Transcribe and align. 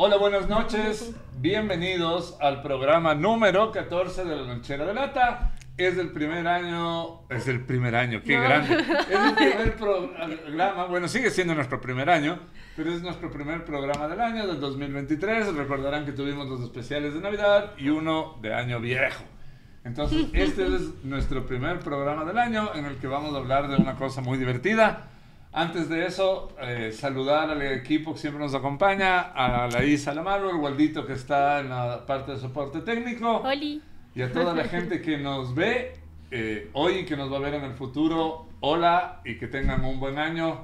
Hola, 0.00 0.16
buenas 0.16 0.48
noches. 0.48 1.12
Bienvenidos 1.40 2.36
al 2.40 2.62
programa 2.62 3.16
número 3.16 3.72
14 3.72 4.24
de 4.24 4.36
la 4.36 4.42
Lonchera 4.42 4.86
de 4.86 4.94
Lata. 4.94 5.56
Es 5.76 5.98
el 5.98 6.12
primer 6.12 6.46
año, 6.46 7.22
es 7.28 7.48
el 7.48 7.64
primer 7.64 7.96
año, 7.96 8.22
qué 8.24 8.34
grande. 8.34 8.76
Es 8.76 9.18
el 9.18 9.34
primer 9.34 9.74
programa, 9.74 10.84
bueno, 10.84 11.08
sigue 11.08 11.30
siendo 11.30 11.56
nuestro 11.56 11.80
primer 11.80 12.08
año, 12.10 12.38
pero 12.76 12.92
es 12.92 13.02
nuestro 13.02 13.28
primer 13.32 13.64
programa 13.64 14.06
del 14.06 14.20
año, 14.20 14.46
del 14.46 14.60
2023. 14.60 15.52
Recordarán 15.56 16.06
que 16.06 16.12
tuvimos 16.12 16.48
los 16.48 16.60
especiales 16.60 17.14
de 17.14 17.20
Navidad 17.20 17.72
y 17.76 17.88
uno 17.88 18.38
de 18.40 18.54
Año 18.54 18.78
Viejo. 18.78 19.24
Entonces, 19.82 20.28
este 20.32 20.76
es 20.76 21.02
nuestro 21.02 21.44
primer 21.44 21.80
programa 21.80 22.24
del 22.24 22.38
año 22.38 22.72
en 22.72 22.84
el 22.84 22.98
que 22.98 23.08
vamos 23.08 23.34
a 23.34 23.38
hablar 23.38 23.66
de 23.66 23.74
una 23.74 23.96
cosa 23.96 24.20
muy 24.20 24.38
divertida. 24.38 25.08
Antes 25.52 25.88
de 25.88 26.06
eso, 26.06 26.52
eh, 26.60 26.92
saludar 26.92 27.50
al 27.50 27.62
equipo 27.62 28.12
que 28.12 28.20
siempre 28.20 28.42
nos 28.42 28.54
acompaña, 28.54 29.20
a 29.20 29.68
la 29.68 29.84
Isa 29.84 30.14
Lamaro, 30.14 30.50
el 30.50 30.56
Waldito 30.56 31.06
que 31.06 31.14
está 31.14 31.60
en 31.60 31.70
la 31.70 32.04
parte 32.06 32.32
de 32.32 32.38
soporte 32.38 32.80
técnico. 32.80 33.38
Oli 33.38 33.82
y 34.18 34.22
a 34.22 34.32
toda 34.32 34.52
la 34.52 34.64
gente 34.64 35.00
que 35.00 35.16
nos 35.16 35.54
ve 35.54 35.92
eh, 36.32 36.70
hoy 36.72 36.94
y 36.98 37.04
que 37.04 37.16
nos 37.16 37.32
va 37.32 37.36
a 37.36 37.38
ver 37.38 37.54
en 37.54 37.62
el 37.62 37.74
futuro. 37.74 38.48
Hola 38.58 39.20
y 39.24 39.38
que 39.38 39.46
tengan 39.46 39.84
un 39.84 40.00
buen 40.00 40.18
año. 40.18 40.60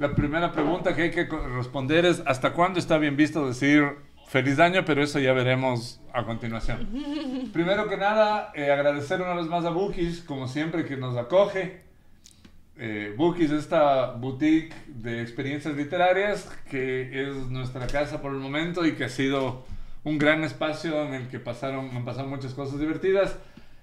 La 0.00 0.12
primera 0.16 0.50
pregunta 0.50 0.96
que 0.96 1.02
hay 1.02 1.10
que 1.12 1.24
responder 1.24 2.04
es, 2.04 2.20
¿hasta 2.26 2.52
cuándo 2.52 2.80
está 2.80 2.98
bien 2.98 3.16
visto 3.16 3.46
decir 3.46 3.84
feliz 4.26 4.58
año? 4.58 4.84
Pero 4.84 5.04
eso 5.04 5.20
ya 5.20 5.32
veremos 5.34 6.00
a 6.12 6.24
continuación. 6.24 6.88
Primero 7.52 7.88
que 7.88 7.96
nada, 7.96 8.50
eh, 8.56 8.72
agradecer 8.72 9.22
una 9.22 9.34
vez 9.34 9.46
más 9.46 9.64
a 9.64 9.70
Bookies, 9.70 10.22
como 10.22 10.48
siempre, 10.48 10.84
que 10.84 10.96
nos 10.96 11.16
acoge. 11.16 11.85
Eh, 12.78 13.14
Bookies, 13.16 13.50
esta 13.52 14.12
boutique 14.12 14.74
de 14.86 15.22
experiencias 15.22 15.74
literarias, 15.74 16.46
que 16.70 17.28
es 17.28 17.34
nuestra 17.48 17.86
casa 17.86 18.20
por 18.20 18.32
el 18.32 18.38
momento 18.38 18.84
y 18.84 18.92
que 18.92 19.04
ha 19.04 19.08
sido 19.08 19.64
un 20.04 20.18
gran 20.18 20.44
espacio 20.44 21.04
en 21.04 21.14
el 21.14 21.28
que 21.28 21.40
pasaron, 21.40 21.90
han 21.96 22.04
pasado 22.04 22.28
muchas 22.28 22.52
cosas 22.52 22.78
divertidas. 22.78 23.36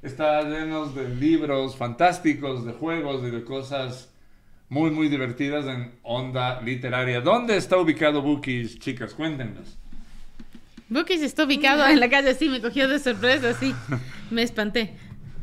Está 0.03 0.43
lleno 0.43 0.85
de 0.87 1.09
libros 1.09 1.75
fantásticos, 1.75 2.65
de 2.65 2.73
juegos 2.73 3.25
y 3.27 3.31
de 3.31 3.43
cosas 3.43 4.11
muy, 4.69 4.91
muy 4.91 5.07
divertidas 5.07 5.65
en 5.65 5.91
onda 6.03 6.61
literaria. 6.61 7.21
¿Dónde 7.21 7.57
está 7.57 7.77
ubicado 7.77 8.21
Bookies, 8.21 8.79
chicas? 8.79 9.13
Cuéntenos. 9.13 9.77
Bookies 10.89 11.21
está 11.23 11.45
ubicado 11.45 11.87
en 11.87 11.99
la 11.99 12.09
calle, 12.09 12.35
sí, 12.35 12.49
me 12.49 12.61
cogió 12.61 12.87
de 12.87 12.99
sorpresa, 12.99 13.53
sí. 13.53 13.73
Me 14.29 14.43
espanté. 14.43 14.93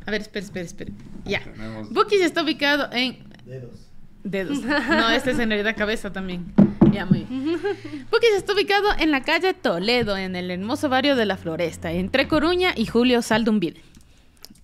A 0.06 0.10
ver, 0.10 0.20
espera, 0.20 0.44
espera, 0.44 0.64
espera. 0.66 0.92
Ya. 1.24 1.42
Bookies 1.90 2.20
está 2.20 2.42
ubicado 2.42 2.88
en... 2.92 3.29
Dedos. 3.50 3.90
Dedos. 4.22 4.58
No, 4.62 5.10
este 5.10 5.32
es 5.32 5.38
en 5.40 5.48
realidad 5.48 5.76
cabeza 5.76 6.12
también. 6.12 6.54
Ya, 6.92 7.04
muy 7.04 7.24
bien. 7.24 7.58
está 8.36 8.52
ubicado 8.52 8.88
en 8.98 9.10
la 9.10 9.22
calle 9.22 9.54
Toledo, 9.54 10.16
en 10.16 10.36
el 10.36 10.52
hermoso 10.52 10.88
barrio 10.88 11.16
de 11.16 11.26
La 11.26 11.36
Floresta, 11.36 11.90
entre 11.90 12.28
Coruña 12.28 12.72
y 12.76 12.86
Julio 12.86 13.22
Saldumbide. 13.22 13.80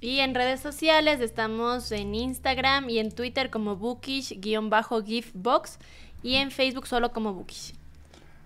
Y 0.00 0.20
en 0.20 0.36
redes 0.36 0.60
sociales 0.60 1.20
estamos 1.20 1.90
en 1.90 2.14
Instagram 2.14 2.88
y 2.88 3.00
en 3.00 3.10
Twitter 3.10 3.50
como 3.50 3.76
bookish-giftbox 3.76 5.78
y 6.22 6.36
en 6.36 6.52
Facebook 6.52 6.86
solo 6.86 7.12
como 7.12 7.34
bookish. 7.34 7.74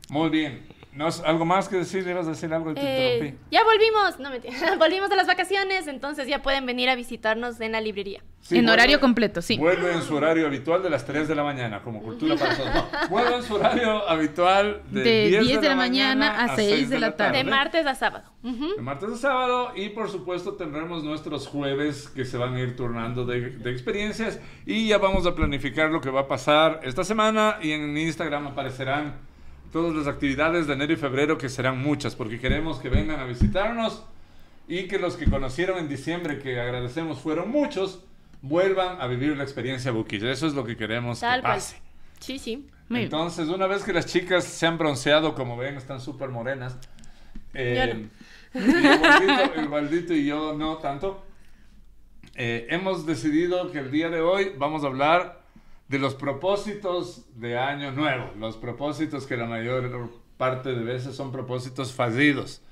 Muy 0.09 0.31
bien. 0.31 0.63
¿No 0.93 1.09
algo 1.25 1.45
más 1.45 1.69
que 1.69 1.77
decir? 1.77 2.07
¿Ibas 2.07 2.27
a 2.27 2.31
decir 2.31 2.53
algo 2.53 2.73
y 2.73 2.75
te 2.75 3.29
eh? 3.29 3.37
Ya 3.51 3.63
volvimos, 3.63 4.19
no 4.19 4.31
mentira. 4.31 4.55
volvimos 4.79 5.09
de 5.09 5.17
las 5.17 5.29
vacaciones, 5.29 5.87
entonces 5.87 6.27
ya 6.27 6.43
pueden 6.43 6.67
venir 6.67 6.89
a 6.89 6.97
visitarnos 6.97 7.61
en 7.61 7.73
la 7.73 7.81
librería. 7.81 8.23
en 8.51 8.69
horario 8.69 8.99
completo, 8.99 9.41
sí. 9.41 9.57
Vuelve 9.57 9.93
en 9.93 10.03
su 10.03 10.17
horario 10.17 10.49
habitual 10.49 10.83
de 10.83 10.91
las 10.91 11.07
3 11.07 11.29
de 11.29 11.35
la 11.37 11.45
mañana, 11.45 11.83
como 11.83 12.03
cultura 12.03 12.35
para 12.35 12.57
todos. 12.57 13.09
vuelve 13.09 13.37
en 13.37 13.43
su 13.45 13.55
horario 13.55 14.09
habitual 14.09 14.83
de, 14.91 15.29
10, 15.29 15.61
de, 15.61 15.69
la, 15.69 15.77
mañana, 15.77 16.43
a 16.43 16.57
6 16.57 16.91
de 16.91 16.99
la 16.99 17.15
tarde. 17.15 17.39
De 17.39 17.45
martes 17.45 17.87
a 17.87 17.95
sábado. 17.95 18.33
De 18.43 18.83
martes 18.83 19.11
a 19.11 19.17
sábado 19.17 19.73
y 19.77 19.91
por 19.91 20.11
supuesto 20.11 20.55
tendremos 20.55 21.05
nuestros 21.05 21.47
jueves 21.47 22.09
que 22.09 22.25
se 22.25 22.37
van 22.37 22.57
a 22.57 22.61
ir 22.61 22.75
turnando 22.75 23.25
de, 23.25 23.51
de 23.51 23.71
experiencias 23.71 24.41
y 24.67 24.89
ya 24.89 24.99
vamos 24.99 25.25
a 25.27 25.37
planificar 25.37 25.91
lo 25.91 26.01
que 26.01 26.11
va 26.11 26.23
a 26.23 26.29
pasar 26.29 26.81
esta 26.83 27.05
semana 27.05 27.59
y 27.63 27.71
en 27.73 27.97
Instagram 27.97 28.49
aparecerán 28.49 29.30
todas 29.73 29.95
las 29.95 30.07
actividades 30.07 30.67
de 30.67 30.75
enero 30.75 30.93
y 30.93 30.97
febrero, 30.97 31.39
que 31.39 31.49
serán 31.49 31.79
muchas, 31.79 32.15
porque 32.15 32.39
queremos 32.39 32.79
que 32.79 32.89
vengan 32.89 33.21
a 33.21 33.25
visitarnos 33.25 34.05
y 34.69 34.89
que 34.89 34.99
los 34.99 35.17
que 35.17 35.27
conocieron 35.29 35.79
en 35.79 35.89
diciembre, 35.89 36.39
que 36.39 36.61
agradecemos 36.61 37.21
fueron 37.21 37.51
muchos, 37.51 38.05
vuelvan 38.43 39.01
a 39.01 39.07
vivir 39.07 39.37
la 39.37 39.43
experiencia 39.43 39.91
Bukis. 39.91 40.23
Eso 40.23 40.47
es 40.47 40.55
lo 40.55 40.65
que 40.65 40.77
queremos 40.77 41.21
que 41.21 41.43
pase. 41.43 41.77
Sí, 42.19 42.39
sí. 42.39 42.67
Entonces, 42.91 43.49
una 43.49 43.67
vez 43.67 43.85
que 43.85 43.93
las 43.93 44.07
chicas 44.07 44.45
se 44.45 44.67
han 44.67 44.77
bronceado, 44.77 45.35
como 45.35 45.57
ven, 45.57 45.77
están 45.77 46.01
súper 46.01 46.29
morenas. 46.29 46.77
Eh, 47.55 48.09
el, 48.55 49.69
maldito, 49.69 50.13
y 50.13 50.27
yo 50.27 50.55
no 50.55 50.79
tanto. 50.79 51.25
Eh, 52.35 52.67
hemos 52.71 53.07
decidido 53.07 53.71
que 53.71 53.79
el 53.79 53.91
día 53.91 54.09
de 54.09 54.21
hoy 54.21 54.53
vamos 54.57 54.83
a 54.85 54.89
hablar 54.89 55.40
de 55.91 55.99
los 55.99 56.15
propósitos 56.15 57.25
de 57.35 57.59
año 57.59 57.91
nuevo, 57.91 58.31
los 58.39 58.57
propósitos 58.57 59.27
que 59.27 59.37
la 59.37 59.47
mayor 59.47 60.09
parte 60.37 60.69
de 60.69 60.85
veces 60.85 61.17
son 61.17 61.33
propósitos 61.33 61.93
fallidos. 61.93 62.63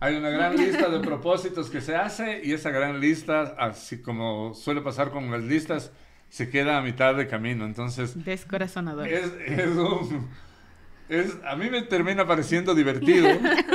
Hay 0.00 0.16
una 0.16 0.30
gran 0.30 0.56
lista 0.56 0.88
de 0.88 0.98
propósitos 0.98 1.70
que 1.70 1.80
se 1.80 1.94
hace 1.94 2.40
y 2.42 2.52
esa 2.52 2.70
gran 2.70 2.98
lista, 2.98 3.54
así 3.56 4.02
como 4.02 4.52
suele 4.54 4.80
pasar 4.80 5.12
con 5.12 5.30
las 5.30 5.44
listas, 5.44 5.92
se 6.28 6.50
queda 6.50 6.76
a 6.76 6.82
mitad 6.82 7.14
de 7.14 7.28
camino. 7.28 7.64
Entonces, 7.64 8.24
descorazonador. 8.24 9.06
Es, 9.06 9.32
es 9.46 9.68
un, 9.68 10.28
es, 11.08 11.36
a 11.44 11.54
mí 11.54 11.70
me 11.70 11.82
termina 11.82 12.26
pareciendo 12.26 12.74
divertido, 12.74 13.28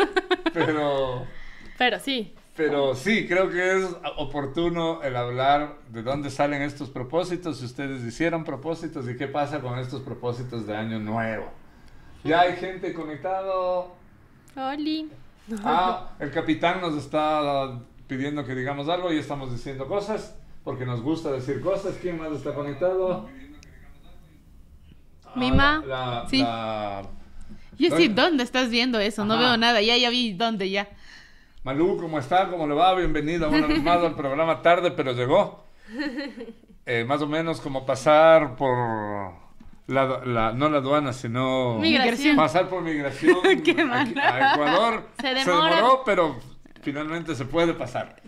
pero... 0.53 1.25
Pero 1.77 1.99
sí. 2.01 2.35
Pero 2.55 2.95
sí, 2.95 3.27
creo 3.27 3.49
que 3.49 3.77
es 3.77 3.89
oportuno 4.15 5.03
el 5.03 5.15
hablar 5.17 5.77
de 5.89 6.03
dónde 6.03 6.29
salen 6.29 6.61
estos 6.61 6.89
propósitos, 6.89 7.59
si 7.59 7.65
ustedes 7.65 8.01
hicieron 8.03 8.45
propósitos 8.45 9.09
y 9.09 9.17
qué 9.17 9.27
pasa 9.27 9.59
con 9.59 9.77
estos 9.77 10.01
propósitos 10.01 10.65
de 10.65 10.75
año 10.75 10.99
nuevo. 10.99 11.51
Ya 12.23 12.41
hay 12.41 12.55
gente 12.55 12.93
conectado. 12.93 13.93
Oli. 14.55 15.09
Ah, 15.63 16.11
el 16.19 16.31
capitán 16.31 16.79
nos 16.79 16.95
está 16.95 17.77
pidiendo 18.07 18.45
que 18.45 18.55
digamos 18.55 18.87
algo 18.87 19.11
y 19.11 19.17
estamos 19.17 19.51
diciendo 19.51 19.87
cosas 19.87 20.35
porque 20.63 20.85
nos 20.85 21.01
gusta 21.01 21.31
decir 21.31 21.61
cosas. 21.61 21.95
¿Quién 22.01 22.17
más 22.17 22.31
está 22.31 22.53
conectado? 22.53 23.27
Mima. 25.35 25.83
Ah, 25.91 26.25
sí. 26.29 26.43
Yo 27.77 27.95
sí, 27.97 28.07
¿dónde 28.07 28.43
estás 28.43 28.69
viendo 28.69 28.97
eso? 28.99 29.25
No 29.25 29.37
veo 29.37 29.57
nada. 29.57 29.81
Ya, 29.81 29.97
ya 29.97 30.09
vi 30.09 30.33
dónde 30.33 30.69
ya. 30.69 30.87
Malú, 31.65 31.97
¿cómo 31.97 32.19
está? 32.19 32.47
¿Cómo 32.47 32.67
le 32.67 32.75
va? 32.75 32.93
Bienvenido 32.93 33.49
una 33.49 33.65
vez 33.65 33.81
más 33.81 33.97
al 33.97 34.13
programa 34.13 34.61
tarde, 34.61 34.91
pero 34.91 35.13
llegó. 35.13 35.63
Eh, 36.85 37.03
más 37.03 37.19
o 37.23 37.25
menos 37.25 37.59
como 37.59 37.87
pasar 37.87 38.55
por 38.55 39.33
la, 39.87 40.53
no 40.53 40.69
la 40.69 40.77
aduana, 40.77 41.11
sino 41.11 41.79
migración. 41.79 42.35
pasar 42.35 42.69
por 42.69 42.83
migración 42.83 43.39
Qué 43.63 43.71
a 43.81 44.53
Ecuador. 44.53 45.07
Se, 45.19 45.33
demoró, 45.33 46.03
pero 46.05 46.39
finalmente 46.83 47.33
se 47.33 47.45
puede 47.45 47.73
pasar. 47.73 48.21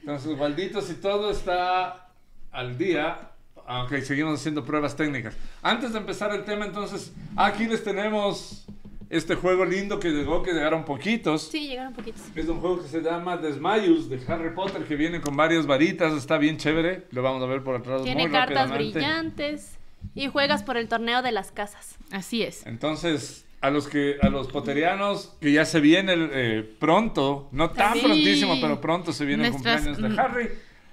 Entonces, 0.00 0.36
Valditos 0.36 0.90
y 0.90 0.94
todo 0.94 1.30
está 1.30 2.10
al 2.50 2.76
día. 2.76 3.30
Aunque 3.68 4.02
seguimos 4.02 4.40
haciendo 4.40 4.64
pruebas 4.64 4.96
técnicas. 4.96 5.36
Antes 5.62 5.92
de 5.92 6.00
empezar 6.00 6.34
el 6.34 6.44
tema, 6.44 6.66
entonces, 6.66 7.12
aquí 7.36 7.66
les 7.66 7.84
tenemos 7.84 8.66
este 9.10 9.34
juego 9.34 9.64
lindo 9.64 9.98
que 9.98 10.10
llegó, 10.10 10.42
que 10.42 10.52
llegaron 10.52 10.84
poquitos. 10.84 11.48
Sí, 11.48 11.68
llegaron 11.68 11.92
poquitos. 11.92 12.22
Es 12.34 12.48
un 12.48 12.60
juego 12.60 12.82
que 12.82 12.88
se 12.88 13.00
llama 13.00 13.36
Desmayus 13.36 14.08
de 14.08 14.20
Harry 14.28 14.54
Potter, 14.54 14.84
que 14.84 14.96
viene 14.96 15.20
con 15.20 15.36
varias 15.36 15.66
varitas, 15.66 16.12
está 16.12 16.38
bien 16.38 16.58
chévere. 16.58 17.06
Lo 17.10 17.22
vamos 17.22 17.42
a 17.42 17.46
ver 17.46 17.62
por 17.62 17.76
atrás. 17.76 18.02
Tiene 18.02 18.30
cartas 18.30 18.70
brillantes 18.70 19.78
y 20.14 20.28
juegas 20.28 20.62
por 20.62 20.76
el 20.76 20.88
torneo 20.88 21.22
de 21.22 21.32
las 21.32 21.50
casas. 21.50 21.96
Así 22.10 22.42
es. 22.42 22.66
Entonces, 22.66 23.46
a 23.60 23.70
los 23.70 23.88
que 23.88 24.16
a 24.22 24.28
los 24.28 24.48
poterianos 24.48 25.36
que 25.40 25.52
ya 25.52 25.64
se 25.64 25.80
viene 25.80 26.14
eh, 26.16 26.76
pronto, 26.78 27.48
no 27.52 27.70
tan 27.70 27.98
prontísimo, 27.98 28.60
pero 28.60 28.80
pronto 28.80 29.12
se 29.12 29.24
viene 29.24 29.46
el 29.46 29.52
cumpleaños 29.52 29.98
de 29.98 30.20
Harry. 30.20 30.48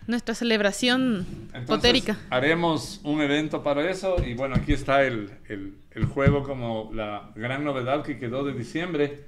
Nuestra 0.07 0.35
celebración 0.35 1.25
potérica. 1.65 2.17
Haremos 2.29 3.01
un 3.03 3.21
evento 3.21 3.63
para 3.63 3.89
eso 3.89 4.17
y 4.23 4.35
bueno, 4.35 4.55
aquí 4.55 4.73
está 4.73 5.03
el 5.03 5.31
el 5.49 5.73
juego 6.03 6.43
como 6.43 6.91
la 6.93 7.31
gran 7.35 7.63
novedad 7.63 8.03
que 8.03 8.19
quedó 8.19 8.43
de 8.43 8.53
diciembre. 8.53 9.27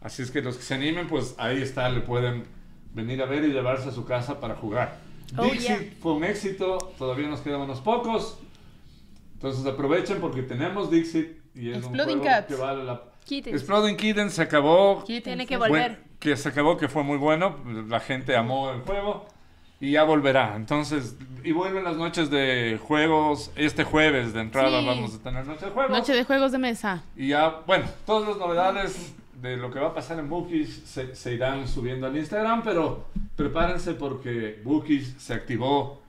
Así 0.00 0.22
es 0.22 0.32
que 0.32 0.42
los 0.42 0.56
que 0.56 0.62
se 0.64 0.74
animen, 0.74 1.06
pues 1.06 1.36
ahí 1.38 1.62
está, 1.62 1.88
le 1.88 2.00
pueden 2.00 2.44
venir 2.92 3.22
a 3.22 3.26
ver 3.26 3.44
y 3.44 3.52
llevarse 3.52 3.88
a 3.88 3.92
su 3.92 4.04
casa 4.04 4.40
para 4.40 4.56
jugar. 4.56 4.98
Oh, 5.36 5.44
Dixit 5.44 6.00
fue 6.00 6.14
un 6.14 6.24
éxito, 6.24 6.78
todavía 6.98 7.28
nos 7.28 7.40
quedan 7.40 7.60
unos 7.60 7.80
pocos. 7.80 8.40
Entonces 9.34 9.64
aprovechen 9.64 10.20
porque 10.20 10.42
tenemos 10.42 10.90
Dixit 10.90 11.38
y 11.54 11.70
es 11.70 11.84
un 11.84 11.94
juego 11.94 12.22
que 12.48 12.54
vale 12.56 12.84
la 12.84 13.02
Exploding 13.30 13.96
Kitten 13.96 14.30
se 14.30 14.42
acabó. 14.42 15.04
Tiene 15.06 15.46
que 15.46 15.56
volver. 15.56 15.98
que 16.18 16.36
se 16.36 16.48
acabó, 16.48 16.76
que 16.76 16.88
fue 16.88 17.02
muy 17.02 17.18
bueno. 17.18 17.56
La 17.88 18.00
gente 18.00 18.34
amó 18.36 18.70
el 18.70 18.80
juego 18.80 19.26
y 19.80 19.92
ya 19.92 20.04
volverá. 20.04 20.56
Entonces, 20.56 21.16
y 21.44 21.52
vuelven 21.52 21.84
las 21.84 21.96
noches 21.96 22.30
de 22.30 22.78
juegos. 22.82 23.50
Este 23.56 23.84
jueves 23.84 24.32
de 24.32 24.40
entrada 24.40 24.80
vamos 24.80 25.14
a 25.14 25.18
tener 25.22 25.46
noche 25.46 25.66
de 25.66 25.70
juegos. 25.70 25.90
Noche 25.90 26.12
de 26.14 26.24
juegos 26.24 26.52
de 26.52 26.58
mesa. 26.58 27.02
Y 27.16 27.28
ya, 27.28 27.60
bueno, 27.66 27.84
todas 28.04 28.28
las 28.28 28.38
novedades 28.38 29.14
de 29.40 29.56
lo 29.56 29.70
que 29.70 29.78
va 29.78 29.88
a 29.88 29.94
pasar 29.94 30.18
en 30.18 30.28
Bookies 30.28 30.82
se, 30.84 31.14
se 31.14 31.34
irán 31.34 31.68
subiendo 31.68 32.08
al 32.08 32.16
Instagram, 32.16 32.62
pero 32.64 33.06
prepárense 33.36 33.94
porque 33.94 34.60
Bookies 34.64 35.14
se 35.18 35.32
activó 35.34 36.02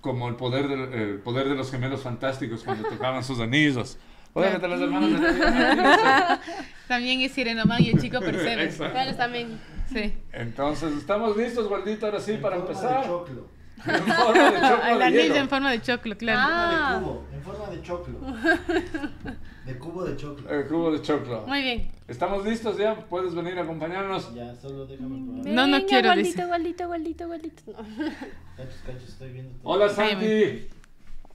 como 0.00 0.28
el 0.28 0.36
poder, 0.36 0.68
del, 0.68 0.92
el 0.92 1.18
poder 1.18 1.48
de 1.48 1.54
los 1.54 1.70
gemelos 1.70 2.02
fantásticos 2.02 2.64
cuando 2.64 2.88
tocaban 2.90 3.22
sus 3.22 3.40
anillos. 3.40 3.98
Óigate 4.34 4.66
las 4.66 4.80
hermanas 4.80 5.20
de 5.20 6.38
También 6.88 7.20
es 7.20 7.32
Sirenoman 7.32 7.82
y 7.82 7.90
el 7.90 8.00
chico. 8.00 8.16
Exacto. 8.16 8.90
Bueno, 8.92 9.14
también. 9.14 9.60
Sí. 9.92 10.14
Entonces, 10.32 10.92
¿estamos 10.96 11.36
listos, 11.36 11.68
Gualdito, 11.68 12.06
ahora 12.06 12.20
sí, 12.20 12.32
En 12.32 12.42
para 12.42 12.56
forma 12.56 12.70
empezar? 12.70 13.00
De 13.00 13.06
choclo. 13.06 13.48
En 13.84 14.06
forma 14.12 14.50
de 14.50 14.60
choclo 14.60 15.36
en 15.36 15.48
forma 15.48 15.70
de 15.72 15.82
choclo, 15.82 16.16
claro. 16.16 16.40
Ah. 16.42 16.94
De 16.94 17.04
cubo, 17.04 17.26
en 17.32 17.42
forma 17.42 17.70
de 17.70 17.82
choclo. 17.82 18.18
De 19.66 19.78
cubo 19.78 20.04
de 20.04 20.16
choclo. 20.16 20.50
El 20.50 20.66
cubo 20.66 20.90
de 20.90 21.02
choclo. 21.02 21.46
Muy 21.46 21.62
bien. 21.62 21.92
¿Estamos 22.08 22.44
listos 22.44 22.76
ya? 22.76 22.96
¿Puedes 22.96 23.32
venir 23.32 23.56
a 23.58 23.62
acompañarnos? 23.62 24.34
Ya, 24.34 24.56
solo 24.56 24.86
déjame 24.86 25.24
probar. 25.24 25.46
No, 25.46 25.66
no 25.68 25.86
quiero, 25.86 26.08
Gualdito, 26.08 26.28
dice. 26.28 26.46
Gualdito, 26.46 26.86
Gualdito, 26.88 27.26
Gualdito. 27.28 27.62
No. 27.66 27.78
Cachos, 28.56 28.82
cachos, 28.84 29.08
estoy 29.08 29.30
viendo 29.30 29.52
todo. 29.62 29.72
Hola, 29.72 29.88
Santi. 29.88 30.66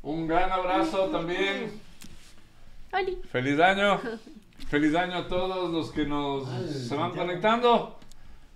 Un 0.02 0.28
gran 0.28 0.52
abrazo 0.52 1.06
también. 1.06 1.72
Oli. 2.92 3.18
Feliz 3.32 3.60
año. 3.60 4.02
Feliz 4.68 4.94
año 4.94 5.16
a 5.16 5.28
todos 5.28 5.72
los 5.72 5.92
que 5.92 6.06
nos 6.06 6.50
se 6.50 6.96
van 6.96 7.12
conectando 7.12 7.98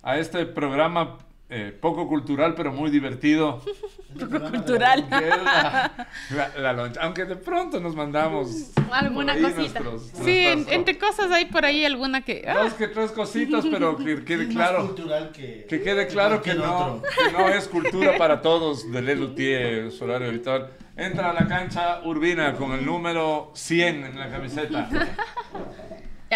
a 0.02 0.18
este 0.18 0.46
programa 0.46 1.18
eh, 1.48 1.76
poco 1.80 2.08
cultural, 2.08 2.54
pero 2.56 2.72
muy 2.72 2.90
divertido. 2.90 3.62
La 4.14 4.50
cultural. 4.50 5.06
la, 5.08 5.90
la- 6.36 6.58
la 6.58 6.72
loncha. 6.74 7.00
Aunque 7.02 7.24
de 7.24 7.34
pronto 7.36 7.80
nos 7.80 7.94
mandamos 7.96 8.70
Alguna 8.92 9.32
cosita. 9.32 9.80
nuestros- 9.80 10.02
Sí, 10.22 10.44
nuestras- 10.52 10.68
entre 10.76 10.98
cosas 10.98 11.30
hay 11.32 11.46
por 11.46 11.64
ahí 11.64 11.86
alguna 11.86 12.20
que... 12.20 12.44
ah, 12.46 12.64
dos 12.64 12.74
que 12.74 12.88
tres 12.88 13.10
cositas, 13.12 13.64
pero 13.70 13.96
que 13.96 14.22
quede 14.22 14.48
claro. 14.48 14.88
cultural 14.88 15.32
que, 15.32 15.64
Que 15.66 15.80
quede 15.80 16.08
claro 16.08 16.42
que 16.42 16.52
no, 16.54 17.00
que 17.02 17.32
no 17.32 17.48
es 17.48 17.68
cultura 17.68 18.16
para 18.18 18.42
todos 18.42 18.90
de 18.92 19.00
Lelutier, 19.00 19.90
su 19.90 20.04
horario 20.04 20.28
habitual. 20.28 20.68
Entra 20.94 21.30
a 21.30 21.32
la 21.32 21.46
cancha 21.48 22.02
Urbina 22.04 22.52
con 22.56 22.72
el 22.72 22.84
número 22.84 23.50
100 23.54 24.04
en 24.04 24.18
la 24.18 24.28
camiseta. 24.28 24.90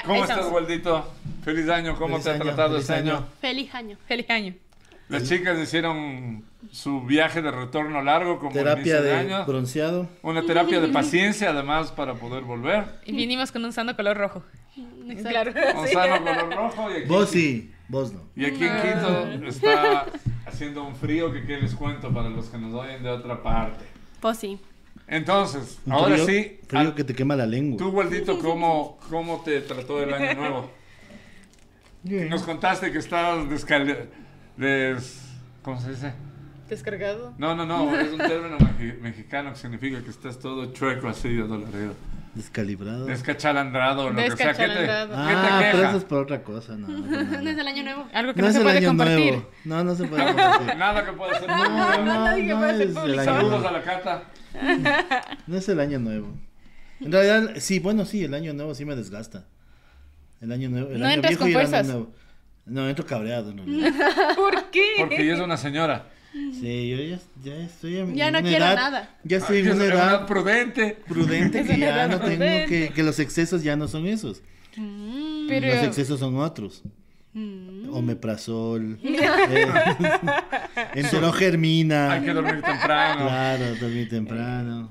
¿Cómo 0.07 0.23
estás, 0.23 0.39
estamos. 0.39 1.05
Feliz 1.47 1.69
año, 1.69 1.95
¿cómo 1.97 2.15
Feliz 2.21 2.25
te 2.25 2.31
ha 2.31 2.35
año, 2.35 2.43
tratado 2.43 2.69
feliz 2.71 2.81
este 2.91 2.95
año? 2.95 3.17
año. 3.19 3.27
Feliz 3.41 3.75
año. 3.75 3.97
Feliz 4.09 4.31
año. 4.31 4.55
Las 5.09 5.29
chicas 5.29 5.57
hicieron 5.61 6.43
su 6.73 7.03
viaje 7.03 7.41
de 7.41 7.53
retorno 7.53 8.03
largo 8.03 8.41
como 8.41 8.51
Terapia 8.51 9.01
de 9.01 9.15
año. 9.15 9.45
bronceado. 9.47 10.09
Una 10.23 10.43
terapia 10.45 10.81
de 10.81 10.89
paciencia 10.93 11.51
además 11.51 11.93
para 11.93 12.15
poder 12.15 12.43
volver. 12.43 12.87
Y 13.05 13.13
vinimos 13.15 13.53
con 13.53 13.65
un 13.65 13.73
sano 13.73 13.95
color 13.95 14.17
rojo. 14.17 14.43
Claro. 15.23 15.53
Un 15.81 15.87
sano 15.87 16.19
color 16.25 16.53
rojo 16.57 16.91
y 16.91 16.95
aquí, 16.97 17.09
Vos 17.09 17.31
sí, 17.31 17.73
vos 17.89 18.13
no. 18.13 18.21
y 18.35 18.45
aquí 18.45 18.65
en 18.65 18.77
Quito 18.83 19.47
está 19.47 20.07
haciendo 20.47 20.83
un 20.83 20.97
frío 20.97 21.33
que 21.33 21.47
qué 21.47 21.59
les 21.59 21.77
cuento 21.77 22.13
para 22.13 22.29
los 22.29 22.47
que 22.49 22.59
nos 22.59 22.75
oyen 22.75 23.05
de 23.05 23.11
otra 23.11 23.41
parte. 23.41 23.85
Pues 24.19 24.39
sí. 24.39 24.59
Entonces, 25.07 25.79
Un 25.87 25.93
ahora 25.93 26.17
frío- 26.17 26.27
sí, 26.27 26.59
Frío 26.67 26.95
que 26.97 27.05
te 27.05 27.15
quema 27.15 27.37
la 27.37 27.47
lengua. 27.47 27.79
Tú, 27.79 27.93
Gualdito, 27.93 28.41
¿cómo, 28.41 28.99
¿cómo 29.09 29.41
te 29.45 29.61
trató 29.61 30.03
el 30.03 30.13
año 30.13 30.35
nuevo? 30.35 30.71
Bien. 32.07 32.29
Nos 32.29 32.43
contaste 32.43 32.93
que 32.93 32.99
estabas 32.99 33.49
descal... 33.51 34.09
Des... 34.57 35.23
¿Cómo 35.63 35.81
se 35.81 35.91
dice? 35.91 36.13
Descargado. 36.69 37.35
No, 37.39 37.55
no, 37.55 37.65
no, 37.67 37.95
es 37.99 38.13
un 38.13 38.19
término 38.19 38.57
mexicano 39.01 39.51
que 39.53 39.57
significa 39.59 40.03
que 40.03 40.11
estás 40.11 40.39
todo 40.39 40.73
chueco 40.73 41.09
así 41.09 41.29
de 41.35 41.43
dolorido. 41.47 41.95
Descalibrado. 42.35 43.07
Descachalandrado, 43.07 44.11
lo 44.11 44.17
que 44.17 44.31
sea. 44.37 44.53
¿Qué 44.53 44.67
te, 44.67 44.69
Descachalandrado. 44.69 45.09
¿qué 45.09 45.33
te 45.33 45.39
Ah, 45.49 45.69
pero 45.73 45.89
eso 45.89 45.97
es 45.99 46.05
por 46.05 46.23
otra 46.23 46.43
cosa, 46.43 46.77
no. 46.77 46.89
no, 46.89 46.99
no, 46.99 47.23
no. 47.23 47.43
No 47.43 47.51
es 47.51 47.59
el 47.59 47.67
año 47.69 47.83
nuevo. 47.83 48.07
Algo 48.13 48.35
que 48.35 48.41
No 48.43 48.47
no, 48.47 48.49
es 48.49 48.53
se 48.55 48.59
el 48.59 48.65
puede 48.65 48.79
año 48.79 48.89
compartir. 48.89 49.33
nuevo. 49.33 49.51
No, 49.65 49.85
no 49.85 49.95
se 49.95 50.05
puede 50.05 50.25
compartir. 50.27 50.77
Nada 50.77 51.05
que 51.07 51.13
pueda 51.13 51.39
ser. 51.39 51.49
No, 51.49 52.05
no, 52.05 52.37
que 52.37 52.43
no 52.43 52.59
pueda 52.59 52.73
ser 52.73 52.81
es 52.83 52.89
el 52.89 52.95
público. 52.95 53.21
año 53.21 53.25
Saludos 53.25 53.51
nuevo. 53.63 53.69
a 53.69 53.73
la 53.73 53.83
Cata. 53.83 54.23
No 55.47 55.57
es 55.57 55.69
el 55.69 55.81
año 55.81 55.99
nuevo. 55.99 56.29
En 57.01 57.13
realidad, 57.13 57.55
sí, 57.59 57.79
bueno, 57.79 58.05
sí, 58.05 58.25
el 58.25 58.35
año 58.35 58.53
nuevo 58.55 58.75
sí 58.75 58.85
me 58.85 58.97
desgasta. 58.97 59.45
El 60.41 60.53
año 60.53 60.69
nuevo. 60.71 60.91
El 60.91 61.01
No 61.01 61.07
año 61.07 61.15
entras 61.17 61.31
viejo 61.31 61.41
con 61.43 61.49
y 61.49 61.53
el 61.53 61.59
año 61.59 61.69
fuerzas. 61.69 61.87
nuevo. 61.87 62.13
No, 62.67 62.89
entro 62.89 63.07
cabreado, 63.07 63.53
realidad. 63.55 63.93
¿Por 64.37 64.71
qué? 64.71 64.85
Porque 64.99 65.23
ella 65.23 65.35
es 65.35 65.41
una 65.41 65.57
señora. 65.57 66.09
Sí, 66.33 66.91
yo 66.91 66.97
ya, 66.99 67.19
ya 67.45 67.57
estoy 67.65 67.97
en 67.97 68.15
Ya 68.15 68.31
no 68.31 68.41
una 68.41 68.49
quiero 68.49 68.65
edad- 68.67 68.75
nada. 68.77 69.17
Ya 69.25 69.37
estoy 69.39 69.59
en 69.61 69.73
una 69.73 69.85
edad 69.85 70.27
prudente. 70.27 70.99
prudente 71.09 71.65
que 71.65 71.79
ya 71.79 72.09
no 72.09 72.21
tengo 72.21 72.45
que, 72.69 72.93
que 72.95 73.03
los 73.03 73.19
excesos 73.21 73.63
ya 73.63 73.77
no 73.77 73.89
son 73.89 74.07
esos. 74.07 74.43
Pero 75.49 75.67
Los 75.75 75.85
excesos 75.85 76.21
son 76.21 76.37
otros. 76.37 76.83
Mm. 77.33 77.89
Omeprazol, 77.95 78.99
eh, 79.05 79.67
enterogermina. 80.95 82.13
Hay 82.13 82.23
que 82.23 82.33
dormir 82.33 82.63
temprano. 82.63 83.27
Claro, 83.27 83.65
dormir 83.81 84.09
temprano. 84.09 84.91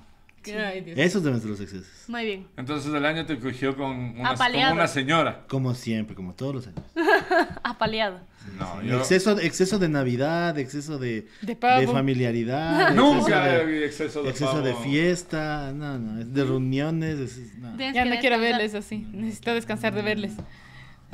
Ay, 0.53 0.81
Dios. 0.81 0.97
Esos 0.97 1.23
deben 1.23 1.39
ser 1.41 1.49
los 1.49 1.59
excesos. 1.59 1.87
Muy 2.07 2.25
bien. 2.25 2.47
Entonces 2.57 2.93
el 2.93 3.05
año 3.05 3.25
te 3.25 3.39
cogió 3.39 3.75
con 3.75 3.91
una, 3.91 4.29
Apaleado. 4.31 4.69
como 4.71 4.81
una 4.81 4.87
señora. 4.87 5.45
Como 5.47 5.73
siempre, 5.73 6.15
como 6.15 6.33
todos 6.33 6.55
los 6.55 6.67
años. 6.67 6.81
Apaleado. 7.63 8.19
No, 8.59 8.81
yo 8.83 8.99
Exceso, 8.99 9.39
exceso 9.39 9.79
de 9.79 9.89
Navidad, 9.89 10.57
exceso 10.59 10.99
de, 10.99 11.27
De 11.41 11.55
pavo. 11.55 11.81
de 11.81 11.87
familiaridad. 11.87 12.93
nunca 12.93 13.59
exceso 13.61 13.65
de, 13.67 13.85
exceso 13.85 14.23
de 14.23 14.29
exceso 14.29 14.61
de 14.61 14.73
fiesta. 14.75 15.71
No, 15.73 15.97
no, 15.97 16.23
de 16.23 16.43
reuniones. 16.43 17.19
es- 17.19 17.57
no. 17.57 17.75
Tienes 17.75 17.95
Ya 17.95 18.05
no 18.05 18.19
quiero 18.19 18.39
verles 18.39 18.75
así. 18.75 18.99
Necesito 19.11 19.53
descansar 19.53 19.93
de 19.95 20.01
verles. 20.01 20.33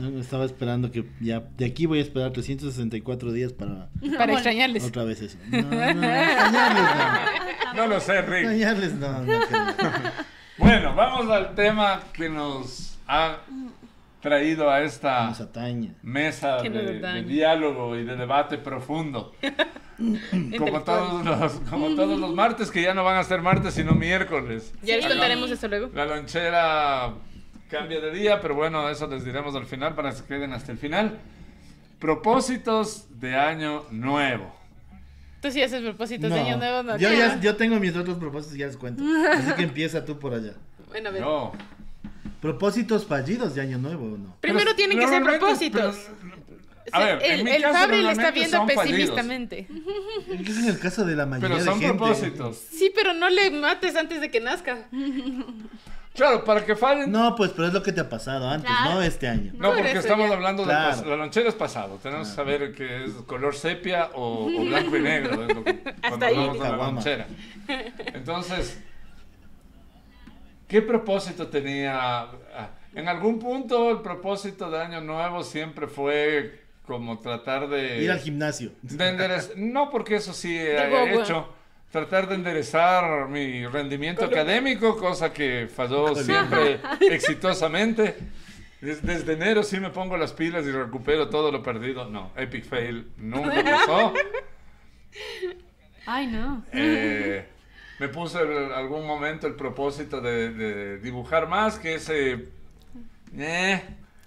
No, 0.01 0.19
Estaba 0.19 0.45
esperando 0.45 0.91
que 0.91 1.05
ya 1.19 1.41
de 1.57 1.65
aquí 1.65 1.85
voy 1.85 1.99
a 1.99 2.01
esperar 2.01 2.31
364 2.31 3.31
días 3.31 3.53
para 3.53 3.87
Para 4.17 4.33
extrañarles. 4.33 4.83
otra 4.83 5.03
vez 5.03 5.21
eso. 5.21 5.37
No, 5.51 5.61
no, 5.61 5.83
extrañarles 5.83 6.83
no. 7.65 7.73
No 7.75 7.87
lo 7.87 7.99
sé, 7.99 8.21
Rick. 8.21 8.45
Extrañarles 8.49 8.93
no. 8.95 9.21
no. 9.23 9.39
Bueno, 10.57 10.93
vamos 10.93 11.27
al 11.31 11.55
tema 11.55 12.01
que 12.13 12.29
nos 12.29 12.97
ha 13.07 13.37
traído 14.21 14.69
a 14.69 14.81
esta 14.81 15.25
Nos 15.27 15.41
atañe. 15.41 15.93
mesa 16.03 16.57
de, 16.61 16.69
de 16.99 17.23
diálogo 17.23 17.97
y 17.97 18.03
de 18.03 18.15
debate 18.15 18.59
profundo. 18.59 19.33
como, 20.57 20.81
todos 20.83 21.25
los, 21.25 21.53
como 21.69 21.95
todos 21.95 22.19
los 22.19 22.33
martes, 22.35 22.69
que 22.69 22.83
ya 22.83 22.93
no 22.93 23.03
van 23.03 23.17
a 23.17 23.23
ser 23.23 23.41
martes, 23.41 23.73
sino 23.73 23.93
miércoles. 23.93 24.71
Ya 24.83 24.97
les 24.97 25.07
contaremos 25.07 25.49
eso 25.49 25.67
luego. 25.67 25.89
La 25.95 26.05
lonchera 26.05 27.13
cambia 27.71 27.99
de 28.01 28.11
día, 28.11 28.41
pero 28.41 28.53
bueno, 28.55 28.89
eso 28.89 29.07
les 29.07 29.23
diremos 29.25 29.55
al 29.55 29.65
final 29.65 29.95
para 29.95 30.11
que 30.11 30.17
se 30.17 30.25
queden 30.25 30.53
hasta 30.53 30.71
el 30.71 30.77
final. 30.77 31.17
Propósitos 31.99 33.05
de 33.19 33.35
año 33.35 33.85
nuevo. 33.91 34.53
Tú 35.41 35.49
sí 35.51 35.61
haces 35.63 35.81
propósitos 35.81 36.29
de 36.31 36.39
año 36.39 36.57
nuevo, 36.57 36.83
no. 36.83 36.97
yo, 36.97 37.11
ya, 37.11 37.39
yo 37.39 37.55
tengo 37.55 37.79
mis 37.79 37.95
otros 37.95 38.17
propósitos, 38.17 38.57
ya 38.57 38.67
les 38.67 38.77
cuento. 38.77 39.03
Así 39.33 39.53
que 39.53 39.63
empieza 39.63 40.05
tú 40.05 40.19
por 40.19 40.33
allá. 40.33 40.53
Bueno, 40.89 41.09
a 41.09 41.11
ver. 41.11 41.21
No. 41.21 41.51
Propósitos 42.41 43.05
fallidos 43.05 43.55
de 43.55 43.61
año 43.61 43.77
nuevo, 43.77 44.05
¿o 44.13 44.17
¿no? 44.17 44.35
Primero 44.41 44.65
Pero 44.65 44.75
tienen 44.75 44.99
que 44.99 45.07
ser 45.07 45.23
propósitos. 45.23 45.95
pero- 46.21 46.41
a 46.93 46.99
ver, 46.99 47.19
en 47.23 47.47
el, 47.47 47.63
el 47.63 47.71
Fabri 47.71 48.01
le 48.03 48.11
está 48.11 48.31
viendo 48.31 48.57
fallidos. 48.67 48.83
pesimistamente. 48.85 49.67
Es 50.29 50.65
el 50.67 50.79
caso 50.79 51.05
de 51.05 51.15
la 51.15 51.25
mayoría 51.25 51.57
Pero 51.57 51.71
son 51.71 51.79
de 51.79 51.85
gente. 51.85 51.97
propósitos. 51.99 52.57
Sí, 52.71 52.91
pero 52.93 53.13
no 53.13 53.29
le 53.29 53.49
mates 53.51 53.95
antes 53.95 54.19
de 54.19 54.29
que 54.29 54.41
nazca. 54.41 54.87
Claro, 56.13 56.43
para 56.43 56.65
que 56.65 56.75
fallen. 56.75 57.09
No, 57.11 57.29
No, 57.29 57.35
pues, 57.35 57.51
pero 57.51 57.67
es 57.69 57.73
lo 57.73 57.81
que 57.81 57.93
te 57.93 58.01
ha 58.01 58.09
pasado 58.09 58.49
antes, 58.49 58.69
Claro. 58.69 58.95
no 58.95 59.01
este 59.01 59.27
año. 59.29 59.53
Por 59.53 59.75
porque 59.75 59.91
estamos 59.93 60.27
ya. 60.27 60.35
hablando 60.35 60.63
Claro. 60.63 61.01
de 61.01 61.05
la 61.09 61.15
lonchera 61.15 61.47
es 61.49 61.55
pasado. 61.55 61.99
Tenemos 62.03 62.27
que 62.29 62.35
saber 62.35 62.73
que 62.73 63.05
es 63.05 63.11
color 63.27 63.55
sepia 63.55 64.09
o, 64.13 64.45
o 64.45 64.65
blanco 64.65 64.97
y 64.97 65.01
negro. 65.01 65.41
Es 65.47 65.55
lo 65.55 65.63
que, 65.63 65.79
cuando 66.07 66.25
ahí. 66.25 66.35
hablamos 66.35 66.59
de 66.59 66.69
la 66.69 66.75
lonchera. 66.77 67.27
Entonces, 68.13 68.81
¿qué 70.67 70.81
propósito 70.81 71.47
tenía? 71.47 71.97
Ah, 72.21 72.69
En 72.93 73.07
algún 73.07 73.39
punto 73.39 73.89
el 73.91 74.01
propósito 74.01 74.69
de 74.69 74.81
Año 74.81 74.99
Nuevo 75.01 75.43
siempre 75.43 75.87
fue 75.87 76.59
como 76.85 77.19
tratar 77.19 77.69
de... 77.69 78.03
Ir 78.03 78.11
al 78.11 78.19
gimnasio. 78.19 78.71
de 78.81 79.05
enderez- 79.17 79.55
No 79.55 79.89
porque 79.89 80.15
eso 80.15 80.33
sí 80.33 80.57
he 80.57 81.13
hecho. 81.21 81.47
Tratar 81.91 82.29
de 82.29 82.35
enderezar 82.35 83.27
mi 83.27 83.65
rendimiento 83.67 84.23
académico, 84.25 84.97
cosa 84.97 85.33
que 85.33 85.67
falló 85.73 86.15
siempre 86.15 86.79
exitosamente. 87.01 88.15
Des- 88.79 89.01
Desde, 89.05 89.33
enero 89.33 89.61
sí 89.61 89.79
me 89.79 89.89
pongo 89.89 90.15
las 90.17 90.31
pilas 90.33 90.65
y 90.65 90.71
recupero 90.71 91.29
todo 91.29 91.51
lo 91.51 91.61
perdido. 91.61 92.05
No, 92.09 92.31
epic 92.37 92.63
fail 92.65 93.11
nunca 93.17 93.61
pasó. 93.63 94.13
Ay, 96.05 96.27
no. 96.27 96.63
Eh, 96.71 97.45
me 97.99 98.07
puse 98.07 98.39
en 98.41 98.71
algún 98.71 99.05
momento 99.05 99.45
el 99.47 99.55
propósito 99.55 100.21
de, 100.21 100.51
de 100.51 100.97
dibujar 100.99 101.47
más, 101.47 101.77
que 101.77 101.95
ese... 101.95 102.47
eh, 103.37 103.81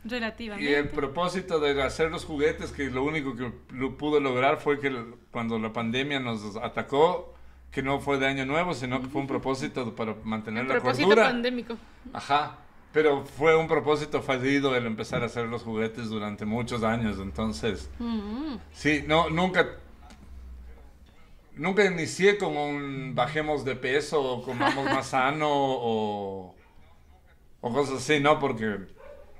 y 0.04 0.08
Relativamente. 0.08 0.78
el 0.78 0.88
propósito 0.90 1.58
de 1.60 1.82
hacer 1.82 2.10
los 2.10 2.26
juguetes, 2.26 2.72
que 2.72 2.90
lo 2.90 3.02
único 3.04 3.34
que 3.34 3.50
lo 3.70 3.96
pude 3.96 4.20
lograr 4.20 4.58
fue 4.60 4.78
que 4.78 4.94
cuando 5.30 5.58
la 5.58 5.72
pandemia 5.72 6.20
nos 6.20 6.56
atacó, 6.56 7.33
que 7.74 7.82
no 7.82 7.98
fue 7.98 8.18
de 8.18 8.26
año 8.26 8.46
nuevo, 8.46 8.72
sino 8.72 9.00
que 9.02 9.08
fue 9.08 9.20
un 9.20 9.26
propósito 9.26 9.96
para 9.96 10.14
mantener 10.22 10.62
El 10.62 10.68
la 10.68 10.74
propósito 10.74 11.08
cordura. 11.08 11.26
pandémico. 11.26 11.76
Ajá. 12.12 12.58
Pero 12.92 13.24
fue 13.24 13.56
un 13.56 13.66
propósito 13.66 14.22
fallido 14.22 14.76
el 14.76 14.86
empezar 14.86 15.24
a 15.24 15.26
hacer 15.26 15.46
los 15.46 15.62
juguetes 15.64 16.08
durante 16.08 16.44
muchos 16.44 16.84
años, 16.84 17.18
entonces... 17.18 17.90
Mm. 17.98 18.54
Sí, 18.72 19.04
no, 19.08 19.28
nunca... 19.28 19.78
Nunca 21.56 21.84
inicié 21.84 22.38
con 22.38 22.56
un 22.56 23.14
bajemos 23.14 23.64
de 23.64 23.74
peso 23.74 24.22
o 24.22 24.42
comamos 24.42 24.84
más 24.84 25.06
sano 25.10 25.48
o, 25.50 26.54
o 27.60 27.72
cosas 27.72 27.96
así, 27.96 28.20
¿no? 28.20 28.38
Porque 28.38 28.78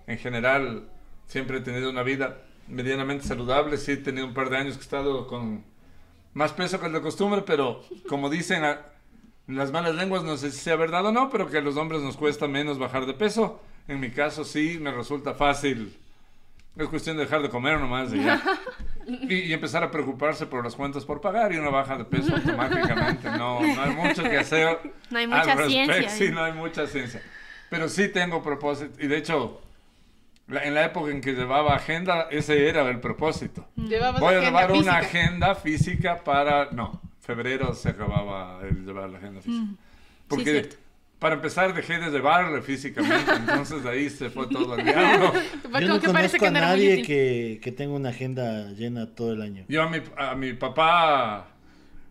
en 0.09 0.19
general 0.19 0.89
siempre 1.27 1.59
he 1.59 1.61
tenido 1.61 1.91
una 1.91 2.03
vida 2.03 2.43
medianamente 2.67 3.25
saludable. 3.27 3.77
Sí, 3.79 3.93
he 3.93 3.97
tenido 3.97 4.27
un 4.27 4.35
par 4.35 4.51
de 4.51 4.57
años 4.57 4.75
que 4.75 4.81
he 4.81 4.83
estado 4.85 5.27
con 5.27 5.65
más 6.35 6.53
peso 6.53 6.79
que 6.81 6.87
el 6.87 6.93
de 6.93 7.01
costumbre, 7.01 7.43
pero 7.47 7.83
como 8.09 8.29
dicen 8.31 8.65
a- 8.65 8.81
las 9.47 9.73
malas 9.73 9.95
lenguas, 9.95 10.23
no 10.25 10.37
sé 10.37 10.51
si 10.51 10.59
sea 10.59 10.77
verdad 10.77 11.05
o 11.07 11.13
no, 11.13 11.31
pero 11.31 11.49
que 11.51 11.59
a 11.59 11.61
los 11.61 11.77
hombres 11.77 12.01
nos 12.03 12.17
cuesta 12.17 12.49
menos 12.49 12.79
bajar 12.79 13.07
de 13.07 13.15
peso. 13.15 13.61
En 13.89 14.01
mi 14.01 14.11
caso 14.11 14.45
sí, 14.45 14.79
me 14.81 14.91
resulta 14.91 15.35
fácil. 15.35 15.97
Es 16.77 16.89
cuestión 16.89 17.17
de 17.17 17.25
dejar 17.25 17.43
de 17.43 17.51
comer 17.51 17.79
nomás 17.79 18.13
y 18.13 18.23
ya. 18.23 18.43
Y, 19.07 19.35
y 19.35 19.53
empezar 19.53 19.85
a 19.85 19.91
preocuparse 19.91 20.47
por 20.47 20.65
las 20.65 20.75
cuentas 20.75 21.05
por 21.05 21.21
pagar 21.21 21.53
y 21.53 21.59
una 21.59 21.69
baja 21.69 21.99
de 21.99 22.07
peso 22.07 22.35
automáticamente. 22.35 23.29
No, 23.33 23.61
no 23.61 23.83
hay 23.83 23.91
mucho 23.95 24.23
que 24.23 24.39
hacer. 24.39 24.79
No 25.11 25.19
hay 25.19 25.25
al 25.25 25.31
mucha 25.31 25.45
respecto. 25.57 25.69
ciencia. 25.71 26.09
Sí, 26.09 26.31
no 26.33 26.43
hay 26.43 26.53
mucha 26.55 26.87
ciencia. 26.87 27.21
Pero 27.69 27.91
sí 27.91 28.09
tengo 28.09 28.43
propósito. 28.43 28.95
Y 28.99 29.07
de 29.07 29.19
hecho, 29.19 29.61
la- 30.49 30.65
en 30.65 30.75
la 30.75 30.85
época 30.85 31.11
en 31.11 31.21
que 31.21 31.33
llevaba 31.33 31.75
agenda, 31.75 32.29
ese 32.31 32.69
era 32.69 32.89
el 32.89 33.01
propósito. 33.01 33.67
Llevabas 33.77 34.21
Voy 34.21 34.35
a 34.35 34.41
llevar 34.41 34.71
una 34.73 34.79
física. 34.79 34.97
agenda 34.99 35.55
física 35.55 36.17
para... 36.25 36.71
No, 36.73 37.01
febrero 37.21 37.75
se 37.75 37.91
acababa 37.91 38.61
el 38.63 38.85
llevar 38.85 39.09
la 39.11 39.19
agenda 39.19 39.41
física. 39.41 39.73
Porque 40.29 40.45
cierto. 40.51 40.77
para 41.19 41.37
empezar 41.37 41.73
dejé 41.75 41.99
de 41.99 42.11
llevarle 42.11 42.61
físicamente, 42.63 43.33
entonces 43.37 43.83
de 43.83 43.91
ahí 43.91 44.11
se 44.11 44.29
fue 44.31 44.47
todo 44.49 44.75
al 44.75 44.85
diablo. 44.85 45.33
Yo 45.81 45.89
no 45.89 46.01
que 46.01 46.09
parece 46.11 46.39
conozco 46.39 46.39
que 46.39 46.47
a 46.47 46.51
nadie 46.51 47.03
que, 47.03 47.61
que 47.63 47.73
tenga 47.73 47.95
una 47.95 48.11
agenda 48.11 48.71
llena 48.73 49.15
todo 49.15 49.33
el 49.33 49.43
año. 49.43 49.65
Yo 49.69 49.83
a 49.83 49.89
mi, 49.89 49.99
a 50.17 50.35
mi 50.35 50.53
papá... 50.53 51.49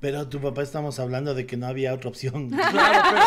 Pero 0.04 0.28
tu 0.28 0.42
papá 0.42 0.64
estamos 0.64 1.00
hablando 1.00 1.34
de 1.34 1.46
que 1.46 1.56
no 1.56 1.66
había 1.66 1.94
otra 1.94 2.10
opción. 2.10 2.50
Claro, 2.72 3.02
pero, 3.10 3.22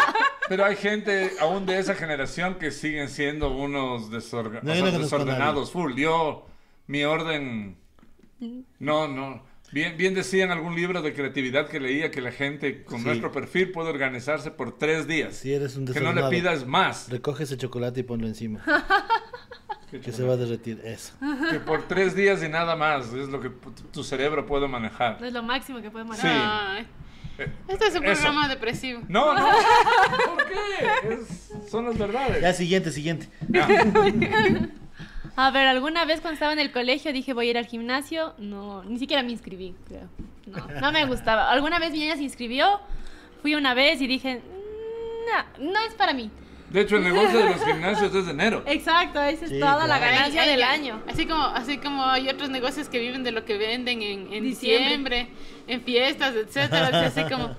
pero 0.51 0.65
hay 0.67 0.77
gente 0.77 1.31
aún 1.41 1.65
de 1.65 1.79
esa 1.79 1.95
generación 1.95 2.57
que 2.59 2.71
siguen 2.71 3.09
siendo 3.09 3.51
unos 3.51 4.11
desorga- 4.11 4.61
No, 4.63 4.73
o 4.73 4.75
yo 4.75 4.83
sea, 4.83 4.85
no 4.85 4.93
conozco 4.99 5.17
a 5.17 5.19
desordenados 5.21 5.71
full. 5.73 5.95
Yo, 5.97 6.47
mi 6.87 7.03
orden... 7.05 7.79
No, 8.79 9.09
no. 9.09 9.43
Bien, 9.73 9.97
bien 9.97 10.13
decía 10.13 10.45
en 10.45 10.51
algún 10.51 10.77
libro 10.77 11.01
de 11.01 11.15
creatividad 11.15 11.67
que 11.69 11.81
leía 11.81 12.11
que 12.11 12.21
la 12.21 12.31
gente 12.31 12.85
con 12.85 12.99
Sí. 13.01 13.07
nuestro 13.07 13.33
perfil 13.33 13.73
puede 13.73 13.89
organizarse 13.89 14.51
por 14.51 14.77
tres 14.77 15.09
días. 15.09 15.35
Si 15.37 15.55
eres 15.55 15.77
un 15.77 15.87
que 15.87 15.95
no 15.95 16.13
le 16.13 16.21
desordenado, 16.21 16.31
pidas 16.31 16.67
más. 16.67 17.09
recoge 17.09 17.45
ese 17.45 17.57
chocolate 17.57 18.01
y 18.01 18.03
ponlo 18.03 18.27
encima. 18.27 18.63
que 20.01 20.13
se 20.13 20.23
va 20.25 20.35
a 20.35 20.37
derretir. 20.37 20.81
Eso. 20.85 21.13
Que 21.51 21.59
por 21.61 21.87
tres 21.89 22.15
días 22.15 22.43
y 22.43 22.49
nada 22.49 22.77
más. 22.77 23.13
Es 23.13 23.29
lo 23.29 23.41
que 23.41 23.51
tu- 23.93 24.05
cerebro 24.05 24.47
puede 24.47 24.69
manejar. 24.69 25.19
Es 25.25 25.33
lo 25.33 25.43
máximo 25.43 25.81
que 25.83 25.91
podemos 25.91 26.17
Sí. 26.17 26.27
hacer. 26.27 26.41
Ay, 26.43 26.87
Eh, 27.39 27.53
este 27.69 27.89
es 27.89 27.95
un 27.97 28.05
Eso. 28.07 28.15
programa 28.23 28.49
depresivo. 28.49 29.03
No, 29.09 29.35
no. 29.35 29.47
¿Por 30.35 30.47
qué? 30.47 31.13
Es- 31.15 31.53
son 31.71 31.85
las 31.85 31.99
verdades. 31.99 32.41
Ya, 32.41 32.53
siguiente, 32.55 32.91
siguiente. 32.91 33.29
A 35.37 35.51
ver, 35.51 35.67
alguna 35.67 36.07
vez 36.07 36.21
cuando 36.23 36.35
estaba 36.35 36.53
en 36.55 36.59
el 36.61 36.73
colegio 36.73 37.13
dije 37.13 37.35
voy 37.35 37.49
a 37.49 37.51
ir 37.51 37.59
al 37.59 37.67
gimnasio. 37.67 38.33
No, 38.39 38.85
ni 38.85 38.99
siquiera 38.99 39.23
me 39.23 39.33
inscribí, 39.33 39.75
creo. 39.87 40.09
No, 40.47 40.81
no 40.81 40.93
me 40.93 41.05
gustaba. 41.05 41.51
Alguna 41.51 41.79
vez 41.79 41.93
mi 41.93 41.99
niña 41.99 42.17
se 42.17 42.23
inscribió. 42.23 42.81
Fui 43.43 43.55
una 43.55 43.75
vez 43.75 44.01
y 44.01 44.07
dije, 44.07 44.37
"Mm, 44.41 45.65
no, 45.67 45.73
no 45.73 45.81
es 45.87 45.95
para 45.95 46.15
mí. 46.15 46.31
De 46.71 46.81
hecho, 46.81 46.97
el 46.97 47.05
negocio 47.05 47.39
de 47.39 47.45
los 47.51 47.65
gimnasios 47.65 48.15
es 48.15 48.27
de 48.27 48.33
enero. 48.33 48.63
Exacto, 48.67 49.23
esa 49.23 49.45
es 49.45 49.51
Sí, 49.53 49.61
toda 49.61 49.87
la 49.87 49.99
claro. 49.99 50.01
ganancia 50.17 50.43
Ay, 50.43 50.49
ay, 50.49 50.55
del 50.57 50.63
año. 50.65 51.03
Así 51.09 51.25
como, 51.27 51.43
así 51.43 51.79
como 51.79 52.05
hay 52.05 52.29
otros 52.29 52.51
negocios 52.51 52.89
que 52.89 52.99
viven 52.99 53.23
de 53.23 53.31
lo 53.33 53.45
que 53.45 53.57
venden 53.57 54.03
en, 54.03 54.33
en 54.33 54.43
Diciembre. 54.43 54.85
diciembre, 54.85 55.29
en 55.69 55.81
fiestas, 55.83 56.35
etcétera. 56.35 56.89
así 57.07 57.23
como 57.25 57.57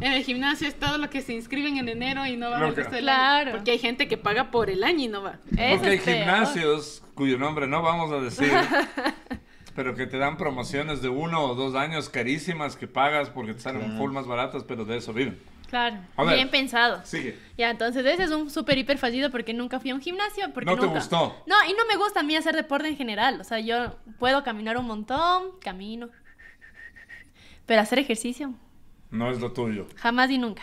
en 0.00 0.12
el 0.12 0.22
gimnasio 0.24 0.66
es 0.68 0.78
todo 0.78 0.98
lo 0.98 1.10
que 1.10 1.20
se 1.20 1.32
inscriben 1.34 1.78
en 1.78 1.88
enero 1.88 2.26
y 2.26 2.36
no 2.36 2.54
el 2.54 2.70
que- 2.74 2.80
resto 2.82 2.94
del 2.94 3.04
Claro. 3.04 3.40
año. 3.50 3.56
Porque 3.56 3.72
hay 3.72 3.78
gente 3.78 4.06
que 4.08 4.16
paga 4.16 4.50
por 4.50 4.70
el 4.70 4.84
año 4.84 5.04
y 5.04 5.08
no 5.08 5.22
va. 5.22 5.38
Eso 5.56 5.76
Porque 5.76 5.88
hay 5.90 5.98
peor. 5.98 6.18
gimnasios 6.18 7.02
cuyo 7.14 7.38
nombre 7.38 7.66
no 7.66 7.82
vamos 7.82 8.12
a 8.12 8.20
decir, 8.20 8.50
pero 9.74 9.94
que 9.96 10.06
te 10.06 10.18
dan 10.18 10.36
promociones 10.36 11.02
de 11.02 11.08
uno 11.08 11.42
o 11.44 11.54
dos 11.54 11.74
años 11.74 12.08
carísimas 12.08 12.76
que 12.76 12.86
pagas 12.86 13.30
porque 13.30 13.54
te 13.54 13.60
salen 13.60 13.82
Claro. 13.82 13.98
full 13.98 14.12
más 14.12 14.26
baratas, 14.26 14.62
pero 14.64 14.84
de 14.84 14.96
eso 14.98 15.12
viven. 15.12 15.38
Claro, 15.74 15.96
A 16.14 16.22
ver. 16.22 16.36
bien 16.36 16.50
pensado. 16.50 17.00
Sigue. 17.04 17.36
Ya, 17.58 17.68
entonces 17.70 18.06
ese 18.06 18.22
es 18.22 18.30
un 18.30 18.48
súper 18.48 18.78
hiper 18.78 18.96
fallido 18.96 19.28
porque 19.32 19.52
nunca 19.52 19.80
fui 19.80 19.90
a 19.90 19.94
un 19.96 20.00
gimnasio. 20.00 20.52
Porque 20.54 20.70
¿No 20.70 20.78
te 20.78 20.86
gustó? 20.86 21.42
No, 21.48 21.56
y 21.68 21.72
no 21.72 21.84
me 21.88 21.96
gusta 21.96 22.20
a 22.20 22.22
mí 22.22 22.36
hacer 22.36 22.54
deporte 22.54 22.86
en 22.86 22.96
general. 22.96 23.40
O 23.40 23.44
sea, 23.44 23.58
yo 23.58 23.96
puedo 24.20 24.44
caminar 24.44 24.76
un 24.78 24.86
montón, 24.86 25.58
camino. 25.60 26.10
Pero 27.66 27.80
hacer 27.80 27.98
ejercicio, 27.98 28.54
No 29.10 29.32
es 29.32 29.40
lo 29.40 29.52
tuyo. 29.52 29.88
jamás 29.96 30.30
y 30.30 30.38
nunca. 30.38 30.62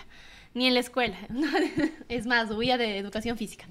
Ni 0.53 0.67
en 0.67 0.75
la 0.75 0.79
escuela. 0.79 1.17
es 2.07 2.25
más, 2.25 2.49
huía 2.51 2.77
de 2.77 2.97
educación 2.97 3.37
física. 3.37 3.65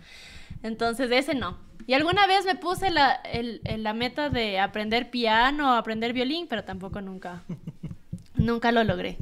Entonces, 0.62 1.10
ese 1.10 1.34
no. 1.34 1.56
Y 1.86 1.94
alguna 1.94 2.26
vez 2.26 2.44
me 2.44 2.54
puse 2.54 2.90
la, 2.90 3.12
el- 3.12 3.62
la 3.78 3.94
meta 3.94 4.28
de 4.28 4.58
aprender 4.60 5.10
piano, 5.10 5.72
aprender 5.72 6.12
violín, 6.12 6.48
pero 6.50 6.64
tampoco 6.64 7.00
nunca. 7.00 7.42
nunca 8.34 8.72
lo 8.72 8.84
logré. 8.84 9.16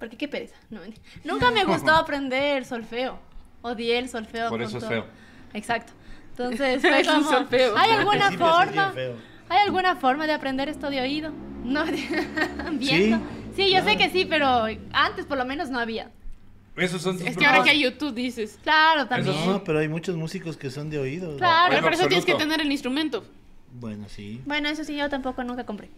Porque 0.00 0.16
qué 0.16 0.26
pereza. 0.26 0.56
No, 0.70 0.80
nunca 1.24 1.52
me 1.52 1.64
gustó 1.64 1.92
aprender 1.94 2.64
solfeo. 2.64 3.20
Odié 3.62 3.98
el 3.98 4.08
solfeo. 4.08 4.48
Por 4.48 4.62
eso 4.62 4.78
es 4.78 4.86
feo. 4.86 5.06
Exacto. 5.52 5.92
Entonces, 6.30 6.80
fue 6.80 7.04
como. 7.04 7.30
¿hay 7.76 7.90
Al 7.90 7.98
alguna 7.98 8.32
forma? 8.32 8.94
¿Hay 9.48 9.58
alguna 9.58 9.96
forma 9.96 10.26
de 10.26 10.32
aprender 10.32 10.68
esto 10.68 10.90
de 10.90 11.00
oído? 11.00 11.32
No, 11.64 11.84
viendo. 12.72 13.18
Sí, 13.18 13.66
Sí, 13.66 13.70
yo 13.72 13.82
sé 13.82 13.96
que 13.96 14.08
sí, 14.10 14.24
pero 14.24 14.64
antes 14.92 15.26
por 15.26 15.36
lo 15.36 15.44
menos 15.44 15.70
no 15.70 15.78
había. 15.78 16.10
Esos 16.76 17.02
son 17.02 17.20
Es 17.26 17.36
que 17.36 17.44
ahora 17.44 17.62
que 17.62 17.70
hay. 17.70 17.82
YouTube 17.82 18.14
dices. 18.14 18.58
Claro, 18.62 19.06
también. 19.06 19.36
No, 19.46 19.62
pero 19.64 19.80
hay 19.80 19.88
muchos 19.88 20.16
músicos 20.16 20.56
que 20.56 20.70
son 20.70 20.88
de 20.88 20.98
oído. 20.98 21.36
Claro. 21.36 21.70
Pero 21.70 21.82
por 21.82 21.92
eso 21.92 22.06
tienes 22.06 22.24
que 22.24 22.34
tener 22.36 22.60
el 22.60 22.70
instrumento. 22.72 23.24
Bueno, 23.72 24.08
sí. 24.08 24.40
Bueno, 24.46 24.68
eso 24.68 24.84
sí, 24.84 24.96
yo 24.96 25.08
tampoco 25.10 25.44
nunca 25.44 25.66
compré. 25.66 25.90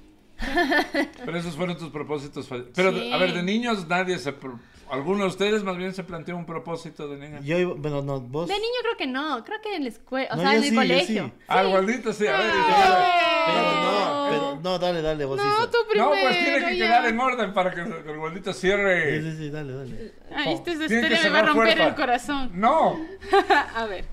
Pero 1.25 1.39
esos 1.39 1.57
fueron 1.57 1.77
tus 1.79 1.91
propósitos. 1.91 2.49
Pero, 2.75 2.93
Sí. 2.93 3.13
a 3.13 3.17
ver, 3.19 3.33
de 3.33 3.43
niños 3.43 3.87
nadie 3.89 4.19
se... 4.19 4.33
pro- 4.33 4.59
¿Alguno 4.91 5.23
de 5.23 5.29
ustedes 5.29 5.63
más 5.65 5.79
bien 5.79 5.95
se 5.95 6.05
planteó 6.05 6.37
un 6.37 6.45
propósito 6.45 7.09
de 7.09 7.17
niña? 7.17 7.41
Yo, 7.41 7.77
bueno, 7.77 8.03
no, 8.03 8.21
vos. 8.21 8.47
De 8.47 8.53
niño 8.55 8.67
creo 8.83 8.97
que 8.99 9.07
no, 9.07 9.43
creo 9.43 9.59
que 9.63 9.75
en 9.77 9.85
la 9.85 9.89
escuela, 9.89 10.29
o 10.33 10.37
No, 10.37 10.43
sea, 10.43 10.51
en 10.53 10.63
el 10.63 10.69
sí, 10.69 10.75
colegio. 10.75 11.25
sí. 11.25 11.33
Ah, 11.49 11.65
igualito 11.65 12.13
sí, 12.13 12.27
a 12.27 12.33
ver. 12.37 12.51
Pero 13.47 13.63
no, 13.63 14.27
pero 14.31 14.61
no, 14.63 14.79
dale, 14.79 15.01
dale, 15.01 15.25
vos 15.25 15.39
No, 15.43 15.69
tú 15.71 15.79
primero. 15.89 16.11
No, 16.15 16.21
pues 16.21 16.39
tiene 16.45 16.59
que 16.67 16.77
ya. 16.77 16.85
quedar 16.87 17.07
en 17.07 17.21
orden 17.21 17.55
para 17.55 17.71
que 17.73 17.81
el 17.81 18.11
igualito 18.15 18.53
cierre. 18.53 19.23
Sí, 19.23 19.31
sí, 19.31 19.37
sí, 19.39 19.51
dale, 19.51 19.73
dale. 19.73 20.13
Ay, 20.35 20.53
esta 20.55 20.73
que 20.75 20.85
historia 20.85 21.21
me 21.23 21.29
va 21.31 21.39
a 21.39 21.43
romper 21.43 21.67
fuerza. 21.69 21.87
el 21.89 21.95
corazón. 21.95 22.51
No. 22.53 23.01
a 23.75 23.87
ver. 23.87 24.05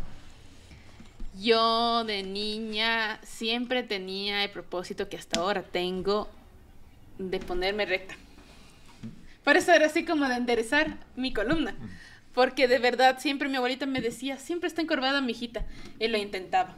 Yo 1.40 2.04
de 2.04 2.24
niña 2.24 3.20
siempre 3.24 3.84
tenía 3.84 4.44
el 4.44 4.50
propósito 4.50 5.08
que 5.10 5.18
hasta 5.18 5.40
ahora 5.40 5.64
tengo 5.64 6.28
de 7.18 7.40
ponerme 7.40 7.86
recta. 7.86 8.16
Por 9.44 9.56
eso 9.58 9.72
era 9.72 9.88
así 9.88 10.04
como 10.06 10.28
de 10.28 10.36
enderezar 10.36 10.98
mi 11.16 11.32
columna. 11.34 11.76
Porque 12.34 12.68
de 12.68 12.80
verdad 12.80 13.20
siempre 13.20 13.50
mi 13.50 13.56
abuelita 13.56 13.86
me 13.86 14.02
decía, 14.02 14.38
siempre 14.38 14.68
está 14.68 14.82
encorvada 14.82 15.22
mi 15.22 15.32
hijita. 15.32 15.66
Y 16.00 16.08
lo 16.08 16.18
intentaba. 16.18 16.76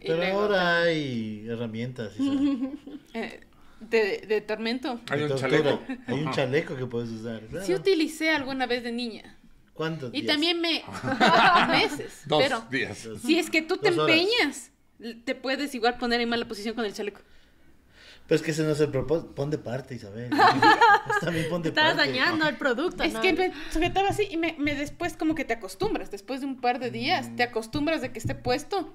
Y 0.00 0.06
Pero 0.06 0.16
luego, 0.16 0.40
ahora 0.40 0.82
hay 0.82 1.46
herramientas. 1.48 2.12
Eh, 3.14 3.40
de, 3.80 4.24
de 4.28 4.40
tormento. 4.42 5.00
Hay 5.08 5.22
un 5.22 5.34
chaleco. 5.34 5.80
Hay 6.06 6.14
un 6.22 6.30
chaleco 6.30 6.76
que 6.76 6.84
puedes 6.84 7.08
usar. 7.08 7.40
claro. 7.46 7.64
Sí 7.64 7.74
utilicé 7.74 8.30
alguna 8.30 8.66
vez 8.66 8.82
de 8.82 8.92
niña. 8.92 9.37
¿Cuántos 9.78 10.12
Y 10.12 10.22
días? 10.22 10.32
también 10.34 10.60
me... 10.60 10.82
meses. 11.68 12.22
Dos 12.26 12.42
pero 12.42 12.60
días. 12.70 13.08
si 13.24 13.38
es 13.38 13.48
que 13.48 13.62
tú 13.62 13.76
te 13.76 13.90
horas. 13.90 14.00
empeñas, 14.00 14.70
te 15.24 15.34
puedes 15.36 15.72
igual 15.74 15.96
poner 15.98 16.20
en 16.20 16.28
mala 16.28 16.46
posición 16.48 16.74
con 16.74 16.84
el 16.84 16.92
chaleco. 16.92 17.20
Pero 18.26 18.36
es 18.36 18.42
que 18.42 18.50
ese 18.50 18.62
no 18.64 18.72
es 18.72 18.80
el 18.80 18.90
propósito. 18.90 19.34
Pon 19.34 19.48
de 19.50 19.56
parte, 19.58 19.94
Isabel. 19.94 20.30
Es 21.10 21.20
también 21.20 21.48
pon 21.48 21.62
de 21.62 21.68
Estás 21.70 21.94
parte. 21.94 22.10
dañando 22.10 22.46
el 22.48 22.56
producto. 22.56 23.02
Es 23.04 23.14
¿no? 23.14 23.20
que 23.22 23.32
me 23.32 23.52
sujetaba 23.72 24.08
así 24.10 24.26
y 24.30 24.36
me, 24.36 24.54
me 24.58 24.74
después 24.74 25.16
como 25.16 25.34
que 25.34 25.44
te 25.46 25.54
acostumbras, 25.54 26.10
después 26.10 26.40
de 26.40 26.46
un 26.46 26.60
par 26.60 26.78
de 26.80 26.90
días, 26.90 27.34
te 27.36 27.42
acostumbras 27.44 28.02
de 28.02 28.12
que 28.12 28.18
esté 28.18 28.34
puesto. 28.34 28.92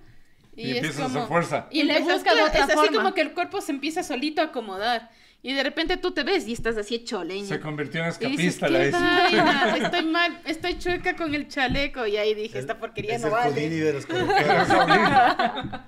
Y 0.55 0.71
es 0.71 0.75
empiezas 0.77 0.99
a 0.99 1.03
como- 1.05 1.17
hacer 1.19 1.27
fuerza. 1.29 1.67
Y 1.71 1.81
Le 1.83 1.99
buscas 2.01 2.33
otra 2.33 2.45
es 2.59 2.61
así 2.65 2.73
forma. 2.75 2.97
como 2.97 3.13
que 3.15 3.21
el 3.21 3.33
cuerpo 3.33 3.61
se 3.61 3.71
empieza 3.71 4.03
solito 4.03 4.41
a 4.41 4.45
acomodar. 4.45 5.09
Y 5.45 5.51
de 5.53 5.61
repente 5.61 5.97
tú 5.97 6.11
te 6.11 6.23
ves 6.23 6.47
y 6.47 6.53
estás 6.53 6.77
así 6.77 6.95
hecho 6.95 7.21
leña. 7.23 7.45
Se 7.47 7.59
convirtió 7.59 8.01
en 8.01 8.13
Y 8.21 8.27
dices, 8.37 8.55
escapista 8.55 8.69
la 8.69 8.79
"Qué 8.79 8.91
vaina, 8.91 9.77
estoy 9.85 10.05
mal, 10.05 10.41
estoy 10.45 10.79
chueca 10.79 11.17
con 11.17 11.35
el 11.35 11.49
chaleco. 11.49 12.07
Y 12.07 12.15
ahí 12.15 12.33
dije, 12.33 12.57
esta 12.57 12.79
porquería 12.79 13.15
Es 13.15 13.21
no 13.21 13.27
el 13.27 13.33
vale. 13.33 13.69
De 13.69 13.91
los 13.93 14.05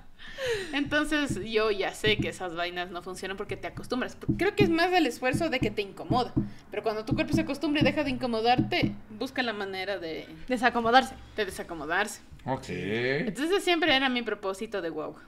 Entonces 0.74 1.40
yo 1.44 1.70
ya 1.70 1.92
sé 1.94 2.18
que 2.18 2.28
esas 2.28 2.54
vainas 2.54 2.90
no 2.90 3.02
funcionan 3.02 3.38
porque 3.38 3.56
te 3.56 3.66
acostumbras. 3.66 4.16
Creo 4.36 4.54
que 4.54 4.64
es 4.64 4.70
más 4.70 4.92
el 4.92 5.06
esfuerzo 5.06 5.48
de 5.48 5.58
que 5.58 5.70
te 5.70 5.80
incomoda. 5.82 6.34
Pero 6.70 6.82
cuando 6.82 7.04
tu 7.06 7.14
cuerpo 7.14 7.32
se 7.32 7.40
acostumbra 7.40 7.80
y 7.80 7.84
deja 7.84 8.04
de 8.04 8.10
incomodarte, 8.10 8.92
busca 9.18 9.42
la 9.42 9.54
manera 9.54 9.98
de, 9.98 10.26
Desacomodarse. 10.48 11.14
de 11.34 11.46
desacomodarse. 11.46 12.20
Ok. 12.44 12.64
Entonces 12.68 13.64
siempre 13.64 13.96
era 13.96 14.08
mi 14.10 14.20
propósito 14.22 14.82
de 14.82 14.90
guagua. 14.90 15.22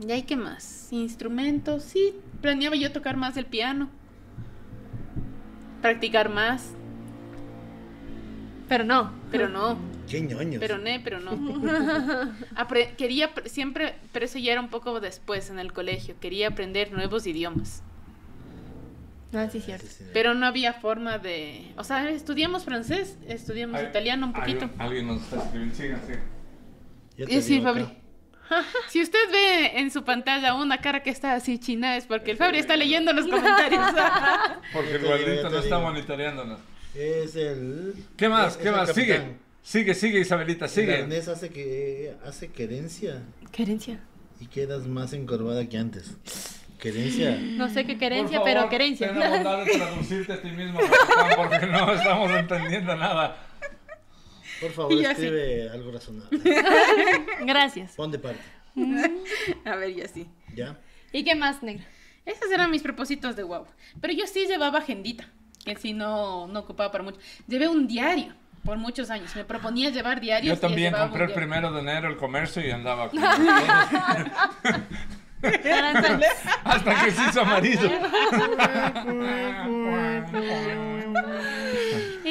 ¿Y 0.00 0.10
ahí 0.10 0.22
qué 0.22 0.36
más? 0.36 0.88
Instrumentos, 0.92 1.82
sí. 1.84 2.14
Planeaba 2.40 2.76
yo 2.76 2.90
tocar 2.92 3.16
más 3.16 3.36
el 3.36 3.46
piano. 3.46 3.88
Practicar 5.80 6.28
más. 6.28 6.70
Pero 8.68 8.84
no. 8.84 9.12
Pero 9.30 9.48
no. 9.48 9.76
Qué 10.08 10.20
ñoños. 10.20 10.60
Pero 10.60 10.78
no, 10.78 10.90
pero 11.04 11.20
no. 11.20 11.32
Apre- 12.56 12.94
quería 12.96 13.34
pr- 13.34 13.46
siempre, 13.46 13.94
pero 14.12 14.24
eso 14.24 14.38
ya 14.38 14.52
era 14.52 14.60
un 14.60 14.68
poco 14.68 15.00
después 15.00 15.50
en 15.50 15.58
el 15.58 15.72
colegio. 15.72 16.14
Quería 16.20 16.48
aprender 16.48 16.92
nuevos 16.92 17.26
idiomas. 17.26 17.82
Ah, 19.34 19.48
sí, 19.50 19.60
cierto. 19.60 19.86
Sí, 19.86 19.94
sí. 20.04 20.04
Pero 20.12 20.34
no 20.34 20.46
había 20.46 20.74
forma 20.74 21.18
de. 21.18 21.72
O 21.76 21.84
sea, 21.84 22.08
estudiamos 22.10 22.64
francés, 22.64 23.16
estudiamos 23.26 23.80
Hay- 23.80 23.86
italiano 23.86 24.26
un 24.26 24.34
hay 24.36 24.40
poquito. 24.54 24.70
alguien 24.78 25.06
nos 25.06 25.22
está 25.22 25.36
escribiendo. 25.42 25.76
Te 27.16 27.34
Y 27.34 27.42
sí, 27.42 27.54
digo 27.54 27.68
acá. 27.68 27.80
Fabri. 27.80 27.98
Si 28.88 29.00
usted 29.00 29.18
ve 29.30 29.78
en 29.78 29.90
su 29.90 30.04
pantalla 30.04 30.54
una 30.54 30.78
cara 30.78 31.02
que 31.02 31.10
está 31.10 31.34
así 31.34 31.58
china, 31.58 31.96
es 31.96 32.06
porque 32.06 32.32
el 32.32 32.36
Fabri 32.36 32.58
está 32.58 32.76
leyendo 32.76 33.12
los 33.12 33.26
comentarios. 33.26 33.80
Porque 34.72 34.92
el 34.96 35.04
guardito 35.04 35.50
no 35.50 35.58
está 35.58 35.78
monitoreándonos. 35.78 36.60
Es 36.94 37.34
el. 37.36 37.94
¿Qué 38.16 38.28
más? 38.28 38.52
es- 38.52 38.56
¿Qué 38.58 38.62
es 38.64 38.68
el 38.68 38.74
más? 38.76 38.92
Sigue. 38.94 39.22
Sigue, 39.62 39.94
sigue, 39.94 40.20
Isabelita, 40.20 40.64
El 40.64 40.70
sigue. 40.70 40.96
arnés 41.02 41.28
hace 41.28 41.48
que 41.50 42.14
hace 42.26 42.50
querencia 42.50 43.22
Querencia. 43.52 44.00
y 44.40 44.46
quedas 44.46 44.86
más 44.88 45.12
encorvada 45.12 45.66
que 45.68 45.78
antes. 45.78 46.16
Querencia. 46.80 47.38
No 47.40 47.68
sé 47.68 47.84
qué 47.86 47.96
querencia, 47.96 48.38
Por 48.38 48.44
pero 48.44 48.60
favor, 48.62 48.70
querencia. 48.72 49.08
Ten 49.08 49.20
la 49.20 49.28
bondad 49.30 49.64
de 49.64 49.72
traducirte 49.72 50.32
a 50.32 50.42
ti 50.42 50.50
mismo, 50.50 50.80
porque 51.36 51.64
no 51.68 51.92
estamos 51.94 52.30
entendiendo 52.32 52.96
nada. 52.96 53.36
Por 54.62 54.70
favor, 54.72 54.92
Y 54.92 55.04
así. 55.04 55.24
escribe 55.24 55.68
algo 55.70 55.92
razonable. 55.92 56.40
Gracias. 57.46 57.92
Pon 57.92 58.10
de 58.10 58.18
parte. 58.18 58.40
A 59.66 59.76
ver, 59.76 59.94
ya 59.94 60.08
sí. 60.08 60.26
¿Ya? 60.54 60.78
¿Y 61.12 61.24
qué 61.24 61.34
más, 61.34 61.62
negra? 61.62 61.84
Esos 62.24 62.50
eran 62.50 62.70
mis 62.70 62.82
propósitos 62.82 63.36
de 63.36 63.42
guagua. 63.42 63.68
Pero 64.00 64.14
yo 64.14 64.26
sí 64.26 64.46
llevaba 64.46 64.78
agendita, 64.78 65.28
que 65.64 65.76
sí 65.76 65.92
no, 65.92 66.46
no 66.46 66.60
ocupaba 66.60 66.90
para 66.90 67.04
mucho. 67.04 67.18
Llevé 67.48 67.68
un 67.68 67.86
diario 67.86 68.32
por 68.64 68.78
muchos 68.78 69.10
años. 69.10 69.34
Me 69.36 69.44
proponía 69.44 69.90
llevar 69.90 70.20
diarios. 70.20 70.54
Yo 70.54 70.60
también 70.60 70.94
compré 70.94 71.24
el 71.24 71.32
primero 71.32 71.70
de 71.72 71.80
enero 71.80 72.08
el 72.08 72.16
comercio 72.16 72.66
y 72.66 72.70
andaba 72.70 73.10
con 73.10 73.22
hasta 76.64 77.04
que 77.04 77.10
se 77.10 77.22
hizo 77.28 77.40
amarillo. 77.42 77.90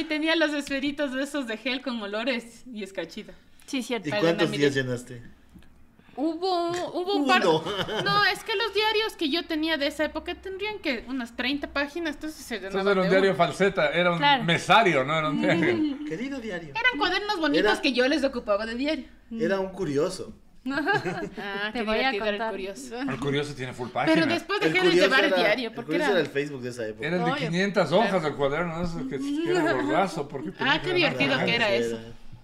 Y 0.02 0.06
tenía 0.06 0.36
los 0.36 0.52
esferitos 0.54 1.14
de 1.14 1.24
esos 1.24 1.48
de 1.48 1.58
gel 1.58 1.82
con 1.82 2.02
olores 2.02 2.64
y 2.74 2.84
escachita. 2.84 3.34
Sí, 3.68 3.84
cierto. 3.84 4.10
¿Y 4.10 4.12
cuántos 4.12 4.50
días 4.52 4.74
llenaste? 4.74 5.22
Hubo, 6.16 6.72
hubo 7.00 7.16
un 7.16 7.28
par. 7.28 7.42
Uno. 7.48 7.64
No, 8.04 8.26
es 8.26 8.44
que 8.44 8.56
los 8.56 8.74
diarios 8.74 9.14
que 9.18 9.30
yo 9.30 9.46
tenía 9.46 9.78
de 9.78 9.88
esa 9.88 10.04
época 10.06 10.36
tendrían 10.36 10.80
que 10.80 11.06
unas 11.08 11.36
30 11.38 11.68
páginas, 11.72 12.16
entonces 12.16 12.44
se 12.44 12.56
llenaban 12.56 12.80
Entonces 12.80 12.92
era 12.92 13.02
un 13.02 13.08
de 13.08 13.12
diario 13.12 13.30
uno. 13.32 13.38
falseta, 13.38 13.90
era 13.92 14.12
un 14.12 14.18
Claro. 14.18 14.44
mesario, 14.44 15.04
no 15.06 15.18
era 15.18 15.30
un 15.30 15.40
diario. 15.42 16.06
Querido 16.08 16.40
diario. 16.40 16.70
Eran 16.70 16.98
cuadernos 16.98 17.40
bonitos 17.40 17.72
Era- 17.72 17.82
que 17.82 17.94
yo 17.94 18.08
les 18.08 18.24
ocupaba 18.24 18.66
de 18.66 18.76
diario. 18.76 19.06
Era 19.40 19.60
un 19.60 19.70
curioso. 19.70 20.34
Ah, 20.64 21.70
Te 21.74 21.80
qué 21.80 21.86
voy 21.86 21.98
a 21.98 22.00
era 22.00 22.12
el 22.12 22.20
contar. 22.20 22.52
curioso. 22.52 23.00
El 23.00 23.20
curioso 23.20 23.54
tiene 23.56 23.74
full 23.74 23.90
página. 23.90 24.14
Pero 24.14 24.28
después 24.28 24.60
dejé 24.60 24.80
de 24.82 24.92
llevar 24.92 25.20
el 25.24 25.34
era- 25.34 25.38
diario, 25.38 25.74
porque 25.74 25.92
curioso 25.94 26.12
era... 26.12 26.20
era 26.20 26.28
el 26.28 26.32
Facebook 26.34 26.62
de 26.62 26.70
esa 26.70 26.88
época. 26.88 27.08
Era 27.08 27.16
el 27.18 27.24
de 27.26 27.32
Obvio. 27.32 27.48
500 27.50 27.92
hojas 27.92 28.24
del 28.24 28.36
cuaderno, 28.36 28.84
eso 28.84 29.08
que, 29.10 29.18
que 29.44 29.50
era 29.52 29.74
gordazo. 29.74 30.28
Porque 30.28 30.52
Ah, 30.60 30.80
qué 30.84 30.94
divertido 30.94 31.38
que 31.46 31.56
era 31.56 31.70
eso. 31.74 31.98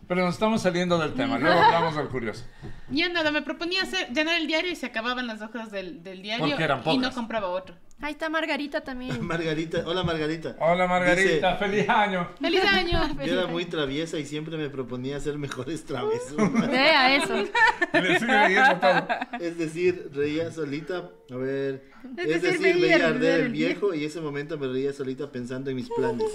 Pero 0.07 0.23
nos 0.23 0.35
estamos 0.35 0.61
saliendo 0.61 0.97
del 0.97 1.13
tema, 1.13 1.37
luego 1.37 1.59
hablamos 1.59 1.95
del 1.95 2.07
curioso. 2.07 2.45
Ya 2.89 3.09
nada, 3.09 3.29
me 3.31 3.41
proponía 3.41 3.81
hacer, 3.81 4.07
llenar 4.13 4.39
el 4.39 4.47
diario 4.47 4.71
y 4.71 4.75
se 4.75 4.85
acababan 4.85 5.27
las 5.27 5.41
hojas 5.41 5.69
del, 5.71 6.01
del 6.01 6.21
diario 6.21 6.47
Porque 6.47 6.63
eran 6.63 6.79
y 6.85 6.97
no 6.97 7.01
pocas. 7.03 7.15
compraba 7.15 7.49
otro. 7.49 7.75
Ahí 7.99 8.11
está 8.13 8.29
Margarita 8.29 8.81
también. 8.81 9.21
Margarita, 9.25 9.83
hola 9.85 10.03
Margarita. 10.03 10.55
Hola 10.59 10.87
Margarita, 10.87 11.53
Dice, 11.53 11.59
feliz 11.59 11.89
año. 11.89 12.29
¡Feliz 12.39 12.63
año! 12.71 13.09
yo 13.25 13.33
era 13.33 13.47
muy 13.47 13.65
traviesa 13.65 14.17
y 14.17 14.25
siempre 14.25 14.55
me 14.55 14.69
proponía 14.69 15.17
hacer 15.17 15.37
mejores 15.37 15.83
travesuras. 15.83 16.69
Vea 16.69 17.15
eso. 17.17 17.37
Y 17.37 18.01
le 18.01 18.19
sigue 18.19 18.31
leyendo 18.47 18.79
todo. 18.79 19.07
Es 19.41 19.57
decir, 19.57 20.09
reía 20.13 20.51
solita, 20.51 21.09
a 21.31 21.35
ver, 21.35 21.89
Es 22.17 22.27
es, 22.27 22.41
decir, 22.43 22.59
decir, 22.59 22.75
veía 22.75 22.81
veía 22.81 22.95
arder 22.95 23.15
arder 23.15 23.39
el 23.41 23.45
el 23.47 23.51
viejo 23.51 23.93
y 23.93 24.05
ese 24.05 24.21
momento 24.21 24.57
me 24.57 24.67
reía 24.67 24.93
solita 24.93 25.31
pensando 25.31 25.69
en 25.69 25.75
mis 25.75 25.89
planes. 25.89 26.31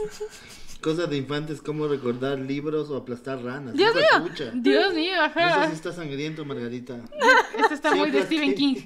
Cosas 0.81 1.09
de 1.09 1.17
infantes 1.17 1.63
como 1.63 1.87
recordar 1.87 2.41
libros 2.41 2.91
o 2.91 2.97
aplastar 2.97 3.41
ranas. 3.41 3.62
Dios 3.73 3.95
mío, 3.95 4.23
pucha. 4.23 4.51
Dios 4.55 4.95
mío, 4.95 5.13
Eso 5.15 5.39
ajá. 5.39 5.67
sí 5.69 5.75
está 5.75 5.93
sangriento, 5.93 6.45
Margarita. 6.45 6.97
Esto 7.59 7.75
está 7.75 7.95
muy 7.95 8.11
de 8.11 8.23
Stephen. 8.23 8.55
King. 8.55 8.77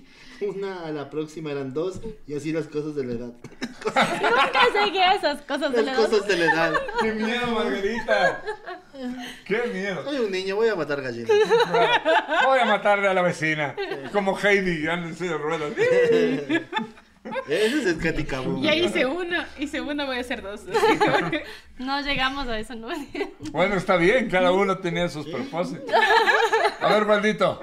Una 0.40 0.84
a 0.86 0.90
la 0.90 1.08
próxima 1.08 1.50
eran 1.50 1.72
dos 1.72 2.00
y 2.26 2.34
así 2.34 2.52
las 2.52 2.66
cosas 2.66 2.94
de 2.94 3.04
la 3.04 3.12
edad. 3.14 3.32
Nunca 3.84 4.60
seguí 4.72 4.98
esas 4.98 5.40
cosas 5.42 5.72
de 5.72 5.82
la 5.82 5.92
Las 5.94 6.06
cosas 6.06 6.26
de 6.28 6.36
la 6.36 6.44
edad. 6.44 6.74
¡Qué 7.00 7.12
miedo, 7.12 7.46
Margarita! 7.54 8.42
¡Qué 9.46 9.62
miedo! 9.72 10.04
Soy 10.04 10.18
un 10.18 10.30
niño, 10.30 10.56
voy 10.56 10.68
a 10.68 10.74
matar 10.74 11.00
gallinas. 11.00 11.30
Voy 12.44 12.58
a 12.58 12.64
matarle 12.66 13.08
a 13.08 13.14
la 13.14 13.22
vecina. 13.22 13.74
Como 14.12 14.38
Heidi, 14.38 14.86
anda 14.86 15.08
en 15.08 15.38
ruedas. 15.38 15.72
Ese 17.48 17.78
es 17.80 17.86
el 17.86 17.98
caticabú. 17.98 18.62
Ya 18.62 18.74
hice 18.74 19.06
uno, 19.06 19.44
hice 19.58 19.80
uno, 19.80 20.06
voy 20.06 20.16
a 20.18 20.20
hacer 20.20 20.42
dos. 20.42 20.62
No 21.78 22.00
llegamos 22.00 22.48
a 22.48 22.58
eso, 22.58 22.74
¿no? 22.74 22.88
Bueno, 23.52 23.74
está 23.76 23.96
bien, 23.96 24.28
cada 24.30 24.50
uno 24.52 24.78
tenía 24.78 25.08
sus 25.08 25.26
propósitos. 25.26 25.88
A 26.80 26.88
ver, 26.94 27.06
maldito. 27.06 27.60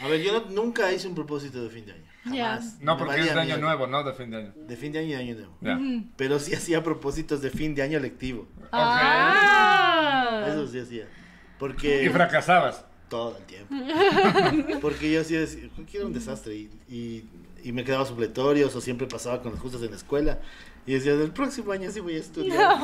A 0.00 0.08
ver, 0.08 0.20
yo 0.22 0.32
no- 0.40 0.50
nunca 0.50 0.90
hice 0.92 1.06
un 1.08 1.14
propósito 1.14 1.62
de 1.62 1.70
fin 1.70 1.86
de 1.86 1.92
año. 1.92 2.04
Ya. 2.26 2.56
Jamás. 2.56 2.80
No, 2.80 2.96
porque 2.98 3.20
es 3.20 3.34
de 3.34 3.40
año 3.40 3.58
nuevo, 3.58 3.86
no 3.86 4.02
de 4.02 4.12
fin 4.14 4.30
de 4.30 4.36
año. 4.38 4.52
De 4.56 4.76
fin 4.76 4.92
de 4.92 4.98
año 4.98 5.08
y 5.10 5.14
año 5.14 5.36
nuevo. 5.60 6.04
Pero 6.16 6.38
sí 6.38 6.54
hacía 6.54 6.82
propósitos 6.82 7.40
de 7.42 7.50
fin 7.50 7.74
de 7.74 7.82
año 7.82 7.98
lectivo. 8.00 8.48
Ah. 8.72 10.46
Eso 10.48 10.66
sí 10.66 10.78
hacía. 10.80 11.04
Y 11.04 11.58
Porque 11.58 12.10
fracasabas. 12.12 12.84
todo 13.08 13.36
el 13.38 13.44
tiempo. 13.44 13.74
Porque 14.80 15.12
yo 15.12 15.22
sí 15.24 15.34
decía, 15.36 15.68
que 15.90 15.96
era 15.96 16.06
un 16.06 16.12
desastre. 16.12 16.54
Y, 16.56 16.70
y, 16.88 17.24
y 17.64 17.72
me 17.72 17.82
quedaba 17.82 18.04
supletorios 18.04 18.76
o 18.76 18.80
siempre 18.80 19.06
pasaba 19.06 19.40
con 19.40 19.52
los 19.52 19.60
justos 19.60 19.82
en 19.82 19.90
la 19.90 19.96
escuela. 19.96 20.38
Y 20.86 20.92
decía, 20.92 21.12
el 21.12 21.32
próximo 21.32 21.72
año 21.72 21.90
sí 21.90 21.98
voy 22.00 22.16
a 22.16 22.18
estudiar. 22.18 22.78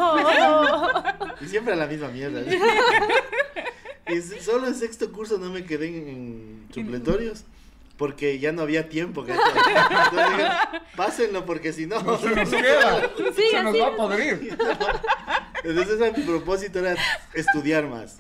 Y 1.41 1.47
siempre 1.47 1.75
a 1.75 1.77
la 1.77 1.87
misma 1.87 2.09
mierda. 2.09 2.43
y 4.09 4.21
solo 4.41 4.67
en 4.67 4.75
sexto 4.75 5.13
curso 5.13 5.37
no 5.37 5.51
me 5.51 5.65
quedé 5.65 5.89
en, 5.89 6.67
supletorios. 6.73 7.45
Porque 7.99 8.39
ya 8.39 8.53
no 8.53 8.63
había 8.63 8.89
tiempo, 8.89 9.23
dije, 9.23 9.39
pásenlo 10.97 11.45
porque 11.45 11.75
si 11.75 11.85
no... 11.85 12.03
No 12.03 12.17
se 12.17 12.31
nos 12.35 12.49
queda. 12.49 13.11
Sí, 13.37 13.43
se 13.51 13.63
nos 13.63 13.79
va 13.79 13.89
a 13.89 13.97
podrir. 13.97 14.57
Entonces 15.63 16.17
mi 16.17 16.25
propósito 16.25 16.79
era 16.79 16.97
estudiar 17.35 17.87
más. 17.87 18.17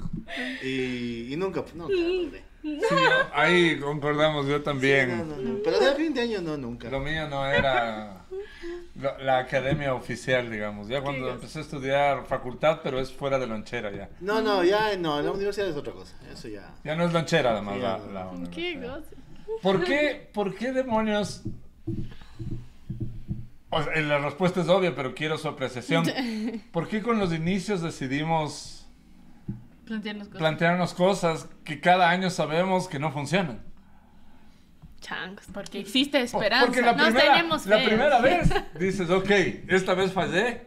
Y, 0.63 1.33
y 1.33 1.37
nunca, 1.39 1.65
nunca 1.75 1.95
logré. 1.95 2.50
Sí, 2.63 2.79
ahí 3.33 3.79
concordamos, 3.79 4.47
yo 4.47 4.63
también. 4.63 5.17
No, 5.17 5.25
no, 5.25 5.37
no. 5.37 5.59
Pero 5.65 5.79
de 5.81 5.95
fin 5.95 6.13
de 6.13 6.21
año 6.21 6.41
no, 6.43 6.57
nunca. 6.57 6.91
Lo 6.91 7.01
mío 7.01 7.27
no 7.29 7.47
era 7.47 8.25
la 9.21 9.39
academia 9.39 9.95
oficial, 9.95 10.51
digamos. 10.51 10.89
Ya 10.89 11.01
cuando 11.01 11.31
empecé 11.31 11.61
a 11.61 11.63
estudiar 11.63 12.27
facultad, 12.27 12.81
pero 12.83 13.01
es 13.01 13.11
fuera 13.13 13.39
de 13.39 13.47
lonchera 13.47 13.91
ya. 13.93 14.11
No, 14.21 14.43
no, 14.43 14.63
ya 14.63 14.95
no, 14.97 15.21
la 15.23 15.31
universidad 15.31 15.69
es 15.69 15.77
otra 15.77 15.93
cosa. 15.95 16.15
Eso 16.31 16.49
ya. 16.49 16.71
Ya 16.85 16.95
no 16.97 17.05
es 17.07 17.13
lonchera, 17.13 17.53
además, 17.53 17.77
Sí, 17.77 17.81
la, 17.81 17.99
no. 17.99 18.43
la 18.45 18.51
Qué 18.51 18.75
goce. 18.77 19.17
¿Por 19.63 19.85
qué, 19.85 20.29
¿Por 20.33 20.55
qué 20.55 20.73
demonios? 20.73 21.43
O 23.71 23.83
sea, 23.83 23.97
la 24.03 24.19
respuesta 24.19 24.61
es 24.61 24.69
obvia, 24.69 24.95
pero 24.95 25.15
quiero 25.15 25.39
su 25.39 25.49
apreciación. 25.49 26.05
¿Por 26.73 26.89
qué 26.89 27.01
con 27.03 27.19
los 27.19 27.33
inicios 27.33 27.81
decidimos 27.83 28.80
Plantearnos 29.91 30.29
cosas. 30.29 30.39
plantearnos 30.39 30.95
cosas 30.95 31.49
que 31.65 31.81
cada 31.81 32.11
año 32.11 32.31
sabemos 32.31 32.87
que 32.87 33.01
no 33.01 33.11
funcionan? 33.11 33.61
Changos. 35.01 35.47
Porque 35.53 35.81
existe 35.81 36.21
esperanza. 36.23 36.67
Porque 36.67 36.81
la 36.83 36.93
Nos 36.93 37.07
primera, 37.09 37.33
tenemos 37.33 37.67
la 37.67 37.79
fe. 37.79 37.87
primera 37.87 38.21
vez 38.23 38.51
dices, 38.79 39.11
ok, 39.11 39.31
esta 39.67 39.95
vez 39.95 40.13
fallé, 40.13 40.67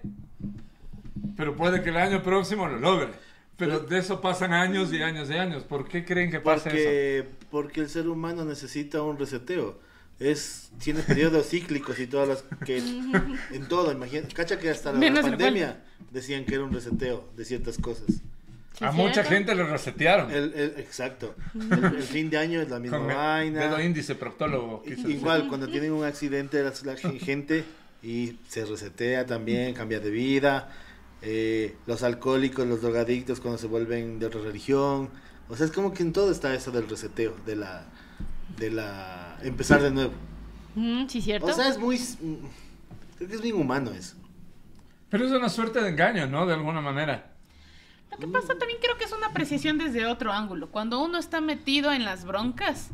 pero 1.37 1.55
puede 1.55 1.81
que 1.81 1.89
el 1.91 1.97
año 1.97 2.21
próximo 2.21 2.67
lo 2.67 2.77
logre. 2.79 3.11
Pero 3.55 3.79
de 3.79 3.99
eso 3.99 4.19
pasan 4.19 4.51
años 4.51 4.91
y 4.91 5.01
años 5.01 5.29
y 5.29 5.35
años. 5.35 5.63
¿Por 5.63 5.87
qué 5.87 6.03
creen 6.03 6.29
que 6.29 6.41
pasa 6.41 6.69
eso? 6.69 6.77
Porque, 6.77 7.29
porque 7.51 7.79
el 7.81 7.89
ser 7.89 8.09
humano 8.09 8.43
necesita 8.43 9.01
un 9.03 9.17
reseteo. 9.17 9.79
Es, 10.19 10.71
tiene 10.79 11.01
periodos 11.01 11.47
cíclicos 11.47 11.97
y 11.99 12.07
todas 12.07 12.27
las 12.27 12.43
que 12.65 12.77
en 12.77 13.67
todo, 13.69 13.91
imagínate, 13.91 14.33
cacha 14.33 14.59
que 14.59 14.69
hasta 14.69 14.91
la 14.91 14.99
Menos 14.99 15.21
pandemia 15.21 15.81
decían 16.11 16.43
que 16.45 16.55
era 16.55 16.63
un 16.63 16.73
reseteo 16.73 17.29
de 17.37 17.45
ciertas 17.45 17.77
cosas. 17.77 18.21
Sí, 18.77 18.85
A 18.85 18.91
mucha 18.91 19.23
gente 19.23 19.53
le 19.53 19.63
resetearon. 19.65 20.31
El, 20.31 20.53
el- 20.55 20.73
exacto. 20.79 21.35
El, 21.53 21.83
el 21.95 22.01
fin 22.03 22.29
de 22.29 22.37
año 22.37 22.59
es 22.59 22.69
la 22.69 22.79
misma 22.79 22.97
Con 22.97 23.07
vaina. 23.07 23.59
dedo 23.61 23.79
índice 23.81 24.15
proctólogo. 24.15 24.81
decir. 24.85 25.09
Igual, 25.11 25.47
cuando 25.47 25.67
tienen 25.67 25.91
un 25.91 26.03
accidente, 26.03 26.63
la, 26.63 26.73
la 26.83 26.95
gente 26.97 27.63
y 28.01 28.39
se 28.47 28.65
resetea 28.65 29.25
también, 29.25 29.73
cambia 29.75 29.99
de 29.99 30.09
vida. 30.09 30.69
Eh, 31.21 31.75
los 31.85 32.01
alcohólicos, 32.03 32.65
los 32.67 32.81
drogadictos, 32.81 33.39
cuando 33.39 33.57
se 33.57 33.67
vuelven 33.67 34.19
de 34.19 34.25
otra 34.25 34.41
religión. 34.41 35.09
O 35.49 35.55
sea, 35.55 35.65
es 35.67 35.71
como 35.71 35.93
que 35.93 36.01
en 36.03 36.11
todo 36.11 36.31
está 36.31 36.53
eso 36.55 36.71
del 36.71 36.89
reseteo, 36.89 37.35
de 37.45 37.55
la. 37.55 37.85
de 38.57 38.71
la. 38.71 39.37
empezar 39.43 39.81
de 39.83 39.91
nuevo. 39.91 40.13
Mm, 40.75 41.05
sí, 41.07 41.21
cierto. 41.21 41.45
O 41.45 41.53
sea, 41.53 41.69
es 41.69 41.77
muy. 41.77 41.99
creo 43.17 43.29
que 43.29 43.35
es 43.35 43.41
bien 43.41 43.55
humano 43.55 43.91
eso. 43.91 44.15
Pero 45.09 45.25
es 45.27 45.31
una 45.31 45.47
suerte 45.49 45.79
de 45.79 45.89
engaño, 45.89 46.25
¿no? 46.27 46.47
De 46.47 46.55
alguna 46.55 46.81
manera. 46.81 47.29
Lo 48.13 48.19
que 48.19 48.27
pasa 48.27 48.55
también 48.55 48.79
creo 48.79 48.95
que 48.95 49.05
es 49.05 49.11
una 49.11 49.27
apreciación 49.27 49.79
desde 49.79 50.05
otro 50.05 50.31
ángulo. 50.31 50.69
Cuando 50.69 51.03
uno 51.03 51.17
está 51.17 51.41
metido 51.41 51.91
en 51.91 52.05
las 52.05 52.25
broncas, 52.25 52.91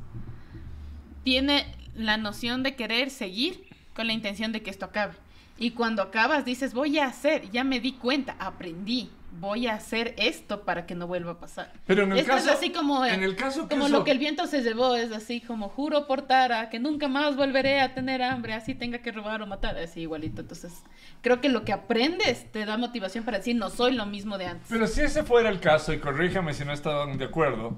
tiene 1.26 1.76
la 1.94 2.16
noción 2.16 2.64
de 2.64 2.78
querer 2.78 3.10
seguir 3.10 3.68
con 3.94 4.08
la 4.08 4.14
intención 4.14 4.54
de 4.54 4.64
que 4.64 4.70
esto 4.70 4.86
acabe. 4.86 5.16
Y 5.58 5.72
cuando 5.72 6.02
acabas 6.02 6.46
dices, 6.46 6.74
voy 6.74 7.00
a 7.00 7.08
hacer, 7.08 7.52
ya 7.52 7.66
me 7.66 7.82
di 7.82 7.92
cuenta, 7.92 8.38
aprendí, 8.40 9.10
voy 9.32 9.68
a 9.68 9.76
hacer 9.76 10.14
esto 10.18 10.62
para 10.66 10.86
que 10.86 10.96
no 10.96 11.08
vuelva 11.08 11.32
a 11.34 11.40
pasar. 11.40 11.72
Pero 11.86 12.04
en 12.04 12.12
el 12.14 12.20
Esto 12.20 12.32
caso- 12.34 12.50
es 12.50 12.56
así 12.58 12.72
como, 12.72 13.06
en 13.06 13.24
el 13.24 13.36
caso 13.36 13.68
que 13.68 13.76
como 13.76 13.88
eso- 13.88 13.98
lo 13.98 14.04
que 14.04 14.12
el 14.12 14.20
viento 14.20 14.48
se 14.48 14.62
llevó, 14.62 14.96
es 14.96 15.12
así 15.12 15.42
como 15.42 15.70
juro 15.70 16.08
por 16.08 16.24
Tara 16.24 16.70
que 16.70 16.80
nunca 16.80 17.08
más 17.08 17.36
volveré 17.36 17.80
a 17.82 17.94
tener 17.94 18.22
hambre, 18.22 18.54
así 18.54 18.76
tenga 18.76 19.00
que 19.00 19.12
robar 19.12 19.42
o 19.42 19.48
matar, 19.48 19.78
así 19.78 20.02
igualito. 20.02 20.42
Entonces, 20.42 20.74
creo 21.22 21.42
que 21.42 21.50
lo 21.50 21.64
que 21.64 21.74
aprendes 21.74 22.52
te 22.52 22.66
da 22.66 22.78
motivación 22.78 23.24
para 23.24 23.38
decir, 23.38 23.56
no 23.56 23.70
soy 23.70 23.94
lo 23.94 24.06
mismo 24.06 24.38
de 24.38 24.48
antes. 24.48 24.68
Pero 24.70 24.88
si 24.88 25.02
ese 25.02 25.24
fuera 25.24 25.50
el 25.50 25.60
caso, 25.60 25.94
y 25.94 26.00
corríjame 26.00 26.54
si 26.54 26.66
no 26.66 26.74
están 26.74 27.18
de 27.18 27.26
acuerdo, 27.26 27.78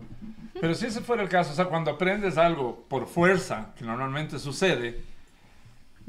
pero 0.59 0.73
si 0.75 0.85
ese 0.87 1.01
fuera 1.01 1.23
el 1.23 1.29
caso, 1.29 1.51
o 1.51 1.55
sea, 1.55 1.65
cuando 1.65 1.91
aprendes 1.91 2.37
algo 2.37 2.85
por 2.87 3.07
fuerza, 3.07 3.73
que 3.77 3.83
normalmente 3.85 4.39
sucede, 4.39 5.01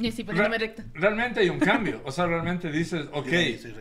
Y 0.03 0.09
así 0.09 0.23
re- 0.23 0.27
poniéndome 0.27 0.59
recta. 0.59 0.85
realmente 0.95 1.41
hay 1.41 1.49
un 1.49 1.59
cambio. 1.73 2.01
O 2.05 2.13
sea, 2.13 2.27
realmente 2.27 2.71
dices, 2.71 3.07
ok, 3.13 3.29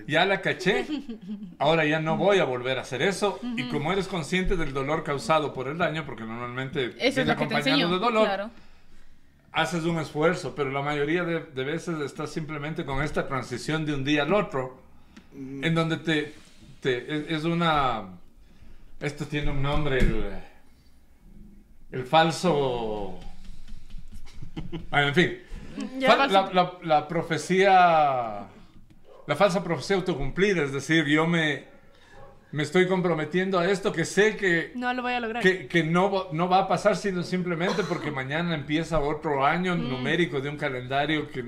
ya 0.08 0.26
la 0.26 0.42
caché, 0.42 0.86
ahora 1.60 1.86
ya 1.86 2.00
no 2.00 2.18
voy 2.18 2.38
a 2.40 2.44
volver 2.46 2.78
a 2.78 2.82
hacer 2.82 3.02
eso. 3.02 3.40
Y 3.58 3.70
como 3.70 3.92
eres 3.92 4.08
consciente 4.08 4.56
del 4.56 4.74
dolor 4.74 5.04
causado 5.04 5.54
por 5.54 5.68
el 5.68 5.78
daño, 5.78 6.06
porque 6.06 6.24
normalmente 6.24 6.86
Eso 6.98 6.98
es 7.00 7.16
viene 7.16 7.34
lo 7.34 7.40
que 7.40 7.48
te 7.48 7.56
enseño. 7.56 7.90
de 7.90 7.98
dolor, 8.00 8.26
Claro. 8.26 8.52
haces 9.52 9.84
un 9.84 10.00
esfuerzo, 10.00 10.54
pero 10.56 10.72
la 10.72 10.82
mayoría 10.82 11.24
de, 11.24 11.40
de 11.42 11.64
veces 11.64 12.00
estás 12.02 12.32
simplemente 12.32 12.86
con 12.86 13.04
esta 13.04 13.28
transición 13.28 13.86
de 13.86 13.94
un 13.94 14.04
día 14.06 14.24
al 14.24 14.34
otro, 14.34 14.82
en 15.34 15.74
donde 15.76 15.98
te, 15.98 16.34
te- 16.82 17.16
es, 17.34 17.40
es 17.40 17.44
una, 17.46 18.04
esto 19.00 19.26
tiene 19.26 19.52
un 19.52 19.62
nombre, 19.62 19.98
el, 20.00 20.26
el 21.92 22.06
falso, 22.06 23.20
Bueno, 24.90 25.08
en 25.08 25.16
fin. 25.16 25.38
La, 26.00 26.28
la- 26.54 26.78
la 26.84 27.08
profecía, 27.08 28.48
la 29.28 29.36
falsa 29.36 29.64
profecía 29.64 29.96
autocumplida, 29.98 30.64
es 30.64 30.74
decir, 30.74 31.06
yo 31.06 31.26
me, 31.28 31.66
me 32.52 32.64
estoy 32.64 32.88
comprometiendo 32.88 33.60
a 33.60 33.70
esto 33.70 33.92
que 33.92 34.06
sé 34.06 34.36
que, 34.38 34.72
No 34.76 34.94
lo 34.94 35.02
voy 35.02 35.14
a 35.14 35.20
lograr. 35.20 35.42
que, 35.44 35.68
que 35.68 35.84
no, 35.84 36.12
va- 36.12 36.28
no 36.34 36.50
va 36.50 36.60
a 36.60 36.68
pasar 36.68 36.96
sino 36.98 37.24
simplemente 37.24 37.84
porque 37.84 38.12
mañana 38.12 38.54
empieza 38.56 39.00
otro 39.00 39.46
año 39.46 39.76
Mm. 39.76 39.90
numérico 39.90 40.42
de 40.42 40.50
un 40.50 40.58
calendario 40.58 41.30
que... 41.30 41.44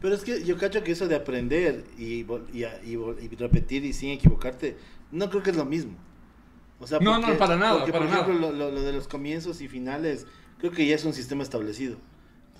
Pero 0.00 0.14
es 0.14 0.22
que 0.22 0.44
yo 0.44 0.56
cacho 0.56 0.82
que 0.84 0.92
eso 0.92 1.08
de 1.08 1.16
aprender 1.16 1.84
y, 1.98 2.24
y, 2.52 2.64
a- 2.64 2.80
y 2.84 2.92
y 2.94 3.28
repetir 3.36 3.84
y 3.84 3.92
sin 3.92 4.10
equivocarte, 4.10 4.76
no 5.10 5.28
creo 5.30 5.42
que 5.42 5.50
es 5.50 5.56
lo 5.56 5.64
mismo. 5.64 5.96
O 6.78 6.86
sea, 6.86 6.98
No, 7.00 7.18
no, 7.18 7.36
para 7.36 7.56
nada, 7.56 7.78
Porque, 7.78 7.92
para 7.92 8.06
por 8.06 8.14
ejemplo, 8.14 8.34
nada. 8.34 8.52
Lo, 8.52 8.56
lo- 8.56 8.70
lo 8.70 8.82
de 8.82 8.92
los 8.92 9.06
comienzos 9.08 9.60
y 9.60 9.68
finales, 9.68 10.26
creo 10.58 10.72
que 10.72 10.86
ya 10.86 10.94
es 10.94 11.04
un 11.04 11.12
sistema 11.12 11.42
establecido. 11.42 11.98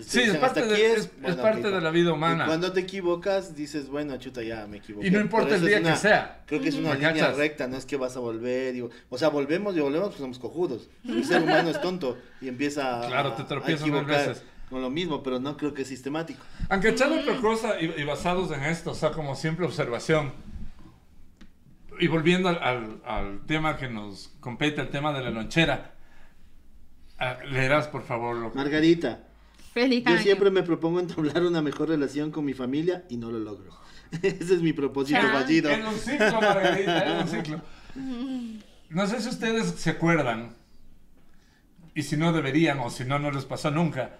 Sí, 0.04 0.20
te 0.20 0.24
es 0.32 0.36
parte 0.38 0.60
"Hasta 0.60 0.72
de- 0.74 0.92
es- 0.92 0.98
es 0.98 1.20
bueno, 1.20 1.42
parte 1.42 1.62
de 1.68 1.72
pa". 1.72 1.80
la 1.80 1.90
vida 1.90 2.10
Y 2.10 2.12
humana. 2.12 2.46
cuando 2.46 2.72
te 2.72 2.80
equivocas, 2.80 3.54
dices, 3.54 3.88
bueno, 3.88 4.16
chuta, 4.18 4.42
ya 4.42 4.66
me 4.66 4.78
equivoqué. 4.78 5.06
Y 5.06 5.10
no 5.10 5.20
importa 5.20 5.54
el 5.56 5.66
día 5.66 5.82
que 5.82 5.96
sea. 5.96 6.42
Creo 6.46 6.60
que 6.60 6.68
es 6.68 6.74
una 6.76 6.90
¿Me 6.90 6.94
línea 6.96 7.12
cachas? 7.12 7.36
recta, 7.36 7.66
no 7.66 7.76
es 7.76 7.84
que 7.86 7.96
vas 7.96 8.16
a 8.16 8.20
volver. 8.20 8.74
y- 8.76 8.82
o 8.82 9.18
sea, 9.18 9.28
volvemos 9.28 9.76
y 9.76 9.80
volvemos, 9.80 10.08
pues 10.08 10.20
somos 10.20 10.38
cojudos. 10.38 10.88
El 11.04 11.24
ser 11.24 11.42
humano 11.42 11.70
es 11.70 11.80
tonto 11.80 12.18
y 12.40 12.48
empieza 12.48 13.02
a, 13.04 13.08
Claro, 13.08 13.32
te 13.34 13.42
a 13.42 13.46
tropiezas 13.46 13.86
mil 13.86 13.94
equivocar 13.96 14.28
veces. 14.28 14.44
con 14.68 14.82
lo 14.82 14.90
mismo, 14.90 15.22
pero 15.22 15.38
no 15.40 15.56
creo 15.56 15.74
que 15.74 15.82
es 15.82 15.88
sistemático. 15.88 16.40
Aunque 16.68 16.90
echando 16.90 17.20
otra 17.20 17.36
cosa 17.40 17.80
y, 17.80 17.92
y 18.00 18.04
basados 18.04 18.50
en 18.52 18.62
esto, 18.64 18.92
o 18.92 18.94
sea, 18.94 19.10
como 19.10 19.34
simple 19.34 19.66
observación, 19.66 20.32
y 21.98 22.06
volviendo 22.08 22.48
al, 22.48 22.58
al- 22.62 23.02
al 23.04 23.46
tema 23.46 23.76
que 23.76 23.88
nos 23.88 24.30
compete, 24.40 24.80
el 24.80 24.88
tema 24.90 25.12
de 25.12 25.22
la 25.22 25.30
lonchera, 25.30 25.92
ah, 27.18 27.36
leerás 27.50 27.88
por 27.88 28.04
favor 28.04 28.36
lo 28.36 28.52
que... 28.52 28.56
Margarita, 28.56 29.20
Feliz 29.72 30.04
yo 30.04 30.10
año. 30.10 30.22
siempre 30.22 30.50
me 30.50 30.62
propongo 30.62 31.00
entablar 31.00 31.42
una 31.44 31.62
mejor 31.62 31.88
relación 31.88 32.30
con 32.30 32.44
mi 32.44 32.54
familia 32.54 33.04
y 33.08 33.16
no 33.16 33.30
lo 33.30 33.38
logro. 33.38 33.70
Ese 34.22 34.54
es 34.54 34.62
mi 34.62 34.72
propósito 34.72 35.20
Chan. 35.20 35.32
fallido. 35.32 35.70
Es 35.70 35.84
un 35.86 35.94
ciclo, 35.94 36.40
Margarita, 36.40 37.20
es 37.20 37.22
un 37.22 37.28
ciclo. 37.28 37.60
No 38.90 39.06
sé 39.06 39.20
si 39.20 39.28
ustedes 39.28 39.66
se 39.76 39.90
acuerdan, 39.90 40.52
y 41.94 42.02
si 42.02 42.16
no 42.16 42.32
deberían, 42.32 42.80
o 42.80 42.90
si 42.90 43.04
no, 43.04 43.20
no 43.20 43.30
les 43.30 43.44
pasó 43.44 43.70
nunca, 43.70 44.18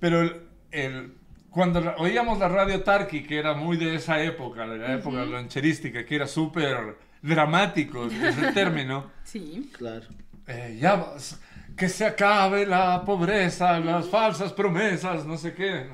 pero 0.00 0.20
el, 0.22 0.36
el- 0.72 1.12
cuando 1.50 1.80
oíamos 1.98 2.38
la 2.40 2.48
radio 2.48 2.82
Tarki, 2.82 3.22
que 3.22 3.38
era 3.38 3.54
muy 3.54 3.76
de 3.76 3.94
esa 3.94 4.20
época, 4.22 4.66
de 4.66 4.78
la 4.78 4.94
época 4.94 5.24
loncherística, 5.24 6.04
que 6.04 6.16
era 6.16 6.26
súper 6.26 6.96
dramático 7.22 8.06
ese 8.06 8.50
término, 8.52 9.10
Sí. 9.24 9.70
Claro. 9.76 10.06
eh, 10.48 10.76
ya 10.80 10.96
vas- 10.96 11.40
que 11.80 11.88
se 11.88 12.04
acabe 12.04 12.66
la 12.66 13.02
pobreza, 13.06 13.80
las 13.80 14.06
falsas 14.06 14.52
promesas, 14.52 15.24
no 15.24 15.38
sé 15.38 15.54
qué. 15.54 15.88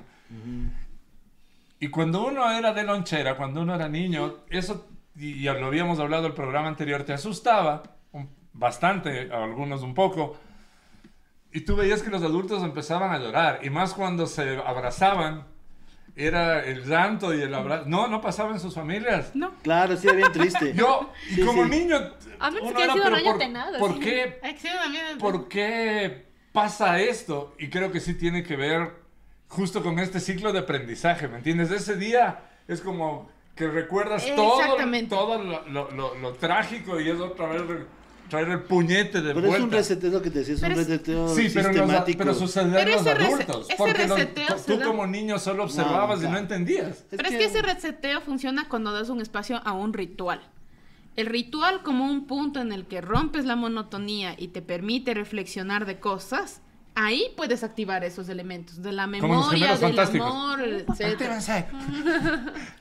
Y 1.79 1.87
cuando 1.91 2.27
uno 2.27 2.51
era 2.51 2.73
de 2.73 2.83
lonchera, 2.83 3.37
cuando 3.37 3.61
uno 3.63 3.73
era 3.73 3.89
niño, 3.89 4.39
eso, 4.51 4.89
y 5.15 5.43
ya 5.45 5.53
lo 5.55 5.67
habíamos 5.67 6.01
hablado 6.01 6.27
el 6.27 6.33
programa 6.35 6.67
anterior, 6.67 7.05
te 7.05 7.13
asustaba 7.13 7.85
un- 8.11 8.29
bastante, 8.53 9.31
a 9.33 9.45
algunos 9.45 9.83
un 9.83 9.95
poco. 9.95 10.37
Y 11.53 11.61
tú 11.61 11.77
veías 11.77 12.03
que 12.03 12.11
los 12.11 12.25
adultos 12.25 12.65
empezaban 12.65 13.13
a 13.13 13.19
llorar, 13.21 13.61
y 13.63 13.71
más 13.71 13.95
cuando 13.95 14.27
se 14.27 14.57
abrazaban, 14.67 15.45
era 16.17 16.65
el 16.65 16.85
llanto 16.85 17.35
y 17.35 17.43
el 17.43 17.55
abrazo. 17.55 17.85
No, 17.87 18.09
no 18.09 18.21
pasaba 18.23 18.51
en 18.53 18.59
sus 18.61 18.75
familias. 18.75 19.33
No. 19.35 19.53
Claro, 19.63 19.97
sí, 19.97 20.09
era 20.09 20.17
bien 20.17 20.33
triste. 20.33 20.73
Yo, 20.75 21.13
y 21.31 21.35
Sí, 21.35 21.41
como 21.43 21.65
sí. 21.65 21.71
niño, 21.71 21.97
A 22.41 22.51
menos 22.51 22.71
uno 22.71 22.77
que 22.79 22.85
era, 22.85 22.93
sido 22.95 23.05
pero 23.05 23.17
por- 23.79 23.79
¿Por 23.79 24.01
qué. 24.01 24.41
¿Por 25.19 25.49
qué 25.49 26.27
pasa 26.53 26.99
esto? 27.01 27.55
Y 27.59 27.69
creo 27.69 27.93
que 27.93 28.01
sí 28.01 28.15
tiene 28.15 28.43
que 28.43 28.57
ver 28.57 28.95
justo 29.49 29.83
con 29.83 29.99
este 29.99 30.19
ciclo 30.21 30.53
de 30.53 30.61
aprendizaje, 30.61 31.29
¿me 31.29 31.37
entiendes? 31.37 31.71
Ese 31.71 31.97
día 31.97 32.41
es 32.67 32.81
como 32.81 33.31
que 33.55 33.69
recuerdas 33.69 34.25
todo, 34.35 34.59
todo 35.09 35.43
lo, 35.43 35.67
lo- 35.69 35.91
lo- 35.91 36.15
lo 36.17 36.33
trágico 36.35 37.01
y 37.01 37.09
es 37.11 37.21
otra 37.21 37.47
vez 37.47 37.63
traer 38.29 38.49
el 38.49 38.63
puñete 38.63 39.21
de 39.23 39.35
Pero 39.35 39.39
es 39.41 39.45
un 39.55 39.61
vuelta. 39.61 39.77
reseteo, 39.77 40.21
que 40.23 40.31
te 40.31 40.39
decía, 40.41 40.55
es 40.55 40.63
un 40.63 40.69
Pero 40.69 40.81
es- 40.81 40.87
reseteo 40.89 41.29
Sí, 41.35 41.51
pero, 41.55 41.69
los- 41.69 41.77
sistemático. 41.77 42.19
pero 42.19 42.35
sucede 42.35 42.71
Pero 42.73 42.91
en 42.91 42.97
los 42.97 43.07
adultos. 43.07 43.67
ese 43.69 43.77
porque 43.77 44.07
los- 44.09 44.19
reseteo 44.19 44.57
tú 44.67 44.77
da- 44.79 44.87
como 44.87 45.07
niño 45.07 45.39
solo 45.39 45.65
observabas 45.65 46.19
y 46.19 46.21
claro. 46.23 46.33
no 46.35 46.39
entendías. 46.41 46.89
Es 46.89 47.05
Pero 47.11 47.29
es 47.29 47.37
que 47.37 47.45
ese 47.45 47.63
reseteo 47.63 48.21
funciona 48.21 48.69
cuando 48.69 48.93
das 48.93 49.09
un 49.09 49.21
espacio 49.21 49.61
a 49.65 49.73
un 49.73 49.93
ritual. 49.93 50.41
El 51.17 51.27
ritual 51.27 51.83
como 51.83 52.05
un 52.05 52.27
punto 52.27 52.61
en 52.61 52.73
el 52.73 52.87
que 52.87 53.01
rompes 53.01 53.45
la 53.47 53.57
monotonía 53.57 54.35
y 54.37 54.49
te 54.49 54.61
permite 54.61 55.15
reflexionar 55.15 55.87
de 55.87 55.99
cosas, 55.99 56.61
ahí 56.97 57.27
puedes 57.37 57.63
activar 57.63 58.03
esos 58.03 58.29
elementos 58.29 58.83
de 58.83 58.91
la 58.91 59.07
memoria, 59.07 59.69
del 59.69 59.79
fantásticos. 59.79 60.27
amor, 60.29 60.61
etc. 60.63 61.21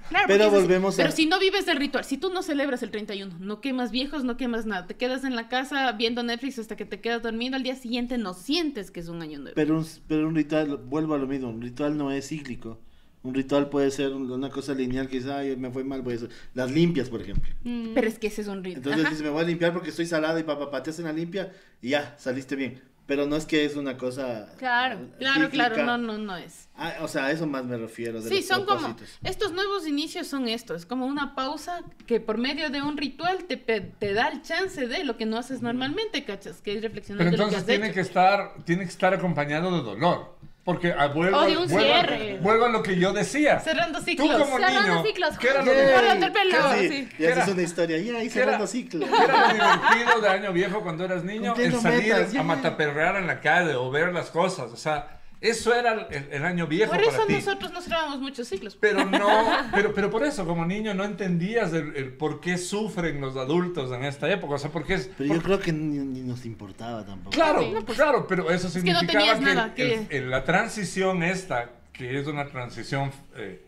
Claro, 0.09 0.25
Pero 0.27 0.51
volvemos 0.51 0.93
a- 0.95 0.97
Pero 0.97 1.11
si 1.11 1.25
no 1.25 1.39
vives 1.39 1.65
del 1.65 1.77
ritual, 1.77 2.03
si 2.05 2.17
tú 2.17 2.29
no 2.31 2.43
celebras 2.43 2.83
el 2.83 2.91
31, 2.91 3.37
no 3.39 3.59
quemas 3.59 3.89
viejos, 3.91 4.23
no 4.23 4.37
quemas 4.37 4.65
nada, 4.67 4.85
te 4.85 4.95
quedas 4.95 5.23
en 5.23 5.35
la 5.35 5.47
casa 5.49 5.91
viendo 5.93 6.21
Netflix 6.23 6.59
hasta 6.59 6.75
que 6.75 6.85
te 6.85 7.01
quedas 7.01 7.23
dormido, 7.23 7.55
al 7.55 7.63
día 7.63 7.75
siguiente 7.75 8.17
no 8.19 8.33
sientes 8.35 8.91
que 8.91 8.99
es 8.99 9.07
un 9.07 9.21
año 9.23 9.39
nuevo. 9.39 9.55
Pero 9.55 9.77
un, 9.79 9.85
pero 10.07 10.27
un 10.27 10.35
ritual, 10.35 10.77
vuelvo 10.77 11.15
a 11.15 11.17
lo 11.17 11.25
mismo, 11.27 11.49
un 11.49 11.61
ritual 11.61 11.97
no 11.97 12.11
es 12.11 12.27
cíclico. 12.27 12.79
Un 13.23 13.33
ritual 13.33 13.69
puede 13.69 13.89
ser 13.89 14.13
un- 14.13 14.29
una 14.31 14.51
cosa 14.51 14.75
lineal 14.75 15.07
que 15.07 15.17
dice, 15.17 15.33
ay, 15.33 15.55
me 15.57 15.71
fue 15.71 15.83
mal, 15.83 16.03
voy 16.03 16.13
a 16.13 16.17
hacer. 16.17 16.29
Las 16.53 16.69
limpias, 16.69 17.09
por 17.09 17.21
ejemplo. 17.23 17.51
Mm. 17.63 17.95
Pero 17.95 18.07
es 18.07 18.19
que 18.19 18.27
ese 18.27 18.41
es 18.43 18.47
un 18.47 18.63
ritual. 18.63 18.83
Entonces 18.85 19.09
dices, 19.09 19.23
me 19.23 19.29
voy 19.31 19.41
a 19.43 19.47
limpiar 19.47 19.73
porque 19.73 19.89
estoy 19.89 20.05
salada 20.05 20.39
y 20.39 20.43
papá, 20.43 20.69
pa, 20.69 20.83
te 20.83 20.91
hacen 20.91 21.05
la 21.05 21.13
limpia 21.13 21.51
y 21.81 21.89
ya, 21.89 22.13
saliste 22.19 22.55
bien. 22.55 22.79
Pero 23.07 23.27
no 23.27 23.35
es 23.35 23.45
que 23.45 23.65
es 23.65 23.75
una 23.75 23.97
cosa. 23.97 24.47
Claro, 24.57 24.99
eh, 24.99 25.09
Claro, 25.19 25.49
claro, 25.51 25.83
no, 25.85 25.97
no, 25.99 26.17
no 26.17 26.35
es. 26.37 26.69
Ah, 26.75 26.95
o 27.01 27.07
sea, 27.07 27.25
a 27.25 27.31
eso 27.31 27.45
más 27.45 27.63
me 27.63 27.77
refiero. 27.77 28.19
De 28.19 28.27
Sí, 28.29 28.37
los 28.37 28.45
son 28.47 28.65
como, 28.65 28.95
estos 29.23 29.51
nuevos 29.53 29.87
inicios 29.87 30.25
son 30.25 30.47
estos, 30.47 30.81
es 30.81 30.85
como 30.87 31.05
una 31.05 31.35
pausa 31.35 31.83
que 32.07 32.19
por 32.19 32.39
medio 32.39 32.71
de 32.71 32.81
un 32.81 32.97
ritual 32.97 33.43
te, 33.45 33.57
pe- 33.57 33.81
te 33.81 34.13
da 34.13 34.29
el 34.29 34.41
chance 34.41 34.87
de 34.87 35.03
lo 35.03 35.17
que 35.17 35.27
no 35.27 35.37
haces 35.37 35.61
normalmente, 35.61 36.23
¿cachas? 36.25 36.61
Que 36.63 36.75
es 36.77 36.81
reflexionar 36.81 37.19
Pero 37.25 37.31
de 37.31 37.37
lo 37.37 37.43
que 37.43 37.55
entonces 37.55 37.61
has 37.61 37.65
tiene 37.67 37.85
hecho. 37.87 37.93
que 37.93 38.01
estar, 38.01 38.63
tiene 38.65 38.83
que 38.83 38.89
estar 38.89 39.13
acompañado 39.13 39.71
de 39.77 39.83
dolor. 39.83 40.35
Porque 40.65 40.91
ah, 40.97 41.07
vuelvo, 41.07 41.37
O 41.37 41.45
de 41.45 41.57
un 41.57 41.67
vuelvo- 41.69 41.79
cierre. 41.79 42.39
vuelvo 42.41 42.65
a 42.65 42.69
lo 42.69 42.81
que 42.81 42.97
yo 42.97 43.13
decía. 43.13 43.59
Cerrando 43.59 43.99
Tú 43.99 44.05
ciclos. 44.05 44.31
como 44.41 44.57
Cerrando 44.57 44.81
niño, 44.81 45.03
ciclos. 45.05 45.37
¿qué 45.37 45.47
era 45.49 45.61
lo 45.61 45.71
divertido? 45.71 46.31
Casi, 46.51 46.89
sí. 46.89 47.09
Y 47.19 47.25
haces 47.27 47.47
una 47.53 47.61
historia, 47.61 47.97
ya, 47.99 48.17
ahí 48.17 48.29
¿Qué 48.29 48.39
era- 48.39 48.45
cerrando 48.45 48.65
ciclo. 48.67 49.05
¿Qué 49.05 49.23
era 49.23 49.41
lo 49.47 49.53
divertido 49.53 50.21
de 50.21 50.29
año 50.29 50.53
viejo 50.53 50.81
cuando 50.81 51.05
eras 51.05 51.23
niño? 51.23 51.53
El 51.55 51.79
salir 51.79 52.15
metas, 52.15 52.35
a 52.35 52.41
mataperrear 52.43 53.15
en 53.17 53.27
la 53.27 53.39
calle 53.41 53.75
o 53.75 53.91
ver 53.91 54.11
las 54.11 54.31
cosas. 54.31 54.71
O 54.71 54.75
sea, 54.77 55.19
eso 55.41 55.73
era 55.73 56.07
el, 56.09 56.27
el 56.31 56.45
año 56.45 56.65
viejo 56.67 56.91
Por 56.91 57.03
para 57.03 57.15
eso 57.15 57.25
ti. 57.27 57.33
nosotros 57.33 57.71
nos 57.71 57.87
grabamos 57.87 58.19
muchos 58.19 58.47
ciclos. 58.47 58.75
Pero 58.79 59.05
no, 59.05 59.27
pero, 59.73 59.93
pero 59.93 60.09
por 60.09 60.23
eso, 60.23 60.45
como 60.45 60.65
niño, 60.65 60.93
no 60.93 61.03
entendías 61.03 61.73
el, 61.73 61.95
el 61.95 62.13
por 62.13 62.39
qué 62.41 62.57
sufren 62.57 63.21
los 63.21 63.35
adultos 63.37 63.91
en 63.91 64.03
esta 64.05 64.29
época. 64.31 64.55
O 64.55 64.57
sea, 64.57 64.71
porque 64.71 64.95
es. 64.95 65.09
Pero 65.17 65.35
yo 65.35 65.41
creo 65.41 65.59
que 65.59 65.71
ni, 65.73 65.99
ni 65.99 66.21
nos 66.21 66.45
importaba 66.45 67.05
tampoco. 67.05 67.31
Claro, 67.35 67.61
Sí. 67.61 67.93
claro, 67.93 68.25
pero 68.27 68.49
eso 68.49 68.67
que 68.71 68.79
no 68.91 68.99
significaba 68.99 69.07
tenías 69.25 69.39
que, 69.39 69.45
nada, 69.45 69.73
el- 69.75 70.07
que- 70.07 70.17
el- 70.17 70.29
la 70.29 70.43
transición 70.43 71.21
esta, 71.23 71.69
que 71.93 72.19
es 72.19 72.27
una 72.27 72.47
transición 72.47 73.11
eh, 73.35 73.61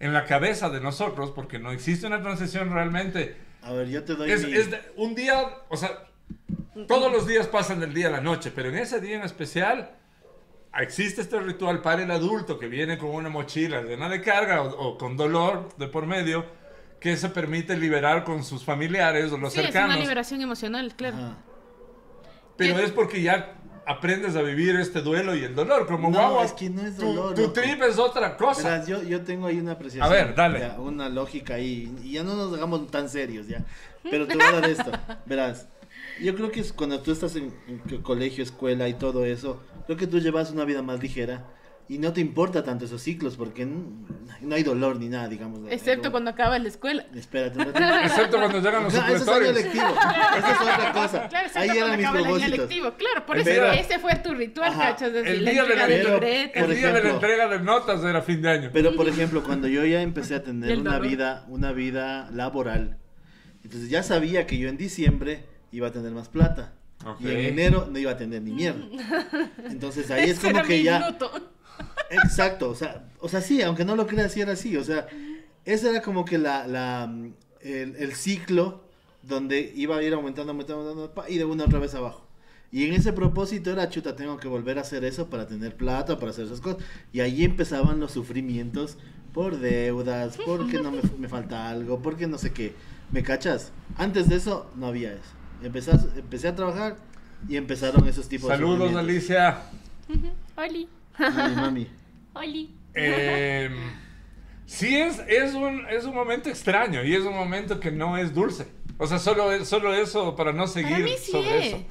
en 0.00 0.12
la 0.12 0.24
cabeza 0.24 0.70
de 0.70 0.80
nosotros, 0.80 1.30
porque 1.30 1.58
no 1.58 1.70
existe 1.72 2.06
una 2.06 2.20
transición 2.22 2.70
realmente. 2.72 3.36
A 3.62 3.72
ver, 3.72 3.88
yo 3.88 4.02
te 4.04 4.14
doy 4.14 4.30
Es, 4.30 4.46
mi- 4.46 4.54
es 4.54 4.70
de- 4.70 4.80
un 4.96 5.14
día, 5.14 5.42
o 5.68 5.76
sea, 5.76 5.90
todos 6.88 7.12
los 7.12 7.26
días 7.26 7.46
pasan 7.46 7.78
del 7.80 7.92
día 7.92 8.08
a 8.08 8.10
la 8.10 8.20
noche, 8.20 8.50
pero 8.54 8.70
en 8.70 8.76
ese 8.78 9.00
día 9.00 9.16
en 9.16 9.22
especial 9.22 9.90
existe 10.78 11.20
este 11.22 11.40
ritual 11.40 11.82
para 11.82 12.02
el 12.02 12.10
adulto 12.10 12.58
que 12.58 12.68
viene 12.68 12.96
con 12.98 13.10
una 13.10 13.28
mochila 13.28 13.82
llena 13.82 14.08
de 14.08 14.20
carga 14.20 14.62
o, 14.62 14.68
o 14.90 14.98
con 14.98 15.16
dolor 15.16 15.68
de 15.76 15.88
por 15.88 16.06
medio 16.06 16.44
que 17.00 17.16
se 17.16 17.28
permite 17.30 17.76
liberar 17.76 18.24
con 18.24 18.44
sus 18.44 18.62
familiares 18.64 19.32
o 19.32 19.38
los 19.38 19.52
Sí, 19.52 19.60
es 19.60 19.66
cercanos. 19.66 19.90
una 19.94 20.00
liberación 20.00 20.40
emocional, 20.42 20.94
claro. 20.96 21.16
Ajá. 21.16 21.36
Pero 22.56 22.76
¿Qué? 22.76 22.84
es 22.84 22.90
porque 22.92 23.22
ya 23.22 23.54
aprendes 23.86 24.36
a 24.36 24.42
vivir 24.42 24.76
este 24.76 25.00
duelo 25.00 25.34
y 25.34 25.42
el 25.42 25.54
dolor. 25.54 25.86
Como 25.86 26.10
No, 26.10 26.18
guagua, 26.18 26.44
es 26.44 26.52
que 26.52 26.68
no 26.68 26.82
es 26.82 26.96
tu- 26.96 27.06
dolor, 27.06 27.34
Tu, 27.34 27.40
loco. 27.40 27.52
trip 27.54 27.82
es 27.82 27.98
otra 27.98 28.36
cosa. 28.36 28.68
Verás, 28.68 28.86
yo, 28.86 29.02
yo 29.02 29.22
tengo 29.22 29.46
ahí 29.46 29.58
una 29.58 29.72
apreciación. 29.72 30.04
A 30.04 30.14
ver, 30.14 30.34
dale. 30.34 30.60
ya, 30.60 30.78
una 30.78 31.08
lógica 31.08 31.54
ahí. 31.54 31.92
Y 32.04 32.12
ya 32.12 32.22
no 32.22 32.36
nos 32.36 32.52
hagamos 32.54 32.86
tan 32.90 33.08
serios, 33.08 33.48
ya. 33.48 33.64
Pero 34.10 34.26
te 34.26 34.34
voy 34.36 34.44
a 34.44 34.52
dar 34.60 34.64
esto. 34.70 34.92
Verás, 35.24 35.66
yo 36.22 36.34
creo 36.34 36.50
que 36.50 36.60
es 36.60 36.72
cuando 36.72 37.00
tú 37.00 37.12
estás 37.12 37.36
en, 37.36 37.52
en 37.68 37.78
co- 37.78 38.02
colegio, 38.02 38.42
escuela 38.44 38.88
y 38.88 38.94
todo 38.94 39.24
eso, 39.24 39.62
creo 39.86 39.96
que 39.98 40.06
tú 40.06 40.18
llevas 40.20 40.50
una 40.50 40.64
vida 40.64 40.82
más 40.82 41.00
ligera 41.02 41.46
y 41.88 41.98
no 41.98 42.12
te 42.12 42.20
importa 42.20 42.62
tanto 42.62 42.84
esos 42.84 43.02
ciclos 43.02 43.36
porque 43.36 43.62
n- 43.62 44.06
no 44.42 44.54
hay 44.54 44.62
dolor 44.62 44.96
ni 45.00 45.08
nada, 45.08 45.28
digamos. 45.28 45.60
Excepto 45.70 46.02
Como- 46.02 46.12
cuando 46.12 46.30
acaba 46.30 46.56
la 46.58 46.68
escuela. 46.68 47.04
Espérate 47.14 47.58
un 47.58 47.64
ratito. 47.72 47.84
Excepto 48.04 48.36
cuando 48.38 48.58
llegan 48.60 48.84
los 48.84 48.94
No, 48.94 49.00
eso 49.00 49.06
es 49.08 49.10
año 49.10 49.18
supletorios. 49.24 49.54
lectivo. 49.64 49.84
Eso 50.38 50.46
es 50.52 50.60
otra 50.60 50.92
cosa. 50.92 51.28
Claro, 51.28 51.48
Ahí 51.56 51.68
eran 51.70 51.96
mis 51.96 52.08
propósitos. 52.10 52.58
lectivo. 52.58 52.94
Claro, 52.94 53.26
por 53.26 53.38
eso 53.38 53.50
día- 53.50 53.74
ese 53.74 53.98
fue 53.98 54.14
tu 54.16 54.34
ritual, 54.34 54.72
cachas. 54.76 55.12
de 55.12 55.20
El 55.20 55.44
la 55.44 55.50
día 55.50 55.64
de 55.64 55.68
la, 55.74 55.82
entrega 55.84 55.86
de 56.20 56.50
Pero- 56.54 56.66
el 56.66 56.76
día 56.76 56.92
de 56.92 57.02
la 57.02 57.10
entrega 57.10 57.48
de 57.48 57.58
notas 57.60 58.04
era 58.04 58.22
fin 58.22 58.40
de 58.40 58.50
año. 58.50 58.70
Pero 58.72 58.94
por 58.94 59.08
ejemplo, 59.08 59.42
cuando 59.42 59.66
yo 59.66 59.84
ya 59.84 60.00
empecé 60.00 60.36
a 60.36 60.42
tener 60.44 60.78
una 60.78 60.98
vida, 61.00 61.44
una 61.48 61.72
vida 61.72 62.30
laboral, 62.32 62.98
entonces 63.64 63.90
ya 63.90 64.02
sabía 64.04 64.46
que 64.46 64.58
yo 64.58 64.68
en 64.68 64.76
diciembre 64.76 65.44
iba 65.72 65.88
a 65.88 65.92
tener 65.92 66.12
más 66.12 66.28
plata. 66.28 66.72
Ok. 67.04 67.20
Y 67.20 67.28
en 67.30 67.38
enero 67.38 67.88
no 67.90 67.98
iba 67.98 68.12
a 68.12 68.16
tener 68.16 68.42
ni 68.42 68.52
mierda. 68.52 68.84
Entonces 69.70 70.10
ahí 70.10 70.30
es 70.30 70.38
como 70.38 70.58
era 70.58 70.62
que 70.62 70.78
mi 70.78 70.82
ya. 70.84 70.98
minuto. 71.00 71.30
Exacto, 72.10 72.70
o 72.70 72.74
sea, 72.74 73.08
o 73.20 73.28
sea, 73.28 73.40
sí, 73.40 73.62
aunque 73.62 73.84
no 73.84 73.96
lo 73.96 74.06
creas, 74.06 74.32
sí 74.32 74.40
era 74.40 74.52
así. 74.52 74.76
O 74.76 74.84
sea, 74.84 75.06
ese 75.64 75.90
era 75.90 76.02
como 76.02 76.24
que 76.24 76.38
la, 76.38 76.66
la, 76.66 77.12
el, 77.62 77.96
el 77.96 78.14
ciclo 78.14 78.84
donde 79.22 79.72
iba 79.76 79.96
a 79.96 80.02
ir 80.02 80.12
aumentando, 80.12 80.52
aumentando, 80.52 80.88
aumentando, 80.90 81.28
y 81.28 81.38
de 81.38 81.44
una 81.44 81.64
otra 81.64 81.78
vez 81.78 81.94
abajo. 81.94 82.26
Y 82.72 82.86
en 82.86 82.92
ese 82.94 83.12
propósito 83.12 83.70
era, 83.72 83.88
chuta, 83.88 84.14
tengo 84.14 84.36
que 84.38 84.46
volver 84.46 84.78
a 84.78 84.82
hacer 84.82 85.04
eso 85.04 85.28
para 85.28 85.46
tener 85.46 85.76
plata, 85.76 86.18
para 86.18 86.30
hacer 86.30 86.46
esas 86.46 86.60
cosas. 86.60 86.82
Y 87.12 87.20
ahí 87.20 87.44
empezaban 87.44 87.98
los 87.98 88.12
sufrimientos 88.12 88.96
por 89.32 89.58
deudas, 89.58 90.38
porque 90.44 90.80
no 90.80 90.92
me, 90.92 91.00
me 91.18 91.28
falta 91.28 91.68
algo, 91.68 92.00
porque 92.00 92.26
no 92.26 92.38
sé 92.38 92.52
qué. 92.52 92.74
¿Me 93.10 93.22
cachas? 93.22 93.72
Antes 93.96 94.28
de 94.28 94.36
eso 94.36 94.70
no 94.76 94.86
había 94.86 95.12
eso. 95.12 95.39
Empecé, 95.62 95.90
a- 95.92 96.00
empecé 96.16 96.48
a 96.48 96.54
trabajar 96.54 96.96
y 97.48 97.56
empezaron 97.56 98.06
esos 98.08 98.28
tipos 98.28 98.48
Saludos, 98.48 98.90
de 98.92 99.00
sufrimientos. 99.00 99.36
Alicia. 99.38 99.62
Oli. 100.56 100.88
Mami, 101.18 101.54
mami. 101.56 101.86
Oli. 102.34 102.74
Eh, 102.94 103.70
sí, 104.66 104.96
es, 104.96 105.20
es, 105.28 105.54
un, 105.54 105.86
es 105.88 106.04
un 106.04 106.14
momento 106.14 106.48
extraño 106.48 107.04
y 107.04 107.14
es 107.14 107.22
un 107.24 107.34
momento 107.34 107.78
que 107.80 107.90
no 107.90 108.16
es 108.16 108.34
dulce. 108.34 108.66
O 108.98 109.06
sea, 109.06 109.18
solo, 109.18 109.64
solo 109.64 109.94
eso 109.94 110.36
para 110.36 110.52
no 110.52 110.66
seguir 110.66 110.92
Para 110.92 111.04
mí 111.04 111.14
sí 111.20 111.32
sobre 111.32 111.58
es. 111.58 111.66
eso. 111.74 111.84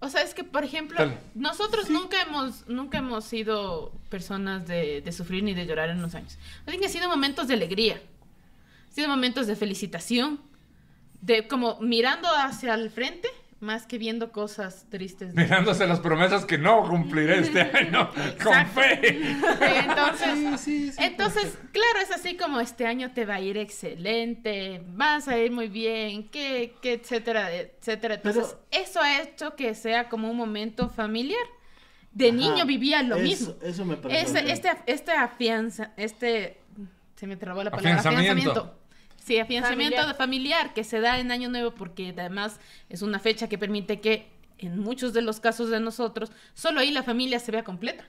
O 0.00 0.08
sea, 0.10 0.22
es 0.22 0.34
que, 0.34 0.44
por 0.44 0.64
ejemplo, 0.64 0.98
Dale. 0.98 1.16
nosotros 1.34 1.88
nunca 1.88 2.20
hemos 2.20 2.68
nunca 2.68 2.98
hemos 2.98 3.24
sido 3.24 3.90
personas 4.10 4.66
de, 4.66 5.00
de 5.00 5.12
sufrir 5.12 5.42
ni 5.42 5.54
de 5.54 5.64
llorar 5.64 5.88
en 5.88 6.02
los 6.02 6.14
años. 6.14 6.36
Así 6.66 6.76
que 6.78 6.86
ha 6.86 6.90
sido 6.90 7.08
momentos 7.08 7.48
de 7.48 7.54
alegría, 7.54 8.02
ha 8.90 8.92
sido 8.94 9.08
momentos 9.08 9.46
de 9.46 9.56
felicitación, 9.56 10.40
de 11.24 11.46
como 11.48 11.78
mirando 11.80 12.28
hacia 12.28 12.74
el 12.74 12.90
frente 12.90 13.28
más 13.60 13.86
que 13.86 13.96
viendo 13.96 14.30
cosas 14.30 14.84
tristes. 14.90 15.34
Mirándose 15.34 15.86
las 15.86 15.98
promesas 16.00 16.44
que 16.44 16.58
no 16.58 16.86
cumpliré 16.86 17.38
este 17.38 17.62
año 17.78 18.10
con 18.42 18.66
fe. 18.66 19.00
Entonces, 19.78 20.60
Sí, 20.60 20.88
sí, 20.88 20.92
sí. 20.92 20.98
entonces, 21.02 21.56
claro, 21.72 21.98
es 22.02 22.10
así 22.10 22.36
como 22.36 22.60
este 22.60 22.86
año 22.86 23.12
te 23.12 23.24
va 23.24 23.36
a 23.36 23.40
ir 23.40 23.56
excelente, 23.56 24.82
vas 24.88 25.28
a 25.28 25.38
ir 25.38 25.50
muy 25.50 25.68
bien, 25.68 26.28
que, 26.28 26.74
que 26.82 26.92
etcétera, 26.94 27.50
etcétera. 27.54 28.14
Entonces, 28.16 28.54
eso 28.70 29.00
ha 29.00 29.22
hecho 29.22 29.56
que 29.56 29.74
sea 29.74 30.10
como 30.10 30.30
un 30.30 30.36
momento 30.36 30.90
familiar. 30.90 31.40
De 32.12 32.28
Ajá. 32.28 32.36
niño 32.36 32.66
vivía 32.66 33.02
lo 33.02 33.16
Eso- 33.16 33.24
mismo. 33.24 33.54
Eso 33.62 33.84
me 33.86 33.96
parece. 33.96 34.38
Este, 34.38 34.52
este, 34.52 34.70
este 34.86 35.12
afianza, 35.12 35.92
este, 35.96 36.58
se 37.16 37.26
me 37.26 37.36
trabó 37.36 37.64
la 37.64 37.70
palabra, 37.70 37.98
Afianzamiento. 37.98 38.50
afianzamiento. 38.50 38.83
Sí, 39.24 39.38
afianzamiento 39.38 39.96
Familiar. 39.96 40.16
familiar 40.16 40.74
que 40.74 40.84
se 40.84 41.00
da 41.00 41.18
en 41.18 41.32
Año 41.32 41.48
Nuevo 41.48 41.70
porque 41.74 42.14
además 42.16 42.60
es 42.90 43.00
una 43.00 43.18
fecha 43.18 43.48
que 43.48 43.56
permite 43.56 44.00
que 44.00 44.28
en 44.58 44.78
muchos 44.78 45.14
de 45.14 45.22
los 45.22 45.40
casos 45.40 45.70
de 45.70 45.80
nosotros, 45.80 46.30
solo 46.52 46.80
ahí 46.80 46.90
la 46.90 47.02
familia 47.02 47.38
se 47.40 47.50
vea 47.50 47.64
completa. 47.64 48.04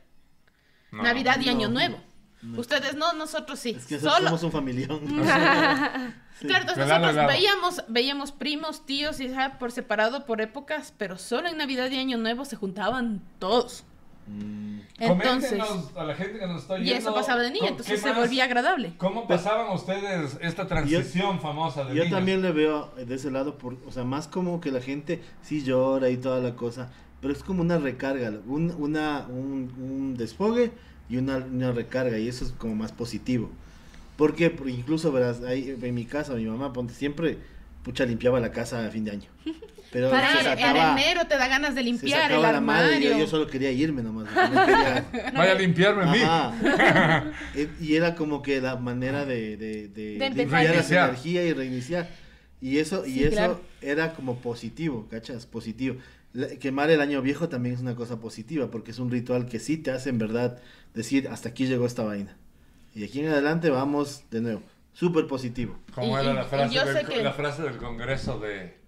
No. 0.92 1.04
Navidad 1.04 1.40
y 1.42 1.46
no, 1.46 1.52
Año 1.52 1.70
Nuevo. 1.70 2.00
no. 2.42 2.60
Ustedes 2.60 2.96
no, 2.96 3.14
nosotros 3.14 3.60
sí. 3.60 3.76
Es 3.78 3.86
que 3.86 3.96
nosotros 3.96 4.14
solo. 4.18 4.28
somos 4.28 4.44
un 4.44 4.52
familión. 4.52 5.02
Sí. 6.38 6.48
Claro, 6.48 6.64
entonces 6.64 6.84
Claro, 6.86 7.00
nosotros 7.06 7.14
claro. 7.14 7.28
veíamos, 7.30 7.84
veíamos 7.88 8.32
primos, 8.34 8.86
tíos 8.86 9.22
y 9.22 9.28
ajá, 9.34 9.58
por 9.58 9.72
separado 9.72 10.26
por 10.26 10.42
épocas, 10.42 10.94
pero 10.98 11.18
solo 11.18 11.48
en 11.48 11.58
Navidad 11.58 11.90
y 11.92 11.98
Año 11.98 12.18
Nuevo 12.18 12.44
se 12.44 12.58
juntaban 12.58 13.22
todos. 13.40 13.86
Mm, 14.28 14.80
Entonces, 14.98 15.52
Coméntenos 15.52 15.96
a 15.96 16.04
la 16.04 16.16
gente 16.16 16.40
que 16.40 16.48
nos 16.48 16.62
está 16.64 16.78
y 16.78 16.82
oyendo. 16.82 16.98
eso 17.00 17.14
pasaba 17.14 17.42
de 17.42 17.50
niño, 17.52 17.60
¿con- 17.62 17.70
entonces 17.70 18.02
se 18.02 18.12
volvía 18.14 18.46
agradable. 18.46 18.94
¿Cómo 18.98 19.28
pasaban 19.28 19.72
ustedes 19.74 20.38
esta 20.42 20.66
transición 20.68 21.40
famosa 21.40 21.84
de 21.84 21.90
Yo 21.96 22.04
niños? 22.06 22.18
también 22.18 22.42
le 22.42 22.52
veo 22.52 22.92
de 22.96 23.14
ese 23.16 23.30
lado, 23.30 23.58
por, 23.58 23.78
o 23.88 23.92
sea, 23.92 24.04
más 24.04 24.28
como 24.28 24.60
que 24.62 24.72
la 24.72 24.82
gente 24.82 25.22
sí 25.44 25.64
llora 25.64 26.10
y 26.10 26.18
toda 26.18 26.40
la 26.40 26.56
cosa, 26.56 26.92
pero 27.22 27.34
es 27.34 27.44
como 27.44 27.62
una 27.62 27.78
recarga, 27.78 28.32
un, 28.48 28.74
una, 28.80 29.28
un, 29.30 29.72
un 29.80 30.18
desfogue 30.18 30.72
y 31.10 31.18
una, 31.18 31.38
una 31.38 31.72
recarga, 31.72 32.18
y 32.18 32.28
eso 32.28 32.46
es 32.46 32.52
como 32.52 32.74
más 32.76 32.92
positivo. 32.92 33.52
Porque 34.18 34.50
por- 34.50 34.70
incluso, 34.70 35.12
verás, 35.12 35.44
ahí 35.44 35.76
en 35.80 35.94
mi 35.94 36.06
casa, 36.06 36.34
mi 36.34 36.46
mamá, 36.46 36.72
ponte, 36.74 36.94
siempre, 36.94 37.38
pucha, 37.84 38.06
limpiaba 38.06 38.40
la 38.40 38.52
casa 38.52 38.86
a 38.86 38.90
fin 38.90 39.04
de 39.06 39.12
año. 39.12 39.30
Pero 39.96 40.10
Para 40.10 40.30
se 40.34 40.40
en 40.40 40.44
sacaba, 40.44 40.92
enero 40.92 41.26
te 41.26 41.38
da 41.38 41.48
ganas 41.48 41.74
de 41.74 41.80
se 41.80 41.86
limpiar 41.86 42.20
el 42.30 42.38
sacaba 42.38 42.52
la 42.52 42.60
madre, 42.60 42.96
armario. 42.96 43.12
yo, 43.14 43.18
yo 43.20 43.28
solo 43.28 43.48
quería 43.48 43.72
irme 43.72 44.04
nomás. 44.04 44.26
no 44.54 44.66
quería- 44.66 45.06
Vaya 45.34 45.52
a 45.54 45.56
limpiarme 45.56 46.04
a 46.04 47.22
mí. 47.56 47.66
Y 47.80 47.96
era 47.96 48.16
como 48.16 48.42
que 48.42 48.60
la 48.60 48.76
manera 48.76 49.24
de, 49.26 49.56
de, 49.56 49.88
de, 49.88 50.18
De 50.18 50.30
limpiar 50.32 50.64
esa 50.66 50.72
Reiniciar. 50.72 51.10
energía 51.10 51.44
y 51.46 51.54
reiniciar. 51.54 52.10
Y 52.60 52.80
eso, 52.80 53.06
y 53.06 53.14
Sí, 53.14 53.24
eso 53.24 53.32
claro. 53.32 53.62
era 53.82 54.14
como 54.14 54.40
positivo, 54.40 55.08
¿cachas? 55.10 55.46
Positivo. 55.46 55.96
Quemar 56.60 56.90
el 56.90 57.00
año 57.00 57.22
viejo 57.22 57.48
también 57.48 57.76
es 57.76 57.82
una 57.82 57.96
cosa 57.96 58.20
positiva, 58.20 58.70
porque 58.70 58.92
es 58.92 59.00
un 59.00 59.10
ritual 59.10 59.46
que 59.46 59.60
sí 59.60 59.78
te 59.78 59.92
hace 59.92 60.10
en 60.10 60.18
verdad 60.18 60.60
decir, 60.94 61.30
hasta 61.30 61.48
aquí 61.50 61.68
llegó 61.68 61.86
esta 61.86 62.04
vaina. 62.04 62.36
Y 62.94 63.00
de 63.00 63.06
aquí 63.06 63.22
en 63.22 63.28
adelante 63.30 63.70
vamos 63.70 64.24
de 64.32 64.42
nuevo. 64.42 64.62
Súper 64.92 65.28
positivo. 65.28 65.78
¿Cómo 65.94 66.18
Y- 66.18 66.22
era 66.22 66.32
y- 66.32 66.36
la 66.36 66.42
y 66.42 66.46
frase, 66.48 66.94
del, 66.94 67.06
que- 67.08 67.24
la 67.24 67.32
frase 67.34 67.62
del 67.64 67.78
congreso 67.78 68.40
de... 68.40 68.84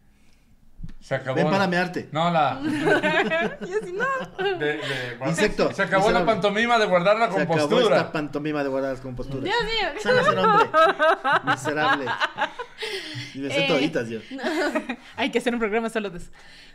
Se 1.00 1.16
acabó... 1.16 1.36
Ven 1.36 1.46
la- 1.46 1.52
para 1.52 1.68
mearte. 1.68 2.10
No, 2.12 2.30
la... 2.32 2.56
de- 4.38 4.58
de- 4.60 5.18
Insecto, 5.28 5.72
Se 5.74 5.84
acabó 5.84 6.12
la 6.12 6.26
pantomima 6.26 6.78
de 6.78 6.86
guardar 6.86 7.18
la 7.18 7.32
Se 7.32 7.42
acabó 7.42 7.60
compostura. 7.60 7.98
esta 7.98 8.12
pantomima 8.12 8.64
de 8.64 8.70
guardar 8.70 8.92
las 8.92 9.02
composturas. 9.02 9.44
Dios 9.44 9.56
mío. 9.64 9.90
Sal 10.02 10.20
a 10.20 10.24
ser 10.24 10.38
hombre. 10.40 10.66
Miserable. 11.46 12.06
Y 13.34 13.40
me 13.40 13.50
sé 13.50 13.66
Eh, 13.66 13.68
toditas 13.68 14.10
yo. 14.10 14.20
Hay 15.16 15.30
que 15.32 15.38
hacer 15.40 15.54
un 15.54 15.60
programa 15.60 15.90
solo 15.90 16.10
de 16.10 16.18
eso. 16.20 16.30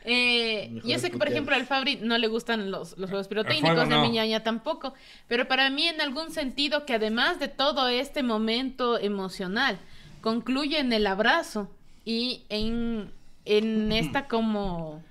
Eh, 0.04 0.80
yo 0.84 0.98
sé 0.98 1.10
que, 1.10 1.18
por 1.18 1.28
ejemplo, 1.28 1.54
al 1.54 1.66
Fabri 1.66 1.96
no 1.96 2.16
le 2.18 2.26
gustan 2.28 2.70
los, 2.70 2.96
los 2.98 3.10
juegos 3.10 3.28
pirotécnicos, 3.28 3.70
fuego 3.70 3.84
ni 3.86 3.94
a 3.94 3.96
no. 3.98 4.02
mi 4.04 4.10
ñaña 4.10 4.42
tampoco. 4.42 4.94
Pero 5.28 5.46
para 5.46 5.68
mí, 5.70 5.86
en 5.88 6.00
algún 6.00 6.30
sentido, 6.32 6.86
que 6.86 6.94
además 6.94 7.38
de 7.38 7.48
todo 7.48 7.88
este 7.88 8.22
momento 8.22 8.98
emocional, 8.98 9.78
concluye 10.20 10.78
en 10.78 10.92
el 10.92 11.06
abrazo 11.06 11.70
y 12.04 12.44
en, 12.48 13.12
en 13.44 13.92
esta 13.92 14.28
como 14.28 15.02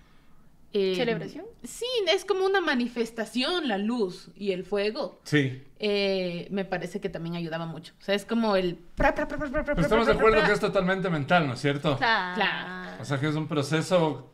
eh, 0.73 0.93
¿Celebración? 0.95 1.45
Sí, 1.63 1.85
es 2.13 2.23
como 2.23 2.45
una 2.45 2.61
manifestación, 2.61 3.67
la 3.67 3.77
luz 3.77 4.29
y 4.35 4.51
el 4.51 4.63
fuego. 4.63 5.19
Sí. 5.23 5.61
eh, 5.79 6.47
me 6.49 6.63
parece 6.63 7.01
que 7.01 7.09
también 7.09 7.35
ayudaba 7.35 7.65
mucho. 7.65 7.93
O 7.99 8.03
sea, 8.03 8.15
es 8.15 8.23
como 8.25 8.55
el... 8.55 8.75
pra, 8.95 9.13
pra, 9.13 9.27
pra, 9.27 9.37
pra, 9.37 9.49
pra, 9.49 9.63
pra, 9.63 9.75
Pero 9.75 9.81
estamos 9.81 10.07
de 10.07 10.13
acuerdo 10.13 10.37
pra. 10.37 10.47
que 10.47 10.53
es 10.53 10.59
totalmente 10.59 11.09
mental, 11.09 11.45
¿no 11.47 11.53
es 11.53 11.59
cierto? 11.59 11.97
Claro. 11.97 13.01
O 13.01 13.05
sea, 13.05 13.19
que 13.19 13.27
es 13.27 13.35
un 13.35 13.47
proceso... 13.47 14.31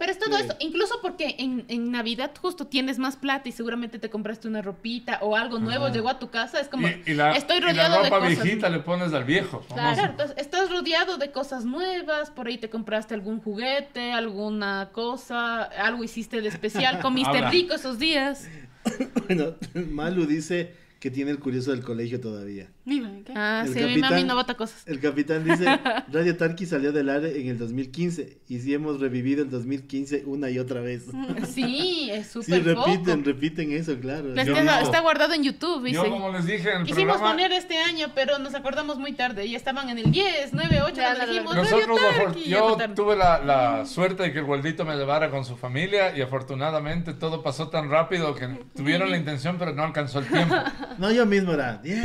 Pero 0.00 0.10
es 0.12 0.18
todo 0.18 0.36
esto, 0.38 0.56
incluso 0.60 0.94
porque 1.02 1.36
en, 1.38 1.64
en 1.68 1.92
Navidad 1.92 2.30
justo 2.40 2.66
tienes 2.66 2.98
más 2.98 3.16
plata 3.16 3.48
y 3.48 3.52
seguramente 3.52 3.98
te 3.98 4.08
compraste 4.08 4.48
una 4.48 4.62
ropita 4.62 5.18
o 5.20 5.36
algo 5.36 5.58
nuevo 5.60 5.84
Ajá. 5.84 5.94
llegó 5.94 6.08
a 6.08 6.18
tu 6.18 6.30
casa, 6.30 6.58
es 6.58 6.68
como, 6.68 6.88
Y, 6.88 7.02
y 7.06 7.14
la, 7.14 7.32
estoy 7.32 7.58
y 7.58 7.60
la 7.60 7.66
rodeado 7.68 8.02
de 8.02 8.10
ropa 8.10 8.20
cosas. 8.20 8.42
viejita 8.42 8.68
le 8.70 8.80
pones 8.80 9.12
al 9.12 9.24
viejo. 9.24 9.60
Claro, 9.72 10.02
entonces 10.02 10.34
estás 10.38 10.70
rodeado 10.70 11.18
de 11.18 11.30
cosas 11.30 11.66
nuevas, 11.66 12.30
por 12.30 12.48
ahí 12.48 12.56
te 12.56 12.70
compraste 12.70 13.12
algún 13.14 13.40
juguete, 13.40 14.10
alguna 14.12 14.88
cosa, 14.92 15.64
algo 15.64 16.02
hiciste 16.02 16.40
de 16.40 16.48
especial, 16.48 16.98
comiste 17.02 17.36
Habla. 17.36 17.50
rico 17.50 17.74
esos 17.74 17.98
días. 17.98 18.48
Bueno, 19.26 19.54
Malu 19.90 20.24
dice 20.26 20.74
que 20.98 21.10
tiene 21.10 21.30
el 21.30 21.38
curioso 21.38 21.70
del 21.72 21.82
colegio 21.82 22.20
todavía. 22.20 22.68
Ah, 23.34 23.62
El 23.66 23.72
sí, 23.72 23.78
mi 23.80 23.86
mami 23.86 24.00
capitán- 24.02 24.26
no 24.26 24.34
bota 24.34 24.54
cosas. 24.54 24.82
El 24.86 25.00
capitán 25.00 25.44
dice, 25.44 25.64
Radio 26.12 26.36
Tarki 26.36 26.66
salió 26.66 26.92
del 26.92 27.08
aire 27.08 27.40
en 27.40 27.48
el 27.48 27.58
2015 27.58 28.38
y 28.48 28.58
sí 28.60 28.74
hemos 28.74 29.00
revivido 29.00 29.42
el 29.42 29.50
2015 29.50 30.24
una 30.26 30.50
y 30.50 30.58
otra 30.58 30.80
vez. 30.80 31.04
Sí, 31.52 32.08
es 32.10 32.26
Sí, 32.30 32.42
súper 32.42 32.64
repiten, 32.64 33.18
poco. 33.20 33.30
repiten 33.30 33.72
eso, 33.72 33.98
claro. 34.00 34.34
Es 34.34 34.46
Yo 34.46 34.54
que 34.54 34.62
no. 34.62 34.78
está 34.80 35.00
guardado 35.00 35.34
en 35.34 35.42
YouTube. 35.44 35.86
Yo, 35.90 36.08
como 36.08 36.30
les 36.32 36.46
dije 36.46 36.70
en 36.70 36.80
el 36.82 36.86
Quisimos 36.86 37.16
programa... 37.18 37.30
poner 37.32 37.52
este 37.52 37.78
año, 37.78 38.08
pero 38.14 38.38
nos 38.38 38.54
acordamos 38.54 38.98
muy 38.98 39.12
tarde. 39.12 39.48
Ya 39.48 39.56
estaban 39.56 39.88
en 39.88 39.98
el 39.98 40.10
10, 40.10 40.50
9, 40.52 40.82
8, 40.82 40.94
Ya, 40.96 41.14
cuando 41.14 41.32
dijimos, 41.32 41.54
no. 41.54 41.62
Nosotros, 41.62 42.00
Radio 42.00 42.24
Tarki, 42.24 42.48
yo 42.48 42.76
tuve 42.94 43.16
la, 43.16 43.38
la 43.44 43.86
suerte 43.86 44.22
de 44.24 44.32
que 44.32 44.38
el 44.40 44.44
Gualdito 44.44 44.84
me 44.84 44.96
llevara 44.96 45.30
con 45.30 45.44
su 45.44 45.56
familia 45.56 46.16
y 46.16 46.22
afortunadamente 46.22 47.14
todo 47.14 47.42
pasó 47.42 47.68
tan 47.68 47.90
rápido 47.90 48.34
que 48.34 48.48
tuvieron 48.74 49.10
la 49.10 49.16
intención 49.20 49.56
pero 49.58 49.72
no 49.74 49.82
alcanzó 49.84 50.20
el 50.20 50.26
tiempo. 50.26 50.54
No, 50.98 51.10
yo 51.10 51.26
mismo 51.26 51.52
era, 51.52 51.76
"Diez". 51.78 51.98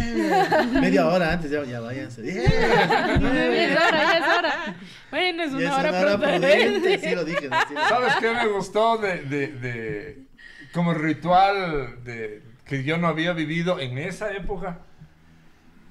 Media 0.82 1.08
hora 1.08 1.34
antes, 1.34 1.50
ya, 1.52 1.64
ya 1.64 1.80
váyanse. 1.82 2.22
"Diez, 2.22 2.44
Ya 2.46 3.18
nueve". 3.20 3.66
es 3.74 3.78
hora, 3.78 3.92
ya 4.04 4.18
es 4.18 4.38
hora. 4.38 4.76
Bueno, 5.12 5.44
es 5.44 5.52
Ya 5.52 5.58
una 5.58 5.66
es 5.68 5.72
hora 5.74 5.90
una 5.90 6.00
hora 6.00 6.18
prudente. 6.18 6.48
prudente, 6.48 7.00
sí 7.10 7.16
lo 7.16 7.24
dije. 7.26 7.42
Sí 7.68 7.74
lo. 7.74 7.88
¿Sabes 7.88 8.14
qué 8.20 8.32
me 8.34 8.48
gustó 8.48 8.98
de, 8.98 9.22
de- 9.24 9.48
de- 9.48 10.26
como 10.74 10.94
ritual 10.94 12.04
de, 12.04 12.44
que 12.66 12.84
yo 12.84 12.98
no 12.98 13.08
había 13.08 13.34
vivido 13.34 13.80
en 13.80 13.98
esa 13.98 14.32
época? 14.34 14.80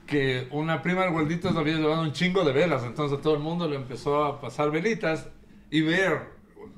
Que 0.07 0.49
una 0.51 0.83
prima 0.83 1.03
del 1.03 1.13
Gualdito 1.13 1.51
le 1.51 1.59
había 1.61 1.75
llevado 1.77 2.03
un 2.03 2.13
chingo 2.13 2.45
de 2.45 2.53
velas, 2.53 2.83
entonces 2.85 3.21
todo 3.23 3.35
el 3.35 3.41
mundo 3.41 3.67
le 3.67 3.77
empezó 3.77 4.23
a 4.25 4.39
pasar 4.41 4.71
velitas 4.71 5.29
y 5.71 5.81
ver, 5.81 6.21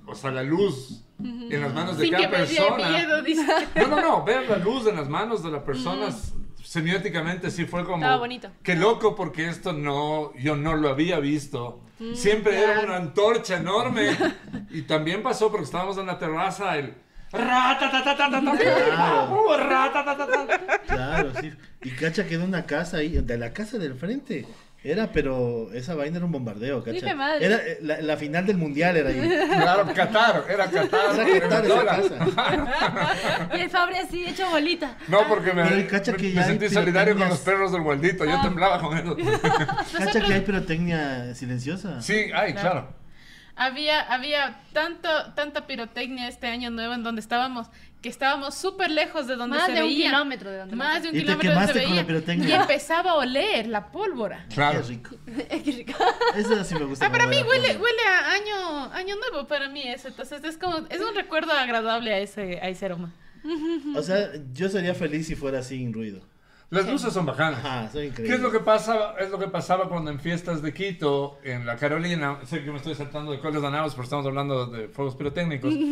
o 0.07 0.15
sea, 0.15 0.31
la 0.31 0.45
luz 0.45 1.03
en 1.19 1.61
las 1.61 1.75
manos 1.75 1.99
de 1.99 2.05
Sin 2.05 2.15
que 2.15 2.23
cada 2.23 2.39
me 2.39 2.45
dé 2.47 2.55
persona. 2.55 2.89
miedo, 2.91 3.23
dice. 3.23 3.45
No, 3.75 3.89
no, 3.89 4.01
no, 4.01 4.25
ver 4.25 4.49
la 4.49 4.59
luz 4.59 4.87
en 4.87 4.95
las 4.97 5.09
manos 5.09 5.43
de 5.43 5.51
la 5.51 5.65
persona 5.65 6.09
semióticamente 6.67 7.51
sí 7.51 7.65
fue 7.65 7.85
como... 7.85 7.99
Estaba 7.99 8.17
bonito. 8.17 8.51
Qué 8.63 8.75
loco 8.75 9.15
porque 9.15 9.49
esto 9.49 9.73
no, 9.73 10.35
yo 10.35 10.57
no 10.57 10.75
lo 10.75 10.89
había 10.89 11.21
visto. 11.21 11.83
Siempre 12.15 12.61
era 12.61 12.81
una 12.81 12.97
antorcha 12.97 13.57
enorme. 13.57 14.17
y 14.71 14.83
también 14.83 15.23
pasó 15.23 15.51
porque 15.51 15.65
estábamos 15.65 15.97
en 15.99 16.07
la 16.07 16.19
terraza, 16.19 16.77
el... 16.77 16.95
Claro. 17.31 19.57
ratatatatata. 19.57 20.79
Claro, 20.87 21.33
sí. 21.41 21.53
Y 21.83 21.91
cacha 21.91 22.27
quedó 22.27 22.45
una 22.45 22.67
casa 22.67 22.99
ahí, 22.99 23.21
de 23.21 23.39
la 23.39 23.53
casa 23.53 23.79
del 23.79 23.95
frente. 23.95 24.47
Era, 24.89 25.11
pero 25.13 25.69
esa 25.75 25.95
vaina 25.97 26.17
era 26.19 26.27
un 26.27 26.33
bombardeo, 26.33 26.81
cacha. 26.85 26.93
Dije 26.93 27.15
madre. 27.15 27.45
Era 27.45 27.57
eh, 27.57 27.79
la, 27.83 28.01
la 28.01 28.17
final 28.17 28.47
del 28.47 28.57
mundial 28.57 28.97
era 28.97 29.11
ahí. 29.11 29.21
Claro, 29.49 29.87
Qatar, 29.93 30.45
era 30.49 30.67
Qatar. 30.71 31.21
Era 31.29 31.41
Qatar 31.49 31.65
esa 31.65 31.85
Venezuela. 31.85 31.97
casa. 31.97 33.49
Y 33.57 33.61
el 33.63 33.71
Fabri 33.71 33.97
así 33.97 34.25
hecho 34.27 34.49
bolita. 34.49 34.97
No, 35.09 35.27
porque 35.29 35.53
me, 35.53 35.65
Pero 35.65 35.75
el 35.77 35.87
cacha 35.89 36.13
me- 36.13 36.19
que 36.19 36.25
me 36.29 36.33
ya 36.35 36.41
hay 36.43 36.47
sentí 36.49 36.69
solidario 36.69 37.17
con 37.17 37.29
los 37.29 37.39
perros 37.41 37.73
del 37.73 37.83
Gualdito. 37.83 38.25
Yo 38.25 38.41
temblaba 38.43 38.81
con 38.81 38.97
eso. 38.97 39.17
Cacha 39.99 40.21
que 40.21 40.35
hay 40.35 40.41
pirotecnia 40.43 41.35
silenciosa. 41.35 42.01
Sí, 42.01 42.27
ay, 42.35 42.55
claro. 42.55 42.89
Había, 43.57 44.01
había 44.13 44.61
tanto, 44.75 45.09
tanta 45.35 45.67
pirotecnia 45.67 46.29
este 46.29 46.47
año 46.47 46.71
nuevo 46.71 46.93
en 46.93 47.03
donde 47.03 47.21
estábamos, 47.23 47.69
que 48.03 48.11
estábamos 48.11 48.55
súper 48.55 48.91
lejos 48.91 49.27
de 49.27 49.35
donde 49.37 49.57
Más 49.57 49.67
se 49.67 49.73
de 49.73 49.83
un 49.83 49.89
veía. 49.89 50.11
kilómetro 50.11 50.51
de 50.51 50.59
donde 50.59 50.77
Más 50.77 51.03
de 51.03 51.09
un 51.09 51.17
Y 51.17 51.19
te 51.21 51.25
kilómetro 51.25 51.55
donde 51.55 51.67
se 51.67 51.73
quemaste 51.73 51.81
con 51.87 51.89
la 51.97 52.03
veía. 52.03 52.07
pirotecnia. 52.07 52.49
Y 52.49 52.53
empezaba 52.53 53.11
a 53.13 53.15
oler 53.15 53.67
la 53.69 53.91
pólvora. 53.91 54.45
Claro. 54.53 54.83
Qué 54.83 54.89
rico. 54.89 55.17
Qué 55.65 55.73
rico. 55.73 55.93
Eso 56.37 56.65
sí 56.65 56.75
me 56.75 56.85
gusta. 56.85 57.07
Ah, 57.07 57.11
para 57.11 57.27
mí 57.27 57.37
huele, 57.37 57.77
huele 57.79 58.03
a 58.09 58.33
año, 58.33 58.93
año 58.93 59.15
nuevo 59.17 59.49
para 59.49 59.69
mí 59.71 59.83
eso. 59.83 60.09
Entonces 60.09 60.45
es 60.45 60.59
como, 60.59 60.87
es 60.91 61.01
un 61.01 61.15
recuerdo 61.15 61.53
agradable 61.53 62.13
a 62.13 62.19
ese, 62.19 62.61
a 62.61 62.69
ese 62.69 62.85
aroma. 62.87 63.13
O 63.95 64.03
sea, 64.03 64.29
yo 64.53 64.69
sería 64.69 64.95
feliz 64.95 65.29
si 65.29 65.35
fuera 65.35 65.63
sin 65.63 65.93
ruido. 65.95 66.21
Las 66.71 66.87
luces 66.89 67.13
son 67.13 67.27
bajanas. 67.27 67.61
Ajá, 67.61 67.83
son 67.91 68.01
¿Qué 68.01 68.07
increíbles. 68.09 68.37
es 68.39 68.43
lo 68.43 68.51
que 68.51 68.59
pasa? 68.61 69.15
Es 69.21 69.31
lo 69.31 69.39
que 69.39 69.47
pasaba 69.47 69.89
cuando 69.89 70.11
en 70.11 70.19
fiestas 70.19 70.63
de 70.63 70.75
Quito, 70.75 71.39
en 71.45 71.65
la 71.65 71.77
Carolina, 71.77 72.41
sé 72.45 72.65
que 72.65 72.71
me 72.73 72.79
estoy 72.79 72.95
saltando 72.97 73.31
de 73.33 73.39
coles 73.39 73.63
ganados, 73.63 73.93
pero 73.95 74.03
estamos 74.05 74.27
hablando 74.27 74.67
de 74.67 74.89
fuegos 74.89 75.15
pirotécnicos. 75.17 75.73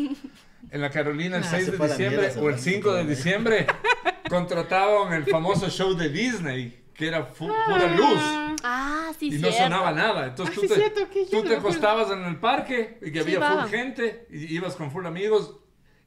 En 0.70 0.80
la 0.80 0.88
Carolina, 0.88 1.36
el 1.36 1.44
Ah, 1.44 1.48
6 1.50 1.64
se 1.66 1.70
de 1.72 1.88
diciembre 1.88 2.26
o 2.26 2.30
el 2.48 2.54
vaina, 2.54 2.58
5 2.58 2.92
de 2.94 3.04
diciembre, 3.04 3.66
contrataban 4.30 5.12
el 5.12 5.24
famoso 5.26 5.68
show 5.68 5.94
de 5.94 6.08
Disney, 6.08 6.84
que 6.94 7.06
era 7.08 7.28
pura 7.28 7.94
luz. 7.94 8.18
Ah, 8.64 9.12
sí, 9.18 9.26
Y 9.26 9.30
no 9.32 9.48
cierto. 9.50 9.58
sonaba 9.58 9.92
nada. 9.92 10.26
Entonces 10.26 10.54
Ah, 10.56 10.60
tú 10.60 10.60
sí, 10.62 10.68
te, 10.68 10.74
cierto, 10.74 11.10
que 11.10 11.26
tú 11.26 11.42
no 11.44 11.50
te 11.50 11.56
acostabas 11.56 12.10
en 12.10 12.24
el 12.24 12.36
parque 12.36 12.98
y 13.02 13.12
que 13.12 13.20
había 13.20 13.38
va. 13.40 13.62
full 13.62 13.70
gente 13.70 14.26
y 14.30 14.54
ibas 14.54 14.74
con 14.74 14.90
full 14.90 15.04
amigos 15.06 15.54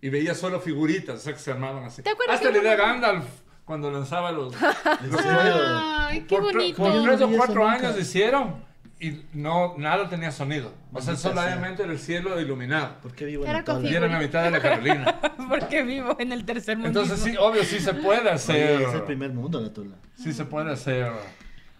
y 0.01 0.09
veías 0.09 0.37
solo 0.37 0.59
figuritas, 0.59 1.15
o 1.15 1.19
sea, 1.19 1.33
que 1.33 1.39
se 1.39 1.51
armaban 1.51 1.83
así. 1.85 2.01
¿Te 2.01 2.09
acuerdas 2.09 2.37
Hasta 2.37 2.49
idea 2.49 2.73
uno- 2.73 2.83
Gandalf 2.83 3.25
cuando 3.67 3.91
lanzaba 3.91 4.31
los... 4.31 4.53
¿En 4.53 5.11
los? 5.11 5.21
Ay, 5.25 6.21
qué 6.21 6.39
bonito. 6.39 6.77
por 6.77 7.03
tres 7.03 7.21
o 7.21 7.29
cuatro 7.29 7.67
años 7.67 7.99
hicieron 7.99 8.65
y 8.99 9.21
no, 9.33 9.75
nada 9.77 10.09
tenía 10.09 10.31
sonido. 10.31 10.71
O 10.93 11.01
sea, 11.01 11.17
solamente 11.17 11.83
era 11.83 11.91
el 11.91 11.99
cielo 11.99 12.39
iluminado. 12.39 12.95
¿Por 13.01 13.13
qué 13.13 13.25
vivo 13.25 13.43
en 13.43 13.51
Era? 13.51 13.63
Y 13.83 13.93
era 13.93 14.05
en 14.07 14.13
la 14.13 14.19
mitad 14.19 14.43
de 14.43 14.51
la 14.51 14.61
Carolina. 14.61 15.19
Porque 15.49 15.83
vivo 15.83 16.15
en 16.17 16.31
el 16.31 16.45
tercer 16.45 16.77
mundo. 16.77 17.01
Entonces 17.01 17.23
sí, 17.23 17.37
obvio, 17.37 17.63
sí 17.65 17.79
se 17.79 17.93
puede 17.93 18.29
hacer. 18.29 18.77
Oye, 18.77 18.87
es 18.87 18.93
el 18.95 19.03
primer 19.03 19.33
mundo 19.33 19.59
la 19.59 19.71
tula. 19.71 19.97
Sí 20.15 20.33
se 20.33 20.45
puede 20.45 20.71
hacer. 20.71 21.11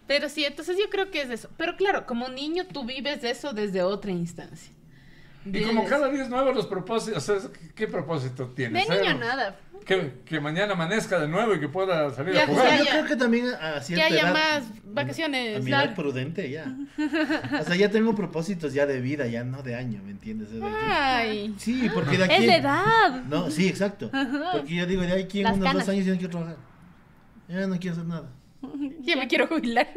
Pero 0.05 0.29
sí, 0.29 0.45
entonces 0.45 0.77
yo 0.77 0.89
creo 0.89 1.09
que 1.09 1.21
es 1.21 1.29
eso. 1.29 1.49
Pero 1.57 1.75
claro, 1.77 2.05
como 2.05 2.27
niño 2.27 2.65
tú 2.71 2.85
vives 2.85 3.23
eso 3.23 3.53
desde 3.53 3.81
otra 3.81 4.11
instancia. 4.11 4.71
Y 5.53 5.61
como 5.63 5.85
cada 5.85 6.09
día 6.09 6.23
es 6.23 6.29
nuevo 6.29 6.51
los 6.51 6.65
propósitos, 6.67 7.29
o 7.29 7.39
sea, 7.39 7.49
¿qué, 7.75 7.87
propósito 7.87 8.47
De 8.47 8.55
tienes? 8.55 8.89
niño 8.89 9.11
Eh, 9.11 9.13
nada. 9.15 9.55
Que, 9.85 10.15
que 10.25 10.41
mañana 10.41 10.73
amanezca 10.73 11.17
de 11.19 11.27
nuevo 11.29 11.53
y 11.55 11.59
que 11.61 11.69
pueda 11.69 12.13
salir 12.13 12.33
Ya, 12.33 12.43
a 12.43 12.47
jugar. 12.47 12.67
ya, 12.67 12.77
yo 12.77 12.83
ya. 12.83 12.91
creo 12.91 13.05
que 13.05 13.15
también 13.15 13.45
a 13.61 13.75
Que 13.75 13.81
cierta 13.85 14.05
haya 14.07 14.21
edad- 14.21 14.33
más 14.33 14.63
vacaciones. 14.83 15.57
A 15.57 15.59
mi 15.61 15.71
edad 15.71 15.95
prudente 15.95 16.49
ya. 16.49 16.75
O 17.59 17.63
sea, 17.63 17.75
ya 17.75 17.89
tengo 17.89 18.13
propósitos 18.13 18.73
ya 18.73 18.85
de 18.85 18.99
vida, 18.99 19.27
ya 19.27 19.43
no 19.45 19.63
de 19.63 19.75
año, 19.75 20.01
¿me 20.03 20.11
entiendes? 20.11 20.49
Es 20.51 20.55
de. 20.59 20.65
Ay. 20.65 21.55
Sí, 21.57 21.89
porque 21.93 22.17
de 22.17 22.25
aquí... 22.25 22.33
Es 22.35 22.47
la 22.47 22.55
edad. 22.57 23.23
No, 23.29 23.49
sí, 23.49 23.67
exacto. 23.69 24.11
Porque 24.51 24.75
yo 24.75 24.85
digo, 24.85 25.03
de 25.03 25.23
aquí 25.23 25.39
en 25.39 25.43
Las 25.45 25.53
unos 25.53 25.65
canas. 25.67 25.85
dos 25.85 25.93
años 25.93 26.05
ya 26.05 26.11
no 26.13 26.17
quiero 26.17 26.31
trabajar. 26.31 26.57
Ya 27.47 27.67
no 27.67 27.79
quiero 27.79 27.93
hacer 27.95 28.05
nada. 28.07 28.29
Ya 29.01 29.15
me 29.15 29.27
quiero 29.27 29.47
jubilar. 29.47 29.87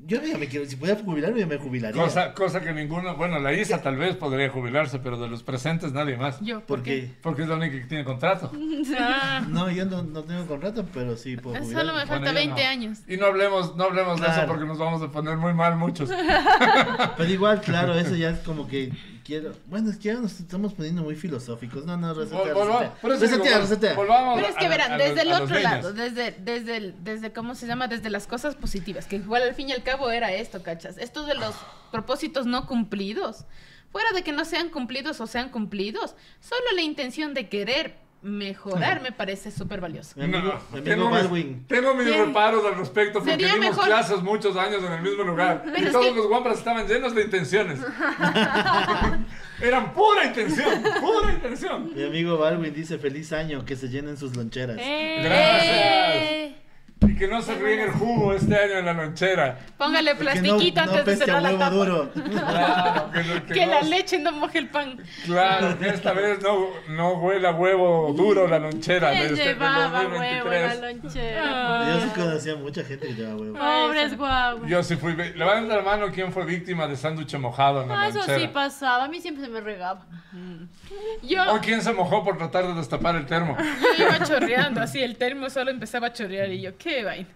Yo 0.00 0.22
ya 0.22 0.38
me 0.38 0.46
quiero, 0.46 0.64
si 0.64 0.76
pudiera 0.76 1.00
jubilarme, 1.02 1.44
me 1.44 1.56
jubilaría. 1.56 2.00
Cosa, 2.00 2.32
cosa 2.32 2.60
que 2.60 2.72
ninguno, 2.72 3.16
bueno, 3.16 3.40
la 3.40 3.52
Isa 3.52 3.82
tal 3.82 3.96
vez 3.96 4.14
podría 4.14 4.48
jubilarse, 4.48 5.00
pero 5.00 5.18
de 5.18 5.28
los 5.28 5.42
presentes 5.42 5.92
nadie 5.92 6.16
más. 6.16 6.40
Yo. 6.40 6.60
Porque, 6.66 7.10
Porque 7.20 7.42
es 7.42 7.48
la 7.48 7.56
única 7.56 7.78
que 7.80 7.86
tiene 7.86 8.04
contrato. 8.04 8.52
Ah, 9.00 9.44
no, 9.48 9.70
yo 9.70 9.84
no, 9.84 10.02
no 10.02 10.22
tengo 10.22 10.46
contrato, 10.46 10.84
pero 10.94 11.16
sí 11.16 11.36
puedo 11.36 11.56
solo 11.56 11.66
jubilarme. 11.66 11.92
me 11.92 12.06
falta 12.06 12.14
Bueno, 12.18 12.26
yo 12.28 12.34
20 12.34 12.62
no. 12.64 12.68
años. 12.70 12.98
Y 13.08 13.16
no 13.16 13.26
hablemos, 13.26 13.76
no 13.76 13.84
hablemos 13.84 14.20
de 14.20 14.28
eso 14.28 14.46
porque 14.46 14.64
nos 14.64 14.78
vamos 14.78 15.02
a 15.02 15.10
poner 15.10 15.36
muy 15.36 15.52
mal 15.52 15.76
muchos. 15.76 16.10
Pero 17.16 17.30
igual, 17.30 17.60
claro, 17.60 17.94
eso 17.98 18.14
ya 18.14 18.30
es 18.30 18.38
como 18.40 18.66
que 18.68 18.92
quiero... 19.28 19.52
Bueno, 19.66 19.90
es 19.90 19.96
que 19.98 20.04
ya 20.04 20.14
nos 20.14 20.40
estamos 20.40 20.72
poniendo 20.72 21.02
muy 21.02 21.14
filosóficos. 21.14 21.84
No, 21.84 21.96
no, 21.98 22.14
resetea, 22.14 22.54
Vol- 22.54 22.94
resetea. 23.02 23.58
vol- 23.58 23.60
resetea. 23.60 23.94
volvamos 23.94 24.36
Pero 24.36 24.48
es 24.48 24.56
que 24.56 24.64
a- 24.64 24.68
verán, 24.70 24.92
a 24.92 24.96
desde 24.96 25.20
el 25.20 25.28
los 25.28 25.40
otro 25.42 25.58
lado, 25.60 25.92
desde, 25.92 26.30
desde, 26.32 26.76
el- 26.78 26.94
desde, 27.04 27.32
¿cómo 27.34 27.54
se 27.54 27.66
llama? 27.66 27.86
Desde 27.88 28.08
las 28.08 28.26
cosas 28.26 28.54
positivas, 28.56 29.04
que 29.06 29.16
igual 29.16 29.42
al 29.42 29.54
fin 29.54 29.68
y 29.68 29.72
al 29.72 29.82
cabo 29.82 30.10
era 30.10 30.32
esto, 30.32 30.62
¿cachas? 30.62 30.96
Esto 30.96 31.26
de 31.26 31.34
los 31.34 31.54
propósitos 31.92 32.46
no 32.46 32.66
cumplidos. 32.66 33.44
Fuera 33.92 34.10
de 34.12 34.22
que 34.22 34.32
no 34.32 34.44
sean 34.46 34.70
cumplidos 34.70 35.20
o 35.20 35.26
sean 35.26 35.50
cumplidos, 35.50 36.14
solo 36.40 36.64
la 36.74 36.82
intención 36.82 37.34
de 37.34 37.48
querer 37.50 37.96
mejorar 38.22 39.00
me 39.00 39.12
parece 39.12 39.50
súper 39.50 39.80
valioso. 39.80 40.12
Mi 40.16 40.24
amigo, 40.24 40.38
No, 40.48 40.54
mi 40.72 40.78
amigo 40.90 41.10
tengo, 41.68 41.94
mis, 41.94 42.06
tengo 42.10 42.24
reparos 42.26 42.64
al 42.66 42.74
respecto 42.76 43.20
porque 43.20 43.30
Sería 43.32 43.48
dimos 43.54 43.70
mejor- 43.70 43.84
clases 43.86 44.22
muchos 44.22 44.56
años 44.56 44.82
en 44.82 44.92
el 44.92 45.02
mismo 45.02 45.22
lugar 45.22 45.62
Pero 45.72 45.88
y 45.88 45.92
todos 45.92 46.06
que- 46.06 46.14
los 46.14 46.26
guambras 46.26 46.58
estaban 46.58 46.86
llenos 46.88 47.14
de 47.14 47.22
intenciones. 47.22 47.78
Eran 49.60 49.92
pura 49.92 50.24
intención, 50.26 50.82
pura 51.00 51.32
intención. 51.32 51.92
Mi 51.94 52.04
amigo 52.04 52.38
Baldwin 52.38 52.72
dice 52.72 52.98
feliz 52.98 53.32
año, 53.32 53.64
que 53.64 53.74
se 53.76 53.88
llenen 53.88 54.16
sus 54.16 54.36
loncheras. 54.36 54.76
Eh. 54.80 55.20
Gracias. 55.22 56.67
Y 57.00 57.14
que 57.14 57.28
no 57.28 57.40
se 57.42 57.54
riegue 57.54 57.84
el 57.84 57.90
jugo 57.92 58.32
este 58.34 58.56
año 58.56 58.74
en 58.78 58.84
la 58.86 58.92
lonchera. 58.92 59.58
Póngale 59.76 60.14
no, 60.14 60.18
plastiquito 60.20 60.84
no 60.84 60.90
antes 60.92 61.06
de 61.06 61.16
cerrar 61.16 61.42
la 61.42 61.48
huevo 61.50 61.58
tapa. 61.60 61.74
duro. 61.74 62.10
Claro, 62.12 63.10
que, 63.12 63.42
que 63.46 63.52
Que 63.54 63.66
no- 63.66 63.72
la 63.72 63.82
leche 63.82 64.18
no 64.18 64.32
moje 64.32 64.58
el 64.58 64.68
pan. 64.68 64.98
Claro, 65.24 65.78
que 65.78 65.88
esta 65.88 66.12
vez 66.12 66.42
no, 66.42 66.66
no 66.88 67.12
huela 67.14 67.52
huevo 67.52 68.12
duro 68.14 68.48
la 68.48 68.58
lonchera. 68.58 69.10
¿Quién 69.12 69.22
el 69.28 69.36
llevaba 69.36 70.02
2023. 70.02 70.44
huevo 70.44 70.52
en 70.52 70.62
la 70.80 70.92
lonchera? 70.92 71.88
Yo 71.88 72.00
sí 72.00 72.08
conocía 72.14 72.56
mucha 72.56 72.82
gente 72.84 73.06
que 73.06 73.14
llevaba 73.14 73.36
huevo. 73.40 73.58
Pobres 73.58 74.16
guaguas. 74.16 74.70
Yo 74.70 74.82
sí 74.82 74.96
fui. 74.96 75.14
Levanta 75.14 75.76
la 75.76 75.82
mano 75.82 76.06
quién 76.12 76.32
fue 76.32 76.44
víctima 76.44 76.86
de 76.88 76.96
sándwich 76.96 77.34
mojado 77.36 77.82
en 77.82 77.88
la 77.88 78.00
Ah, 78.02 78.08
eso 78.08 78.18
lonchera. 78.18 78.38
sí 78.40 78.48
pasaba. 78.48 79.04
A 79.04 79.08
mí 79.08 79.20
siempre 79.20 79.44
se 79.44 79.50
me 79.50 79.60
regaba. 79.60 80.04
Yo, 81.22 81.54
O 81.54 81.58
quién 81.60 81.82
se 81.82 81.92
mojó 81.92 82.24
por 82.24 82.38
tratar 82.38 82.66
de 82.66 82.74
destapar 82.74 83.14
el 83.16 83.26
termo. 83.26 83.56
yo 83.98 84.04
iba 84.06 84.22
chorreando 84.24 84.80
así, 84.80 85.00
el 85.02 85.16
termo 85.16 85.48
solo 85.50 85.70
empezaba 85.70 86.08
a 86.08 86.12
chorrear 86.12 86.50
y 86.50 86.60
yo, 86.62 86.76
qué 86.78 86.87
vaina. 87.04 87.28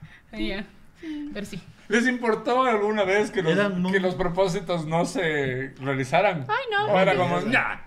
Pero 1.32 1.46
sí. 1.46 1.60
¿Les 1.88 2.06
importó 2.06 2.62
alguna 2.62 3.04
vez 3.04 3.30
que 3.30 3.42
los, 3.42 3.52
Eran 3.52 3.80
muy- 3.82 3.92
que 3.92 4.00
los 4.00 4.14
propósitos 4.14 4.86
no 4.86 5.04
se 5.04 5.74
realizaran? 5.80 6.46
Ay, 6.48 6.64
no. 6.70 6.86
O 6.86 6.98
era 6.98 7.16
como, 7.16 7.40
ya. 7.50 7.84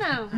No. 0.00 0.28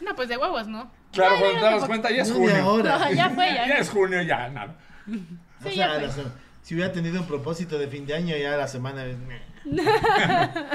No, 0.00 0.14
pues 0.14 0.28
de 0.28 0.36
huevos, 0.36 0.68
¿no? 0.68 0.90
Claro, 1.12 1.34
Ay, 1.36 1.40
cuando 1.40 1.60
te 1.60 1.74
das 1.74 1.84
cuenta, 1.86 2.10
ya 2.10 2.22
es 2.22 2.30
junio. 2.32 2.56
ahora. 2.62 2.98
No, 2.98 3.12
ya 3.12 3.30
fue, 3.30 3.46
ya. 3.46 3.66
Ya 3.66 3.78
es 3.78 3.90
junio, 3.90 4.22
ya, 4.22 4.48
nada. 4.50 4.76
O 5.08 5.68
Sí, 5.68 5.74
sea, 5.74 5.98
ya 6.00 6.08
fue. 6.10 6.22
la- 6.24 6.30
si 6.62 6.74
hubiera 6.74 6.92
tenido 6.92 7.20
un 7.20 7.26
propósito 7.26 7.78
de 7.78 7.88
fin 7.88 8.06
de 8.06 8.14
año, 8.14 8.36
ya 8.36 8.56
la 8.56 8.68
semana. 8.68 9.04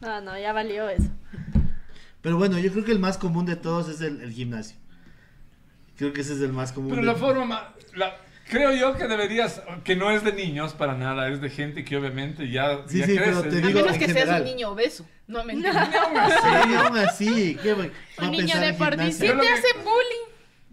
No, 0.00 0.20
no, 0.22 0.38
ya 0.38 0.52
valió 0.52 0.88
eso. 0.88 1.10
Pero 2.22 2.36
bueno, 2.38 2.58
yo 2.58 2.70
creo 2.72 2.84
que 2.84 2.92
el 2.92 2.98
más 2.98 3.18
común 3.18 3.44
de 3.46 3.56
todos 3.56 3.88
es 3.88 4.00
el, 4.00 4.20
el 4.22 4.32
gimnasio. 4.32 4.76
Creo 6.00 6.12
que 6.12 6.20
ese 6.22 6.32
es 6.34 6.40
el 6.40 6.52
más 6.52 6.72
común. 6.72 6.90
Pero 6.90 7.02
de- 7.02 7.06
la 7.06 7.14
forma 7.14 7.44
más... 7.44 7.62
la- 7.94 8.16
creo 8.48 8.72
yo 8.72 8.96
que 8.96 9.06
deberías... 9.06 9.62
Que 9.84 9.94
no 9.94 10.10
es 10.10 10.24
de 10.24 10.32
niños 10.32 10.72
para 10.74 10.94
nada, 10.94 11.28
es 11.28 11.40
de 11.40 11.50
gente 11.50 11.84
que 11.84 11.96
obviamente 11.96 12.50
ya, 12.50 12.80
Sí, 12.88 12.98
ya 12.98 13.06
sí, 13.06 13.16
crece. 13.16 13.30
pero 13.30 13.42
te 13.42 13.48
A 13.48 13.60
digo 13.68 13.80
menos 13.80 13.92
en 13.94 13.98
que 14.00 14.06
seas 14.06 14.18
general. 14.18 14.40
un 14.42 14.44
niño 14.48 14.68
obeso. 14.70 15.06
No 15.28 15.44
me 15.44 15.52
entiendes. 15.52 15.84
Sí, 15.86 16.74
aún 16.74 16.98
así, 16.98 17.58
¿qué 17.62 17.70
a 17.70 18.24
Un 18.24 18.30
niño 18.32 18.58
de 18.58 18.72
por 18.74 18.88
gimnasio? 18.90 19.12
Si 19.20 19.26
Yo 19.28 19.34
lo 19.34 19.40
te 19.42 19.46
que- 19.46 19.52
hacen 19.52 19.76
bullying, 19.84 20.19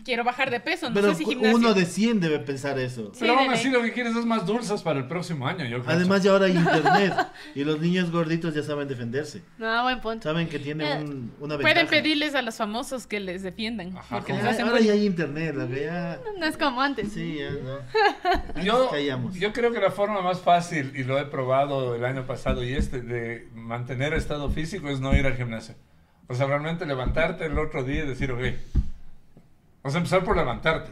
quiero 0.08 0.24
bajar 0.24 0.50
de 0.50 0.60
peso, 0.62 0.88
no 0.90 0.94
Pero 0.96 1.10
sé 1.10 1.16
si 1.16 1.26
gimnasio. 1.26 1.58
uno 1.58 1.74
de 1.74 1.86
100 1.86 2.22
debe 2.22 2.40
pensar 2.40 2.80
eso. 2.80 3.12
Sí, 3.14 3.18
Pero 3.20 3.38
aún 3.38 3.50
así 3.52 3.70
lo 3.70 3.82
que 3.82 3.92
quieres 3.92 4.16
es 4.16 4.26
más 4.26 4.46
dulces 4.46 4.82
para 4.82 5.00
el 5.00 5.08
próximo 5.08 5.46
año, 5.46 5.66
yo 5.66 5.84
creo. 5.84 5.96
Además, 5.96 6.24
ya 6.24 6.32
ahora 6.32 6.46
hay 6.46 6.52
internet 6.58 7.14
y 7.54 7.64
los 7.66 7.80
niños 7.82 8.10
gorditos 8.10 8.56
ya 8.56 8.64
saben 8.64 8.88
defenderse. 8.88 9.42
No, 9.58 9.84
buen 9.84 10.00
punto. 10.00 10.24
Saben 10.24 10.48
que 10.48 10.60
tiene 10.60 10.90
Eh, 10.90 10.98
un- 11.02 11.34
una 11.42 11.58
ventaja. 11.58 11.74
Pueden 11.74 11.88
pedirles 11.88 12.34
a 12.36 12.42
los 12.42 12.56
famosos 12.56 13.06
que 13.06 13.20
les 13.20 13.44
defiendan. 13.44 13.98
Ajá, 13.98 14.16
porque 14.18 14.32
como- 14.32 14.38
les 14.40 14.48
Ah, 14.48 14.52
hacen 14.52 14.68
Ahora 14.68 14.80
ya 14.80 14.94
hay 14.94 15.06
internet, 15.06 15.56
la 15.56 15.68
que 15.68 15.84
ya. 15.84 16.20
No 16.40 16.46
es 16.46 16.56
como 16.58 16.82
antes. 16.82 17.12
Sí, 17.12 17.40
ya 17.40 17.52
no. 17.52 18.64
Yo, 18.64 18.90
callamos. 18.90 19.36
yo 19.36 19.52
creo 19.52 19.72
que 19.74 19.80
la 19.82 19.92
forma 19.92 20.22
más 20.22 20.40
fácil, 20.40 20.94
y 20.96 21.04
lo 21.04 21.20
he 21.20 21.26
probado 21.26 21.96
el 21.96 22.06
año 22.06 22.26
pasado 22.26 22.64
y 22.64 22.74
este, 22.74 23.02
de 23.02 23.48
mantener 23.54 24.14
estado 24.14 24.50
físico 24.50 24.88
es 24.90 25.00
no 25.02 25.14
ir 25.16 25.26
al 25.26 25.36
gimnasio. 25.36 25.76
O 26.30 26.36
sea, 26.36 26.48
realmente 26.48 26.86
levantarte 26.86 27.46
el 27.46 27.58
otro 27.60 27.84
día 27.84 28.04
y 28.04 28.08
decir, 28.08 28.32
ok. 28.32 28.42
O 29.88 29.92
sea, 29.92 30.00
empezar 30.00 30.24
por 30.24 30.36
levantarte. 30.36 30.92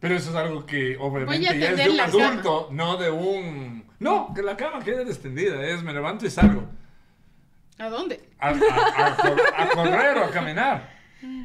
Pero 0.00 0.14
eso 0.14 0.30
es 0.30 0.36
algo 0.36 0.64
que 0.64 0.96
obviamente 0.98 1.48
a 1.48 1.52
ya 1.54 1.70
es 1.70 1.76
de 1.76 1.90
un 1.90 2.00
adulto, 2.00 2.68
no 2.72 2.96
de 2.96 3.10
un... 3.10 3.84
No, 3.98 4.32
que 4.34 4.42
la 4.42 4.56
cama 4.56 4.80
quede 4.82 5.02
extendida, 5.02 5.62
es 5.66 5.82
me 5.82 5.92
levanto 5.92 6.24
y 6.24 6.30
salgo. 6.30 6.64
¿A 7.78 7.88
dónde? 7.88 8.20
A, 8.38 8.48
a- 8.48 9.06
a 9.06 9.16
cor- 9.16 9.42
a 9.56 9.68
correr 9.68 10.16
o 10.18 10.24
a 10.24 10.30
caminar. 10.30 10.88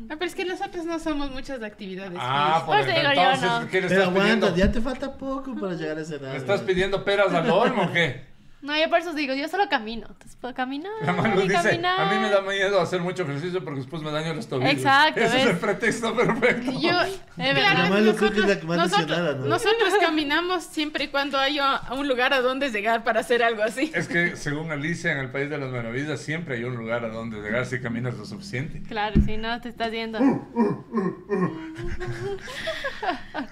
Ah, 0.09 0.13
pero 0.17 0.25
es 0.25 0.35
que 0.35 0.45
nosotros 0.45 0.85
no 0.85 0.99
somos 0.99 1.31
muchas 1.31 1.59
de 1.59 1.65
actividades. 1.65 2.17
Ah, 2.21 2.61
físicas. 2.61 2.63
por 2.63 2.75
Pues 2.75 2.85
digo 2.87 3.13
yo, 3.13 3.61
no. 3.61 3.67
¿qué 3.67 3.81
le 3.81 3.87
Pero 3.89 4.01
estás 4.03 4.13
pidiendo? 4.17 4.55
ya 4.55 4.71
te 4.71 4.79
falta 4.81 5.17
poco 5.17 5.53
para 5.55 5.73
llegar 5.73 5.97
a 5.97 6.01
esa 6.01 6.15
edad. 6.15 6.31
¿Le 6.31 6.37
estás 6.37 6.61
pidiendo 6.61 7.03
peras 7.03 7.33
al 7.33 7.49
olmo 7.49 7.83
o 7.83 7.91
qué? 7.91 8.21
No, 8.65 8.75
yo 8.75 8.89
por 8.89 8.97
eso 8.97 9.13
digo, 9.13 9.35
yo 9.35 9.47
solo 9.47 9.69
camino. 9.69 10.07
Entonces 10.09 10.35
puedo 10.41 10.55
caminar. 10.55 10.91
La 11.03 11.13
dice, 11.35 11.53
caminar. 11.53 12.01
a 12.01 12.11
mí 12.11 12.19
me 12.19 12.29
da 12.31 12.41
miedo 12.41 12.81
hacer 12.81 12.99
mucho 12.99 13.21
ejercicio 13.21 13.63
porque 13.63 13.81
después 13.81 14.01
me 14.01 14.09
daño 14.09 14.33
los 14.33 14.47
tobillos. 14.47 14.73
Exacto, 14.73 15.19
Ese 15.21 15.41
es 15.41 15.47
el 15.49 15.57
pretexto 15.57 16.15
perfecto. 16.15 16.71
Yo, 16.71 16.89
verdad. 17.37 17.83
que 17.85 18.65
más 18.65 18.77
nosotros, 18.77 19.37
¿no? 19.37 19.45
nosotros 19.45 19.93
caminamos 20.01 20.63
siempre 20.63 21.03
y 21.03 21.07
cuando 21.09 21.37
haya 21.37 21.79
un 21.91 22.07
lugar 22.07 22.33
a 22.33 22.41
donde 22.41 22.71
llegar 22.71 23.03
para 23.03 23.19
hacer 23.19 23.43
algo 23.43 23.61
así. 23.61 23.91
Es 23.93 24.07
que 24.07 24.35
según 24.35 24.71
Alicia, 24.71 25.11
en 25.11 25.19
el 25.19 25.29
País 25.29 25.47
de 25.47 25.59
las 25.59 25.69
Maravillas 25.69 26.19
siempre 26.19 26.55
hay 26.55 26.63
un 26.63 26.75
lugar 26.75 27.05
a 27.05 27.09
donde 27.09 27.39
llegar 27.41 27.67
si 27.67 27.79
caminas 27.79 28.15
lo 28.15 28.25
suficiente. 28.25 28.81
Claro, 28.87 29.21
si 29.23 29.37
no 29.37 29.61
te 29.61 29.69
estás 29.69 29.91
yendo. 29.91 30.17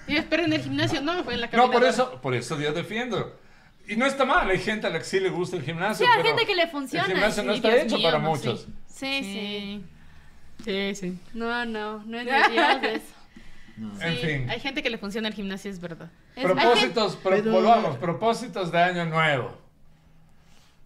Y 0.06 0.16
espero 0.16 0.44
en 0.44 0.52
el 0.52 0.60
gimnasio, 0.60 1.00
no 1.00 1.14
me 1.14 1.22
fue 1.22 1.34
en 1.34 1.40
la 1.42 1.46
No, 1.46 1.50
caminadora. 1.52 1.78
por 1.78 1.88
eso, 1.88 2.20
por 2.20 2.34
eso 2.34 2.58
yo 2.60 2.72
defiendo. 2.72 3.38
Y 3.86 3.96
no 3.96 4.06
está 4.06 4.24
mal, 4.24 4.48
hay 4.48 4.58
gente 4.58 4.86
a 4.86 4.90
la 4.90 4.98
que 4.98 5.04
sí 5.04 5.20
le 5.20 5.28
gusta 5.30 5.56
el 5.56 5.62
gimnasio. 5.62 6.06
Sí, 6.06 6.10
hay 6.12 6.22
pero 6.22 6.34
gente 6.36 6.46
que 6.46 6.56
le 6.56 6.66
funciona. 6.68 7.04
El 7.06 7.12
gimnasio 7.12 7.42
no 7.42 7.52
sí, 7.52 7.56
está 7.58 7.68
Dios 7.70 7.82
hecho 7.84 7.96
mío, 7.98 8.06
para 8.10 8.18
no, 8.18 8.30
muchos. 8.30 8.60
sí. 8.62 8.72
Sí, 8.86 9.22
sí. 9.22 9.84
Sí, 10.64 10.94
sí. 10.94 11.18
No, 11.34 11.64
no, 11.66 12.02
no 12.04 12.18
es 12.18 12.24
de 12.26 12.32
Dios 12.52 12.78
eso. 12.82 13.14
En 14.00 14.16
Sí, 14.16 14.26
fin. 14.26 14.50
Hay 14.50 14.60
gente 14.60 14.82
que 14.82 14.88
le 14.90 14.98
funciona 14.98 15.28
el 15.28 15.34
gimnasio, 15.34 15.70
es 15.70 15.80
verdad. 15.80 16.10
Es- 16.36 16.44
Propósitos, 16.44 17.16
pro- 17.16 17.32
Pero- 17.32 17.52
volvamos, 17.52 17.96
propósitos 17.98 18.70
de 18.72 18.78
año 18.78 19.04
nuevo. 19.06 19.58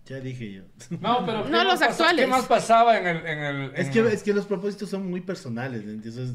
Ya 0.07 0.21
dije 0.21 0.53
yo. 0.55 0.63
No, 1.01 1.25
pero 1.27 1.45
¿qué 1.45 1.51
No, 1.51 1.59
más 1.59 1.67
los 1.67 1.83
actuales. 1.83 2.25
¿Qué 2.25 2.31
más 2.31 2.47
pasaba 2.47 2.99
en 2.99 3.07
el... 3.07 3.27
En 3.27 3.39
el 3.41 3.73
Es 3.75 3.87
en 3.89 3.93
que, 3.93 3.99
el- 4.01 4.07
es 4.09 4.23
que 4.23 4.33
los 4.33 4.47
propósitos 4.47 4.89
son 4.89 5.09
muy 5.09 5.21
personales, 5.21 5.83
entonces. 5.85 6.31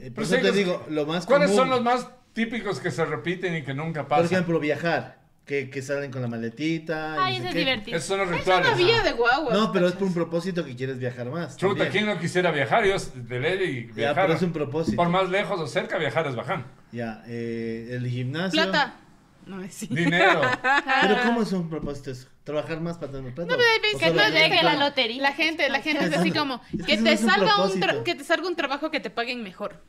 eh, 0.00 0.10
por 0.10 0.14
Pero 0.14 0.22
eso 0.24 0.36
sí, 0.36 0.42
te 0.42 0.52
digo, 0.52 0.84
lo 0.88 1.04
más 1.04 1.26
¿Cuáles 1.26 1.50
común, 1.50 1.60
son 1.62 1.70
los 1.70 1.82
más 1.82 2.08
típicos 2.32 2.80
que 2.80 2.90
se 2.90 3.04
repiten 3.04 3.54
y 3.54 3.62
que 3.62 3.74
nunca 3.74 4.00
Por 4.02 4.08
pasan? 4.08 4.26
ejemplo, 4.26 4.58
viajar. 4.58 5.18
Que, 5.46 5.70
que 5.70 5.80
salen 5.80 6.10
con 6.10 6.20
la 6.22 6.26
maletita. 6.28 7.24
Ay, 7.24 7.36
no 7.38 7.42
sé 7.44 7.48
eso 7.48 7.48
es 7.50 7.54
divertido. 7.54 7.96
Esos 7.96 8.08
son 8.08 8.18
los 8.18 8.28
rituales. 8.30 8.66
no 8.68 8.74
había 8.74 9.02
de 9.02 9.12
guagua. 9.12 9.52
No, 9.54 9.70
pero 9.72 9.86
es 9.86 9.92
por 9.94 10.08
un 10.08 10.12
propósito 10.14 10.64
que 10.64 10.74
quieres 10.74 10.98
viajar 10.98 11.26
más. 11.30 11.56
Chuta. 11.56 11.88
¿quién 11.88 12.04
no 12.06 12.18
quisiera 12.18 12.50
viajar? 12.50 12.84
Yo 12.84 12.96
de 13.14 13.38
ley 13.40 13.62
y 13.62 13.86
Ya, 13.88 13.94
viajar. 13.94 14.26
pero 14.26 14.34
es 14.34 14.42
un 14.42 14.52
propósito. 14.52 14.96
Por 14.96 15.08
más 15.08 15.30
lejos 15.30 15.60
o 15.60 15.66
cerca, 15.68 15.98
viajar 15.98 16.26
es 16.26 16.34
baján. 16.34 16.66
Ya, 16.90 17.22
eh, 17.28 17.90
el 17.92 18.08
gimnasio. 18.08 18.60
Plata. 18.60 18.96
No, 19.46 19.62
sí. 19.70 19.86
Dinero. 19.86 20.40
Pero 21.02 21.16
¿cómo 21.24 21.42
es 21.42 21.52
un 21.52 21.70
propósito 21.70 22.10
eso? 22.10 22.26
¿Trabajar 22.42 22.80
más 22.80 22.98
para 22.98 23.12
tener 23.12 23.32
plata? 23.32 23.52
No, 23.52 23.56
pero 23.56 23.68
hay 23.70 23.94
¿O 23.94 23.98
que 24.00 24.06
no 24.06 24.12
solamente 24.14 24.40
llegue 24.48 24.62
la 24.64 24.72
como- 24.72 24.84
lotería. 24.86 25.22
La 25.22 25.32
gente, 25.34 25.68
la 25.68 25.80
gente 25.82 26.04
es 26.06 26.16
así 26.16 26.32
como 26.32 26.60
es 26.76 26.84
que 26.84 26.96
que 26.96 27.02
te 27.04 27.12
es 27.12 27.22
un 27.22 27.30
salga 27.30 27.62
un 27.64 28.02
que 28.02 28.14
te 28.16 28.24
salga 28.24 28.48
un 28.48 28.56
trabajo 28.56 28.90
que 28.90 28.98
te 28.98 29.10
paguen 29.10 29.44
mejor. 29.44 29.80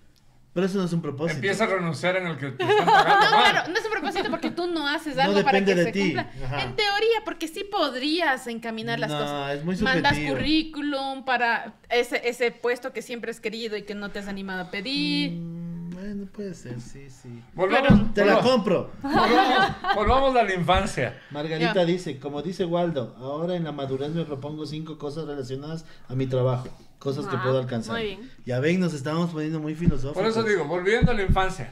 Pero 0.58 0.66
eso 0.66 0.80
no 0.80 0.86
es 0.86 0.94
un 0.94 1.04
propósito. 1.04 1.36
Empieza 1.36 1.66
a 1.66 1.68
renunciar 1.68 2.16
en 2.16 2.26
el 2.26 2.36
que 2.38 2.50
te 2.50 2.64
están 2.68 2.86
pagando 2.88 3.26
No, 3.30 3.32
mal. 3.38 3.52
claro, 3.52 3.70
no 3.72 3.78
es 3.78 3.86
un 3.86 3.92
propósito 3.92 4.30
porque 4.32 4.50
tú 4.50 4.66
no 4.66 4.88
haces 4.88 5.16
No 5.16 5.22
algo 5.22 5.44
para 5.44 5.60
que 5.64 5.66
depende 5.66 5.76
de 5.76 5.84
se 5.86 5.92
ti. 5.92 6.00
cumpla. 6.16 6.32
Ajá. 6.46 6.64
En 6.64 6.76
teoría, 6.76 7.20
porque 7.26 7.48
sí 7.48 7.64
podrías 7.64 8.48
encaminar 8.48 9.00
las 9.00 9.12
No, 9.12 9.20
cosas. 9.20 9.56
es 9.58 9.64
muy 9.64 9.76
Mandas 9.78 10.14
subjetivo. 10.16 10.36
currículum 10.36 11.26
para 11.26 11.76
ese, 11.92 12.28
ese 12.28 12.50
puesto 12.50 12.92
que 12.92 13.04
siempre 13.04 13.30
has 13.30 13.40
querido 13.40 13.78
y 13.78 13.84
que 13.84 13.94
no 13.94 14.10
te 14.10 14.18
has 14.18 14.28
animado 14.28 14.64
a 14.64 14.72
pedir. 14.72 15.34
Mm, 15.34 15.90
bueno, 15.92 16.26
puede 16.32 16.56
ser, 16.56 16.82
sí, 16.82 17.08
sí. 17.12 17.30
Volvamos, 17.54 18.16
Te 18.16 18.26
la 18.26 18.38
volvamos- 18.38 18.52
compro. 18.52 18.92
volvamos, 19.04 19.72
volvamos 19.94 20.36
a 20.38 20.44
la 20.44 20.54
infancia. 20.56 21.22
Margarita 21.30 21.86
dice, 21.86 22.18
como 22.18 22.42
dice 22.42 22.66
Waldo, 22.66 23.16
ahora 23.20 23.56
en 23.56 23.64
la 23.64 23.72
madurez 23.72 24.10
me 24.10 24.26
propongo 24.26 24.66
cinco 24.66 24.98
cosas 24.98 25.26
relacionadas 25.28 25.86
a 26.10 26.16
mi 26.16 26.26
trabajo, 26.26 26.68
cosas 27.00 27.26
que 27.28 27.36
Ah, 27.36 27.44
puedo 27.44 27.60
alcanzar. 27.60 27.96
muy 27.96 28.04
bien. 28.06 28.32
Ya 28.46 28.60
ven, 28.60 28.80
nos 28.80 28.94
estamos 28.94 29.32
poniendo 29.32 29.60
muy 29.60 29.76
filosóficos. 29.76 30.14
Por 30.18 30.26
eso 30.26 30.44
digo, 30.44 30.66
volviendo 30.66 31.12
a 31.12 31.14
la 31.14 31.24
infancia. 31.24 31.72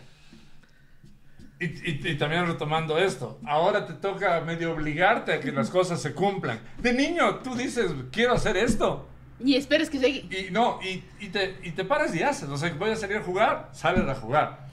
Y, 1.59 1.65
y- 1.65 2.01
y 2.11 2.17
también 2.17 2.45
retomando 2.47 2.97
esto, 2.97 3.39
ahora 3.45 3.85
te 3.85 3.93
toca 3.93 4.41
medio 4.41 4.73
obligarte 4.73 5.31
a 5.33 5.39
que 5.39 5.51
las 5.53 5.69
cosas 5.69 6.01
se 6.01 6.13
cumplan. 6.13 6.59
De 6.79 6.91
niño, 6.93 7.35
tú 7.37 7.55
dices, 7.55 7.91
quiero 8.11 8.33
hacer 8.33 8.57
esto. 8.57 9.07
Y 9.39 9.55
esperes 9.55 9.89
que 9.89 9.99
llegue. 9.99 10.47
Y 10.47 10.51
no, 10.51 10.79
y, 10.83 11.03
y 11.19 11.29
te, 11.29 11.57
y 11.63 11.71
te 11.71 11.85
paras 11.85 12.13
y 12.15 12.23
haces. 12.23 12.49
O 12.49 12.57
sea, 12.57 12.73
voy 12.73 12.89
a 12.91 12.95
salir 12.95 13.17
a 13.17 13.21
jugar, 13.23 13.69
sales 13.73 14.07
a 14.07 14.15
jugar. 14.15 14.67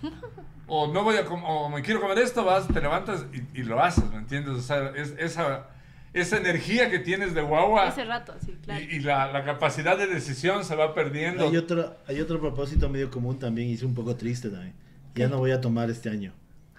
O 0.66 0.92
no 0.92 1.04
voy 1.04 1.16
a 1.16 1.20
o 1.28 1.68
me 1.68 1.82
quiero 1.82 2.00
comer 2.00 2.18
esto, 2.18 2.44
vas, 2.44 2.66
te 2.66 2.80
levantas 2.80 3.26
y, 3.32 3.60
y 3.60 3.62
lo 3.64 3.82
haces, 3.82 4.04
¿me 4.10 4.16
entiendes? 4.18 4.54
O 4.56 4.62
sea, 4.62 4.90
es, 4.96 5.14
esa, 5.18 5.66
esa 6.14 6.36
energía 6.36 6.90
que 6.90 6.98
tienes 6.98 7.34
de 7.34 7.40
guagua 7.42 7.88
Ese 7.88 8.04
rato, 8.04 8.34
sí, 8.44 8.56
claro. 8.62 8.82
y, 8.84 8.96
y 8.96 9.00
la, 9.00 9.32
la 9.32 9.44
capacidad 9.44 9.96
de 9.96 10.06
decisión 10.06 10.64
se 10.64 10.76
va 10.76 10.94
perdiendo. 10.94 11.48
Hay 11.48 11.56
otro, 11.56 11.96
hay 12.06 12.20
otro 12.20 12.40
propósito 12.40 12.88
medio 12.88 13.10
común 13.10 13.38
también 13.38 13.68
y 13.68 13.74
es 13.74 13.82
un 13.82 13.94
poco 13.94 14.14
triste 14.16 14.48
también. 14.50 14.74
Ya 15.14 15.28
no 15.28 15.38
voy 15.38 15.50
a 15.52 15.60
tomar 15.60 15.90
este 15.90 16.08
año. 16.10 16.32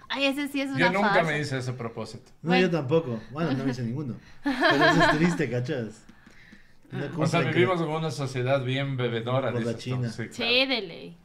Ay, 0.08 0.26
ese 0.26 0.46
sí 0.48 0.60
es 0.60 0.68
una 0.70 0.78
Yo 0.78 0.92
nunca 0.92 1.22
me 1.24 1.40
hice 1.40 1.58
ese 1.58 1.72
propósito. 1.72 2.30
No, 2.42 2.50
Bueno. 2.50 2.62
yo 2.66 2.70
tampoco. 2.70 3.20
Bueno, 3.32 3.52
no 3.52 3.64
me 3.64 3.70
hice 3.72 3.82
ninguno. 3.82 4.14
Pero 4.44 4.84
eso 4.84 5.02
es 5.02 5.16
triste, 5.18 5.50
¿cachas? 5.50 6.04
No 6.92 7.22
O 7.22 7.26
sea, 7.26 7.40
vivimos 7.40 7.76
creo. 7.78 7.88
en 7.88 7.96
una 7.96 8.10
sociedad 8.12 8.62
bien 8.62 8.96
bebedora. 8.96 9.50
Por 9.50 9.64
la. 9.64 9.76
China. 9.76 10.08
Sí, 10.10 10.28
claro. 10.28 10.32
Sí, 10.34 10.66
de 10.66 10.80
ley. 10.82 11.16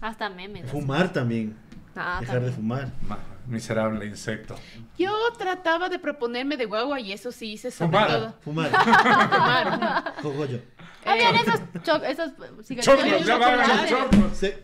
Hasta 0.00 0.28
memes. 0.30 0.68
Fumar 0.70 1.12
también. 1.12 1.54
Ah, 1.96 2.18
Dejar 2.20 2.40
de 2.40 2.50
también. 2.50 2.54
fumar. 2.54 2.88
Ma- 3.08 3.18
Miserable 3.46 4.06
insecto. 4.06 4.56
Yo 4.98 5.12
trataba 5.36 5.90
de 5.90 5.98
proponerme 5.98 6.56
de 6.56 6.64
guagua 6.64 6.98
y 6.98 7.12
eso 7.12 7.30
sí 7.30 7.52
hice 7.52 7.70
sobre 7.70 7.90
Fumar. 7.90 8.08
todo. 8.08 8.34
Fumar. 8.40 8.70
Fumar. 8.70 10.14
Cogollo. 10.22 10.60
Habían 11.04 11.34
esos, 11.34 11.60
cho 11.82 11.96
esos 11.96 12.30
cigarrillos 12.64 12.84
Choclos, 12.86 13.20
de 13.20 13.24
ya 13.26 13.36
van 13.36 13.60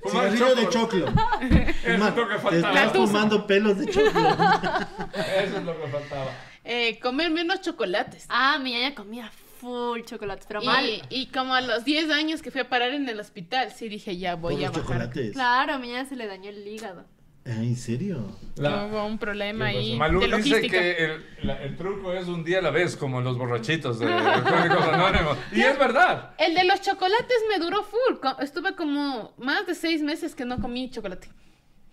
Fumar 0.02 0.30
cigarrillo 0.30 0.54
de 0.54 0.68
choclo. 0.70 1.06
Eso 1.84 2.08
es 2.08 2.16
lo 2.16 2.28
que 2.28 2.34
Te 2.34 2.40
faltaba. 2.40 2.82
estás 2.84 2.92
fumando 2.96 3.46
pelos 3.46 3.78
de 3.78 3.86
choclo. 3.86 4.28
Eso 4.30 5.56
es 5.58 5.62
lo 5.64 5.78
que 5.82 5.88
faltaba. 5.88 6.30
Eh, 6.64 6.98
comer 7.00 7.30
menos 7.30 7.60
chocolates. 7.60 8.24
Ah, 8.30 8.58
mi 8.58 8.72
ñaña 8.72 8.94
comía 8.94 9.30
full 9.60 10.00
chocolates, 10.04 10.46
pero 10.48 10.62
mal. 10.62 10.86
Y, 10.88 11.02
y 11.10 11.26
como 11.26 11.54
a 11.54 11.60
los 11.60 11.84
10 11.84 12.10
años 12.10 12.40
que 12.40 12.50
fui 12.50 12.62
a 12.62 12.68
parar 12.70 12.90
en 12.94 13.06
el 13.08 13.20
hospital, 13.20 13.70
sí 13.72 13.90
dije, 13.90 14.16
ya 14.16 14.36
voy 14.36 14.54
Por 14.54 14.64
a 14.64 14.66
los 14.68 14.72
bajar. 14.78 14.82
chocolates. 15.10 15.32
Claro, 15.32 15.74
a 15.74 15.78
mi 15.78 15.88
ñaña 15.88 16.06
se 16.08 16.16
le 16.16 16.26
dañó 16.26 16.48
el 16.48 16.66
hígado. 16.66 17.04
Ah, 17.46 17.52
¿En 17.62 17.74
serio? 17.74 18.36
La- 18.56 18.84
Hubo 18.84 19.06
un 19.06 19.18
problema 19.18 19.66
ahí 19.66 19.96
Malú 19.96 20.20
de 20.20 20.26
dice 20.26 20.36
logística. 20.36 20.78
que 20.78 21.04
el, 21.04 21.24
la- 21.42 21.62
el 21.62 21.74
truco 21.76 22.12
es 22.12 22.28
un 22.28 22.44
día 22.44 22.58
a 22.58 22.62
la 22.62 22.70
vez, 22.70 22.96
como 22.96 23.22
los 23.22 23.38
borrachitos 23.38 23.98
de 23.98 24.12
Alcohólicos 24.12 24.84
Anónimos. 24.84 25.38
Y 25.50 25.62
es 25.62 25.78
verdad. 25.78 26.32
El 26.38 26.54
de 26.54 26.64
los 26.64 26.82
chocolates 26.82 27.36
me 27.48 27.58
duró 27.64 27.82
full. 27.82 28.16
Estuve 28.40 28.74
como 28.76 29.32
más 29.38 29.66
de 29.66 29.74
seis 29.74 30.02
meses 30.02 30.34
que 30.34 30.44
no 30.44 30.60
comí 30.60 30.90
chocolate. 30.90 31.28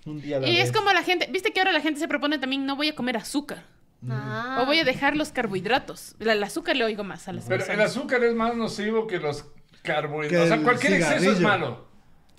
Un 0.05 0.21
día 0.21 0.37
a 0.37 0.39
la 0.41 0.49
Y 0.49 0.57
es 0.57 0.71
como 0.73 0.91
la 0.91 1.03
gente, 1.03 1.27
viste 1.31 1.51
que 1.53 1.59
ahora 1.61 1.71
la 1.71 1.81
gente 1.81 1.99
se 1.99 2.07
propone 2.09 2.37
también, 2.39 2.65
no 2.65 2.75
voy 2.75 2.89
a 2.89 2.95
comer 2.95 3.15
azúcar. 3.17 3.63
Ah. 4.09 4.59
O 4.61 4.65
voy 4.65 4.79
a 4.79 4.83
dejar 4.83 5.15
los 5.15 5.29
carbohidratos. 5.31 6.15
El 6.19 6.43
azúcar 6.43 6.75
le 6.75 6.83
oigo 6.83 7.03
más 7.05 7.27
a 7.29 7.33
las 7.33 7.45
Pero 7.45 7.65
el 7.65 7.81
azúcar 7.81 8.23
es 8.25 8.35
más 8.35 8.53
nocivo 8.55 9.07
que 9.07 9.17
los 9.19 9.45
carbohidratos. 9.81 10.47
Que 10.49 10.53
O 10.53 10.55
sea, 10.55 10.63
cualquier 10.63 10.93
exceso 10.93 11.31
es 11.31 11.39
malo. 11.39 11.86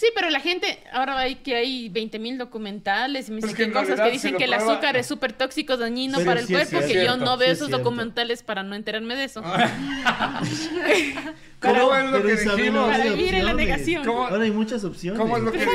Sí, 0.00 0.06
pero 0.14 0.30
la 0.30 0.38
gente, 0.38 0.78
ahora 0.92 1.18
hay 1.18 1.34
que 1.34 1.56
hay 1.56 1.88
20 1.88 2.20
mil 2.20 2.38
documentales 2.38 3.28
y 3.28 3.32
me 3.32 3.40
Pues 3.40 3.52
que 3.54 3.66
cosas 3.72 3.86
realidad 3.88 4.04
que 4.06 4.12
dicen 4.12 4.36
que 4.36 4.44
el 4.44 4.50
prueba- 4.52 4.72
azúcar 4.74 4.96
es 4.96 5.06
súper 5.06 5.32
tóxico, 5.32 5.76
dañino 5.76 6.18
Pero 6.18 6.30
para 6.30 6.40
el 6.40 6.46
sí 6.46 6.52
cuerpo, 6.52 6.78
que 6.78 6.86
cierto, 6.86 7.04
yo 7.04 7.24
no 7.24 7.36
veo 7.36 7.48
es 7.48 7.54
esos 7.58 7.66
cierto. 7.66 7.82
documentales 7.84 8.44
para 8.44 8.62
no 8.62 8.76
enterarme 8.76 9.16
de 9.16 9.24
eso. 9.24 9.42
¿Cómo 11.60 11.94
es 11.94 12.10
lo 12.10 12.22
que 12.22 12.32
dijimos? 12.36 12.76
ahora 12.82 12.92
Para 12.92 13.02
hay 13.04 13.16
vivir 13.16 13.34
en 13.34 13.44
la 13.44 13.52
negación. 13.54 14.04
¿Cómo- 14.04 14.26
Ahora 14.28 14.44
hay 14.44 14.50
muchas 14.52 14.84
opciones. 14.84 15.20
¿Cómo 15.20 15.36
es 15.36 15.42
lo 15.42 15.50
que. 15.52 15.58
No, 15.58 15.66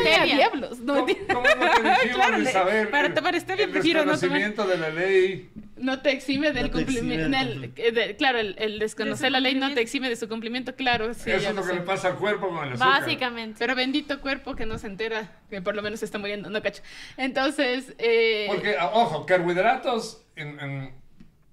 ¿Cómo, 0.96 1.08
cómo 1.34 1.46
es 1.46 1.56
lo 1.58 1.72
que 1.72 1.90
dijimos, 1.90 2.16
Claro, 2.16 2.42
Isabel? 2.42 2.88
para 2.88 3.08
El- 3.08 3.14
tomar 3.14 3.40
stevia 3.40 3.66
el 3.66 3.72
prefiero 3.72 4.00
no 4.06 4.18
tomar. 4.18 4.20
desconocimiento 4.40 4.68
de 4.68 4.78
la 4.78 4.90
ley. 4.90 5.50
No 5.78 6.02
te 6.02 6.12
exime 6.12 6.54
del 6.54 6.68
No 6.68 6.72
cumplimiento. 6.72 7.38
de- 7.76 8.16
claro, 8.18 8.40
el, 8.40 8.56
el 8.58 8.80
desconocer 8.80 9.32
la 9.34 9.42
ley 9.42 9.56
no 9.56 9.74
te 9.74 9.82
exime 9.82 10.08
de 10.08 10.16
su 10.16 10.30
cumplimiento, 10.30 10.76
claro. 10.76 11.14
Sí, 11.14 11.32
Eso 11.32 11.50
es 11.50 11.56
lo 11.56 11.62
lo 11.62 11.62
que 11.64 11.68
sé. 11.74 11.76
le 11.76 11.82
pasa 11.82 12.08
al 12.10 12.16
cuerpo 12.16 12.48
con 12.50 12.66
el 12.66 12.74
azúcar. 12.74 13.02
Básicamente. 13.02 13.56
Pero 13.60 13.76
bendito 13.76 14.22
cuerpo 14.22 14.56
que 14.56 14.66
no 14.66 14.78
se 14.78 14.88
entera 14.88 15.40
que 15.50 15.62
por 15.62 15.76
lo 15.76 15.82
menos 15.82 16.00
se 16.00 16.06
está 16.06 16.18
muriendo, 16.18 16.50
no 16.50 16.62
cacho. 16.62 16.82
Entonces, 17.18 17.94
eh, 17.98 18.46
Porque, 18.48 18.76
ah, 18.80 18.92
ojo, 18.94 19.26
carbohidratos 19.26 20.24
en, 20.38 20.60
en 20.62 20.94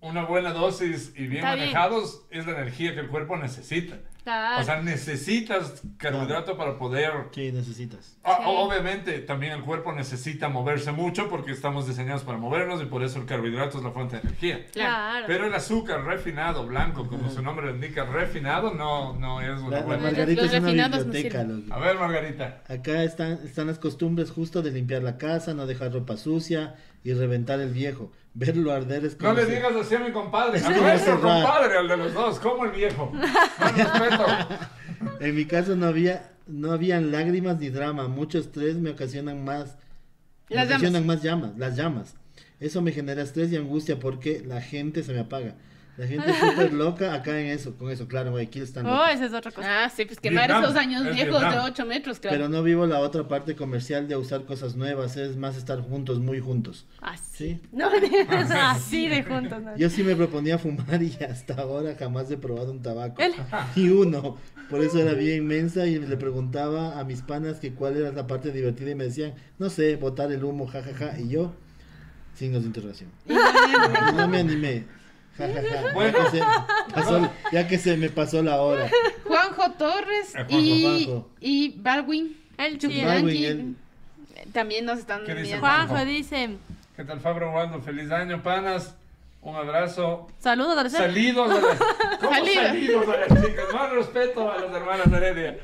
una 0.01 0.25
buena 0.25 0.53
dosis 0.53 1.13
y 1.17 1.23
bien 1.27 1.37
Está 1.39 1.55
bien. 1.57 1.67
manejados 1.67 2.23
es 2.31 2.47
la 2.47 2.53
energía 2.53 2.95
que 2.95 3.01
el 3.01 3.09
cuerpo 3.09 3.37
necesita. 3.37 3.99
Claro. 4.23 4.61
O 4.61 4.65
sea, 4.65 4.83
necesitas 4.83 5.83
carbohidrato 5.97 6.57
para 6.57 6.79
poder... 6.79 7.11
¿Qué 7.33 7.53
necesitas? 7.53 8.17
Ah, 8.25 8.39
Sí. 8.41 8.45
Obviamente, 8.47 9.19
también 9.21 9.53
el 9.53 9.63
cuerpo 9.63 9.93
necesita 9.93 10.49
moverse 10.49 10.93
mucho 10.93 11.29
porque 11.29 11.53
estamos 11.53 11.87
diseñados 11.87 12.23
para 12.23 12.39
movernos 12.39 12.83
y 12.83 12.87
por 12.87 13.03
eso 13.03 13.19
el 13.19 13.27
carbohidrato 13.27 13.79
es 13.79 13.85
la 13.85 13.91
fuente 13.91 14.17
de 14.17 14.23
energía. 14.23 14.67
claro. 14.73 15.27
Pero 15.27 15.47
el 15.47 15.55
azúcar 15.55 16.05
refinado, 16.05 16.67
blanco, 16.67 17.07
como 17.07 17.31
su 17.31 17.43
nombre 17.43 17.67
lo 17.67 17.75
indica, 17.75 18.05
refinado, 18.05 18.75
no, 18.75 19.15
no 19.19 19.41
es 19.41 19.61
una 19.61 19.81
buena. 19.81 20.03
Margarita 20.03 20.43
Los 20.43 20.53
es 20.53 20.59
una 20.59 20.67
refinados 20.69 21.07
no 21.07 21.13
biblioteca. 21.13 21.75
A 21.75 21.79
ver, 21.79 21.99
Margarita. 21.99 22.63
Acá 22.69 23.05
están, 23.05 23.33
están 23.45 23.67
las 23.67 23.79
costumbres 23.79 24.31
justo 24.31 24.63
de 24.63 24.71
limpiar 24.71 25.03
la 25.03 25.17
casa, 25.19 25.55
no 25.55 25.67
dejar 25.67 25.93
ropa 25.93 26.17
sucia 26.17 26.75
y 27.05 27.13
reventar 27.15 27.61
el 27.61 27.73
viejo. 27.73 28.13
Verlo 28.33 28.73
arder 28.73 29.05
es 29.05 29.13
No 29.21 29.29
como 29.29 29.41
le 29.41 29.47
si- 29.47 29.51
digas 29.53 29.73
así 29.75 29.95
a 29.97 29.99
mi 30.01 30.13
compadre, 30.13 30.59
Es 30.59 30.65
a 30.65 30.71
nuestro 30.71 31.15
compadre, 31.21 31.77
al 31.79 31.89
de 31.89 31.97
los 31.97 32.15
dos, 32.15 32.39
como 32.39 32.65
el 32.65 32.71
viejo. 32.73 33.11
Más 33.13 33.77
respeto. 33.77 34.27
En 35.21 35.35
mi 35.35 35.47
caso 35.47 35.77
no 35.77 35.87
había, 35.87 36.31
no 36.47 36.73
habían 36.73 37.11
lágrimas 37.11 37.59
ni 37.59 37.71
drama. 37.71 38.07
Mucho 38.09 38.39
estrés 38.39 38.77
me 38.77 38.91
ocasionan 38.91 39.45
más. 39.45 39.77
Me 40.51 40.57
Las 40.57 40.69
ocasionan 40.69 41.07
más 41.07 41.23
llamas, 41.23 41.57
las 41.57 41.75
llamas. 41.77 42.15
Eso 42.61 42.83
me 42.83 42.93
genera 42.93 43.23
estrés 43.23 43.51
y 43.51 43.57
angustia 43.57 43.99
porque 43.99 44.43
la 44.47 44.61
gente 44.61 45.03
se 45.03 45.13
me 45.15 45.21
apaga. 45.21 45.55
La 45.97 46.07
gente 46.07 46.31
es 46.31 46.37
súper 46.39 46.73
loca 46.73 47.13
acá 47.13 47.39
en 47.39 47.49
eso, 47.49 47.77
con 47.77 47.91
eso, 47.91 48.09
claro, 48.09 48.31
Guayaquil 48.31 48.63
están 48.63 48.87
Oh, 48.87 48.91
locos. 48.91 49.11
esa 49.11 49.27
es 49.27 49.33
otra 49.35 49.51
cosa. 49.51 49.85
ah, 49.85 49.89
sí, 49.91 50.07
pues 50.07 50.19
quemar 50.19 50.47
Vietnam, 50.49 50.65
esos 50.65 50.77
años 50.77 51.07
es 51.07 51.15
viejos 51.15 51.41
de 51.41 51.47
Vietnam. 51.47 51.65
8 51.67 51.87
metros, 51.87 52.21
claro. 52.21 52.37
Pero 52.37 52.49
no 52.49 52.63
vivo 52.63 52.87
la 52.87 53.01
otra 53.01 53.29
parte 53.29 53.55
comercial 53.55 54.09
de 54.09 54.17
usar 54.17 54.45
cosas 54.47 54.77
nuevas, 54.77 55.17
es 55.19 55.37
más 55.37 55.57
estar 55.59 55.81
juntos, 55.81 56.19
muy 56.21 56.41
juntos. 56.41 56.87
Así. 57.03 57.21
Sí. 57.33 57.61
No, 57.73 57.91
así 58.61 59.09
de 59.09 59.23
juntos. 59.25 59.63
¿no? 59.63 59.77
Yo 59.77 59.91
sí 59.91 60.03
me 60.03 60.17
proponía 60.17 60.59
fumar 60.59 61.03
y 61.03 61.17
hasta 61.23 61.55
ahora 61.55 61.95
jamás 61.99 62.31
he 62.31 62.37
probado 62.37 62.71
un 62.71 62.83
tabaco. 62.83 63.21
El- 63.21 63.33
Ni 63.77 63.89
uno. 63.91 64.39
Por 64.71 64.81
eso 64.83 65.01
era 65.01 65.15
bien 65.15 65.39
inmensa 65.39 65.85
y 65.87 65.99
le 65.99 66.17
preguntaba 66.17 66.99
a 67.01 67.05
mis 67.05 67.23
panas 67.23 67.59
que 67.59 67.73
cuál 67.75 67.97
era 67.97 68.13
la 68.13 68.27
parte 68.29 68.53
divertida 68.53 68.91
y 68.91 68.95
me 68.95 69.05
decían, 69.05 69.35
no 69.59 69.69
sé, 69.69 69.97
botar 69.97 70.31
el 70.31 70.45
humo, 70.45 70.67
jajaja. 70.69 71.19
Y 71.19 71.29
yo, 71.31 71.53
signos 72.35 72.63
de 72.63 72.69
interrogación. 72.69 73.11
Y 73.27 73.33
no 74.17 74.29
me 74.29 74.39
animé. 74.39 74.85
Bueno. 75.95 76.19
Ya, 76.19 76.31
que 76.31 76.39
se 76.39 76.95
pasó- 76.95 77.31
ya 77.53 77.69
que 77.69 77.79
se 77.79 77.97
me 77.97 78.09
pasó 78.11 78.43
la 78.43 78.61
hora. 78.61 78.89
Juanjo 79.27 79.71
Torres 79.73 80.35
Eh, 80.35 80.45
Juanjo, 80.49 80.57
y, 80.59 80.83
Juanjo. 81.05 81.31
y 81.41 81.69
Baldwin 81.81 82.37
El 82.59 82.79
Chucky 82.79 83.03
también 84.53 84.85
nos 84.87 84.99
están 84.99 85.21
¿Qué 85.25 85.35
dice 85.35 85.55
enviando. 85.55 85.67
Juanjo 85.67 86.05
dice, 86.05 86.51
¿Qué 86.97 87.05
tal, 87.05 87.21
Fabro 87.21 87.53
Waldo? 87.53 87.81
Feliz 87.81 88.11
año, 88.11 88.43
panas. 88.43 88.95
Un 89.43 89.57
abrazo. 89.57 90.29
saludos 90.39 90.77
a 90.77 90.91
Salidos 90.91 91.51
a 91.51 91.55
las... 91.55 91.79
¿Cómo 92.21 92.31
Salidos. 92.35 92.67
salidos 92.67 93.09
a 93.09 93.17
las 93.17 93.29
chicas? 93.47 93.65
Más 93.73 93.91
respeto 93.93 94.51
a 94.53 94.59
las 94.61 94.75
hermanas 94.75 95.07
Heredia. 95.11 95.59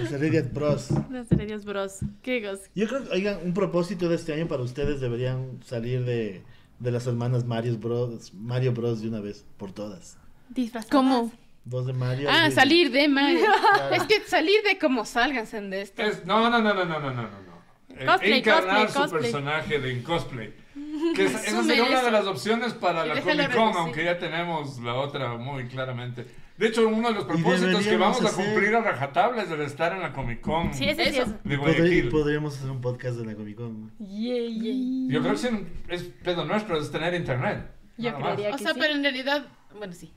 Los 0.00 0.12
Heredias 0.12 0.52
Bros. 0.52 0.88
Los 1.10 1.32
Heredios 1.32 1.64
Bros. 1.64 2.00
Qué 2.22 2.46
gos. 2.46 2.60
Yo 2.74 2.86
creo 2.88 3.04
que, 3.04 3.10
oigan, 3.10 3.38
un 3.42 3.54
propósito 3.54 4.10
de 4.10 4.16
este 4.16 4.34
año 4.34 4.48
para 4.48 4.62
ustedes 4.62 5.00
deberían 5.00 5.60
salir 5.64 6.04
de, 6.04 6.42
de 6.82 6.90
las 6.90 7.06
hermanas 7.06 7.44
Mario 7.44 7.78
Bros. 7.78 8.34
Mario 8.34 8.72
Bros. 8.72 9.00
de 9.00 9.08
una 9.08 9.20
vez, 9.20 9.44
por 9.56 9.72
todas. 9.72 10.18
Disfrazadas. 10.48 10.90
¿Cómo? 10.90 11.32
Dos 11.64 11.86
de 11.86 11.92
Mario. 11.92 12.28
Ah, 12.30 12.50
salir 12.50 12.90
de 12.90 13.08
Mario. 13.08 13.46
es 13.92 14.02
que 14.02 14.20
salir 14.26 14.62
de 14.64 14.78
como 14.78 15.04
salganse 15.04 15.60
de 15.60 15.82
esto. 15.82 16.02
Es- 16.02 16.24
no, 16.26 16.50
no, 16.50 16.60
no, 16.60 16.74
no, 16.74 16.84
no, 16.84 16.98
no, 16.98 17.10
no, 17.12 17.22
no. 17.22 17.42
Eh, 17.90 18.06
Cosplay, 18.06 18.38
encarnar 18.38 18.86
cosplay, 18.86 18.88
su 18.88 18.98
cosplay. 19.00 19.22
personaje 19.22 19.78
de 19.78 19.92
en 19.92 20.02
cosplay. 20.02 20.54
Que 21.14 21.24
esa, 21.24 21.62
sería 21.62 21.84
una 21.84 22.02
de 22.02 22.10
las 22.10 22.26
opciones 22.26 22.72
para 22.74 23.04
Y 23.06 23.08
la 23.10 23.22
Comic 23.22 23.52
Con, 23.52 23.76
aunque 23.76 24.04
ya 24.04 24.18
tenemos 24.18 24.78
la 24.80 24.94
otra 24.94 25.36
muy 25.36 25.66
claramente. 25.68 26.26
De 26.58 26.66
hecho, 26.68 26.86
uno 26.86 27.08
de 27.08 27.14
los 27.14 27.24
propósitos 27.24 27.84
que 27.84 27.96
vamos 27.96 28.22
a 28.22 28.28
hacer- 28.28 28.44
cumplir 28.44 28.74
a 28.76 28.82
rajatabla 28.82 29.42
es 29.42 29.50
el 29.50 29.62
estar 29.62 29.92
en 29.92 30.00
la 30.00 30.12
Comic 30.12 30.40
Con 30.42 30.72
Sí, 30.74 30.84
Eso. 30.88 31.00
es. 31.22 31.44
de 31.44 31.56
Guayaquil. 31.56 32.08
podríamos 32.10 32.56
hacer 32.56 32.70
un 32.70 32.80
podcast 32.80 33.16
de 33.16 33.24
la 33.26 33.34
Comic 33.34 33.56
Con. 33.56 33.90
Yeah, 33.98 34.48
yeah. 34.48 35.12
Yo 35.14 35.20
creo 35.20 35.32
que 35.32 35.38
sí, 35.38 35.48
es 35.88 36.02
pedo 36.22 36.44
nuestro, 36.44 36.78
es 36.78 36.90
tener 36.90 37.14
internet. 37.14 37.66
Yo 37.96 38.14
creería 38.16 38.50
O 38.50 38.56
que 38.56 38.62
sea, 38.62 38.74
sí. 38.74 38.78
pero 38.80 38.94
en 38.94 39.02
realidad, 39.02 39.46
bueno, 39.76 39.92
sí. 39.92 40.12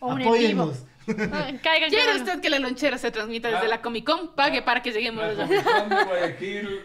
O. 0.00 0.12
Apóyennos. 0.12 0.84
Ah, 1.08 1.50
Caigan, 1.62 1.88
¿Quiere 1.88 2.04
caigan. 2.04 2.16
usted 2.18 2.40
que 2.40 2.50
la 2.50 2.58
lonchera 2.58 2.98
se 2.98 3.10
transmita 3.10 3.48
desde 3.48 3.64
Ah. 3.64 3.68
la 3.68 3.80
Comic 3.82 4.04
Con? 4.04 4.34
Pague 4.34 4.60
para 4.62 4.82
que 4.82 4.92
lleguemos 4.92 5.22
La 5.24 5.30
allá. 5.30 5.46
Comic 5.46 5.64
Con 5.64 5.88
de 5.88 6.04
Guayaquil, 6.04 6.80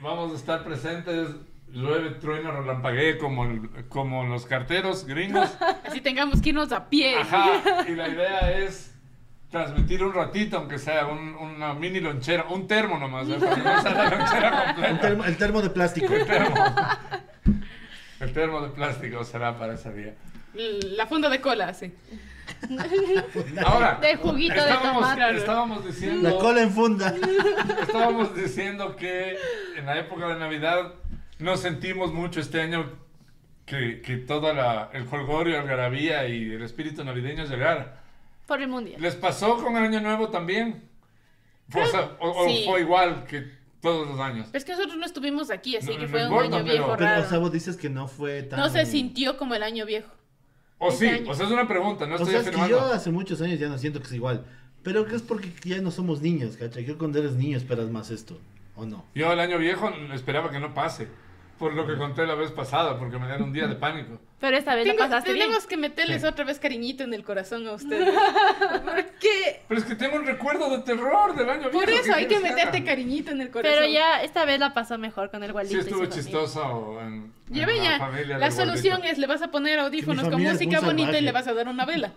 vamos 0.00 0.32
a 0.32 0.36
estar 0.36 0.64
presentes. 0.64 1.28
Llueve, 1.76 2.10
trueno, 2.12 2.52
relampaguee 2.52 3.18
como, 3.18 3.44
el- 3.44 3.68
como 3.88 4.24
los 4.26 4.46
carteros 4.46 5.04
gringos. 5.06 5.50
Así 5.86 6.00
tengamos 6.00 6.40
que 6.40 6.48
irnos 6.48 6.72
a 6.72 6.88
pie. 6.88 7.18
Ajá, 7.18 7.84
y 7.86 7.94
la 7.94 8.08
idea 8.08 8.50
es 8.58 8.94
transmitir 9.50 10.02
un 10.02 10.12
ratito, 10.14 10.56
aunque 10.56 10.78
sea 10.78 11.06
un- 11.06 11.34
una 11.34 11.74
mini 11.74 12.00
lonchera, 12.00 12.44
un 12.48 12.66
termo 12.66 12.98
nomás, 12.98 13.28
¿eh? 13.28 13.36
para 13.38 13.54
que 13.54 13.60
no 13.62 13.82
sea 13.82 13.90
la 13.94 14.10
lonchera 14.10 14.48
El 14.62 14.66
completa. 14.74 15.00
termo, 15.00 15.24
el 15.24 15.36
termo 15.36 15.62
de 15.62 15.70
plástico. 15.70 16.14
El 16.14 16.26
termo. 16.26 16.54
El 18.20 18.32
termo 18.32 18.60
de 18.62 18.68
plástico 18.70 19.22
será 19.24 19.58
para 19.58 19.74
ese 19.74 19.92
día. 19.92 20.14
La 20.96 21.06
funda 21.06 21.28
de 21.28 21.40
cola, 21.42 21.74
sí. 21.74 21.92
Ahora, 23.66 23.98
De 24.00 24.16
juguito 24.16 24.54
de 24.54 24.60
estábamos, 24.60 25.02
tomate. 25.10 25.36
estábamos 25.36 25.84
diciendo... 25.86 26.30
La 26.30 26.36
cola 26.38 26.62
en 26.62 26.70
funda. 26.70 27.14
Estábamos 27.82 28.34
diciendo 28.34 28.96
que 28.96 29.36
en 29.76 29.84
la 29.84 29.98
época 29.98 30.28
de 30.28 30.36
Navidad 30.36 30.94
no 31.38 31.56
sentimos 31.56 32.12
mucho 32.12 32.40
este 32.40 32.60
año 32.60 32.90
que, 33.64 34.00
que 34.00 34.16
todo 34.16 34.52
la, 34.54 34.90
el 34.92 35.06
jolgorio, 35.06 35.58
algarabía 35.60 36.26
y 36.28 36.52
el 36.52 36.62
espíritu 36.62 37.04
navideño 37.04 37.44
llegara. 37.44 38.02
Por 38.46 38.62
el 38.62 38.68
mundial. 38.68 39.00
¿Les 39.00 39.14
pasó 39.16 39.56
con 39.62 39.76
el 39.76 39.84
Año 39.84 40.00
Nuevo 40.00 40.28
también? 40.28 40.84
Fue- 41.68 41.82
o, 41.82 41.86
sea, 41.86 42.16
o- 42.20 42.44
o 42.44 42.48
Sí. 42.48 42.62
fue 42.64 42.80
igual 42.82 43.24
que 43.26 43.50
todos 43.80 44.06
los 44.06 44.20
años. 44.20 44.46
Pero 44.52 44.58
es 44.58 44.64
que 44.64 44.72
nosotros 44.72 44.96
no 44.96 45.04
estuvimos 45.04 45.50
aquí, 45.50 45.76
así 45.76 45.88
No, 45.88 45.96
que 45.96 46.02
no 46.02 46.08
fue 46.08 46.20
un 46.20 46.26
importa, 46.28 46.46
año 46.56 46.64
pero- 46.64 46.72
viejo 46.72 46.96
Pero, 46.96 47.10
raro. 47.10 47.22
o 47.22 47.28
sea, 47.28 47.38
vos 47.38 47.52
dices 47.52 47.76
que 47.76 47.90
no 47.90 48.06
fue 48.06 48.44
tan... 48.44 48.60
No 48.60 48.68
se 48.68 48.86
sintió 48.86 49.36
como 49.36 49.54
el 49.56 49.64
año 49.64 49.84
viejo. 49.84 50.10
O 50.78 50.90
Este 50.90 51.08
sí, 51.08 51.14
año. 51.22 51.30
o 51.30 51.34
sea, 51.34 51.46
es 51.46 51.52
una 51.52 51.66
pregunta, 51.66 52.06
no 52.06 52.12
O 52.14 52.18
estoy 52.18 52.30
sea, 52.30 52.38
es 52.40 52.44
que 52.44 52.50
afirmando. 52.50 52.78
yo 52.88 52.92
hace 52.92 53.10
muchos 53.10 53.40
años 53.42 53.58
ya 53.58 53.68
no 53.68 53.78
siento 53.78 53.98
que 53.98 54.06
es 54.06 54.12
igual. 54.12 54.44
Pero 54.84 55.06
que 55.06 55.16
es 55.16 55.22
porque 55.22 55.52
ya 55.64 55.80
no 55.80 55.90
somos 55.90 56.20
niños, 56.22 56.56
¿cachai? 56.56 56.84
Que 56.86 56.94
cuando 56.94 57.18
eres 57.18 57.32
niño 57.34 57.56
esperas 57.56 57.90
más 57.90 58.10
esto, 58.12 58.38
¿o 58.76 58.86
no? 58.86 59.04
Yo 59.14 59.32
el 59.32 59.40
año 59.40 59.58
viejo 59.58 59.90
esperaba 60.14 60.50
que 60.50 60.60
no 60.60 60.72
pase, 60.74 61.08
por 61.58 61.72
lo 61.74 61.86
que 61.86 61.96
conté 61.96 62.26
la 62.26 62.34
vez 62.34 62.50
pasada, 62.50 62.98
porque 62.98 63.18
me 63.18 63.26
dieron 63.26 63.44
un 63.44 63.52
día 63.52 63.66
de 63.66 63.74
pánico. 63.76 64.20
Pero 64.38 64.56
esta 64.58 64.74
vez 64.74 64.84
Tengo- 64.84 64.98
la 64.98 65.04
pasaste 65.08 65.32
bien. 65.32 65.46
tenemos 65.46 65.66
que 65.66 65.76
meterles 65.78 66.20
Sí. 66.22 66.26
otra 66.28 66.44
vez 66.44 66.58
cariñito 66.58 67.02
en 67.04 67.14
el 67.14 67.24
corazón 67.24 67.66
a 67.66 67.72
ustedes. 67.72 68.14
Porque 68.84 69.62
Pero 69.66 69.80
es 69.80 69.86
que 69.86 69.94
tengo 69.94 70.16
un 70.16 70.26
recuerdo 70.26 70.70
de 70.70 70.82
terror 70.82 71.34
del 71.34 71.48
año 71.48 71.70
por 71.70 71.86
viejo, 71.86 72.02
eso 72.02 72.14
hay 72.14 72.26
que 72.26 72.38
meterte 72.40 72.78
haga? 72.78 72.86
cariñito 72.86 73.30
en 73.30 73.40
el 73.40 73.50
corazón. 73.50 73.78
Pero 73.80 73.90
ya 73.92 74.22
esta 74.22 74.44
vez 74.44 74.58
la 74.60 74.74
pasó 74.74 74.98
mejor 74.98 75.30
con 75.30 75.42
el 75.42 75.50
Sí, 75.50 75.54
Waldito. 75.56 75.80
estuvo 75.80 76.06
chistoso 76.06 76.98
en, 77.00 77.32
Ya 77.48 77.62
en 77.62 77.66
ve 77.68 77.76
la 77.78 77.82
ya, 77.84 77.98
familia 77.98 78.38
la 78.38 78.50
solución 78.50 79.04
es 79.04 79.18
le 79.18 79.26
vas 79.26 79.42
a 79.42 79.50
poner 79.50 79.78
audífonos 79.78 80.28
con 80.28 80.42
música 80.42 80.80
bonita 80.80 81.18
y 81.18 81.22
le 81.22 81.32
vas 81.32 81.46
a 81.48 81.54
dar 81.54 81.68
una 81.68 81.84
vela. 81.86 82.12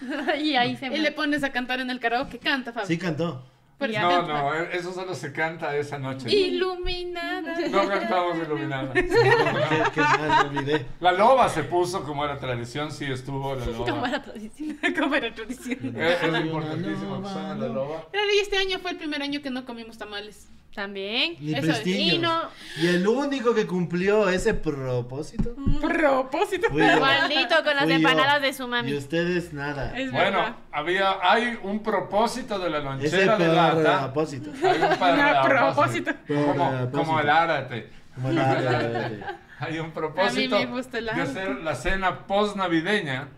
y 0.40 0.54
ahí 0.56 0.76
se 0.76 0.86
Y 0.86 0.98
le 0.98 1.12
pones 1.12 1.42
a 1.44 1.50
cantar 1.50 1.80
en 1.80 1.90
el 1.90 1.98
karaoke, 2.00 2.38
canta 2.38 2.72
Fabi. 2.72 2.86
Sí 2.86 2.98
cantó. 2.98 3.44
No, 3.88 4.22
no, 4.26 4.54
eh, 4.54 4.68
eso 4.72 4.92
solo 4.92 5.14
se 5.14 5.32
canta 5.32 5.76
esa 5.76 5.98
noche. 5.98 6.28
Iluminada. 6.34 7.54
No 7.70 7.88
cantamos 7.88 8.36
iluminada. 8.38 8.92
Olvidé. 10.48 10.86
La 11.00 11.12
loba 11.12 11.48
se 11.48 11.64
puso 11.64 12.04
como 12.04 12.24
era 12.24 12.38
tradición, 12.38 12.90
sí 12.92 13.04
estuvo 13.04 13.54
la 13.54 13.64
Como 13.64 13.86
loba. 13.86 14.08
era 14.08 14.22
tradición. 14.22 14.78
Como 14.98 15.14
era 15.14 15.34
tradición. 15.34 15.94
Eh, 15.96 16.18
Es, 16.22 16.40
importantísimo 16.44 17.22
que 17.22 17.28
la 17.28 17.68
loba. 17.68 18.06
Pero 18.10 18.24
y 18.34 18.38
este 18.40 18.56
año 18.56 18.78
fue 18.78 18.92
el 18.92 18.96
primer 18.96 19.22
año 19.22 19.42
que 19.42 19.50
no 19.50 19.64
comimos 19.64 19.98
tamales. 19.98 20.48
También. 20.74 21.36
Ni 21.38 21.54
Eso. 21.54 21.72
Y 21.88 22.18
no. 22.18 22.42
Y 22.80 22.88
el 22.88 23.06
único 23.06 23.54
que 23.54 23.64
cumplió 23.66 24.28
ese 24.28 24.54
propósito 24.54 25.54
Propósito. 25.80 26.68
fui 26.70 26.80
yo. 26.82 27.00
Waldito 27.00 27.54
con 27.62 27.74
las 27.76 27.84
Fui 27.84 27.90
yo. 27.92 27.96
empanadas 27.96 28.42
de 28.42 28.52
su 28.52 28.64
Y 28.64 28.66
mami. 28.68 28.94
ustedes 28.94 29.52
nada. 29.52 29.96
Es 29.96 30.10
Bueno, 30.10 30.38
verdad. 30.38 30.56
había, 30.72 31.16
hay 31.22 31.58
un 31.62 31.80
propósito 31.82 32.58
de 32.58 32.70
la 32.70 32.80
lonchera 32.80 33.36
de 33.38 33.48
lata. 33.48 34.00
propósito. 34.12 34.50
Hay 34.62 34.82
un 34.82 34.98
propósito. 34.98 35.42
propósito. 35.48 36.12
Como, 36.26 36.54
Propósito. 36.54 36.98
como 36.98 37.20
el 37.20 37.30
árate. 37.30 37.90
Como 38.16 38.32
la- 38.32 39.38
Hay 39.60 39.78
un 39.78 39.92
propósito 39.92 40.56
A 40.56 40.58
mí 40.58 40.66
me 40.66 40.72
gusta 40.72 40.98
el 40.98 41.04
de 41.04 41.10
árate. 41.12 41.30
hacer 41.30 41.56
la 41.62 41.74
cena 41.76 42.26
post-navideña 42.26 43.28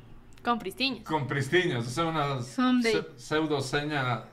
Con 0.42 0.58
pristiños. 0.58 1.04
con 1.04 1.26
pristiños. 1.28 1.86
O 1.86 1.90
sea, 1.90 2.04
una 2.06 2.40
Someday. 2.42 3.06
pseudo 3.16 3.60
cena, 3.60 4.24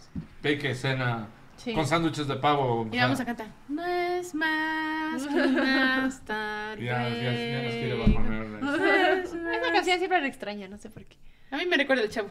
peque 0.41 0.73
cena 0.73 1.27
Sí. 1.64 1.74
con 1.74 1.88
sándwiches 1.88 2.28
de 2.28 2.36
pavo. 2.36 2.88
Y 2.91 2.97
vamos 2.97 3.20
a 3.20 3.26
cantar. 3.26 3.47
No 3.70 3.86
es 3.86 4.36
más 4.36 5.26
que 5.26 5.34
unas 5.34 6.22
Ya, 6.28 6.76
ya, 6.78 7.09
ya 7.09 7.61
nos 7.64 7.74
quiere 7.74 7.97
bajonear. 7.99 9.24
Esa 9.24 9.72
canción 9.74 9.97
siempre 9.97 10.18
era 10.18 10.28
extraña, 10.28 10.68
no 10.68 10.78
sé 10.78 10.89
por 10.89 11.05
qué. 11.05 11.18
A 11.51 11.57
mí 11.57 11.66
me 11.66 11.78
recuerda 11.78 12.03
el 12.03 12.09
chavo. 12.09 12.30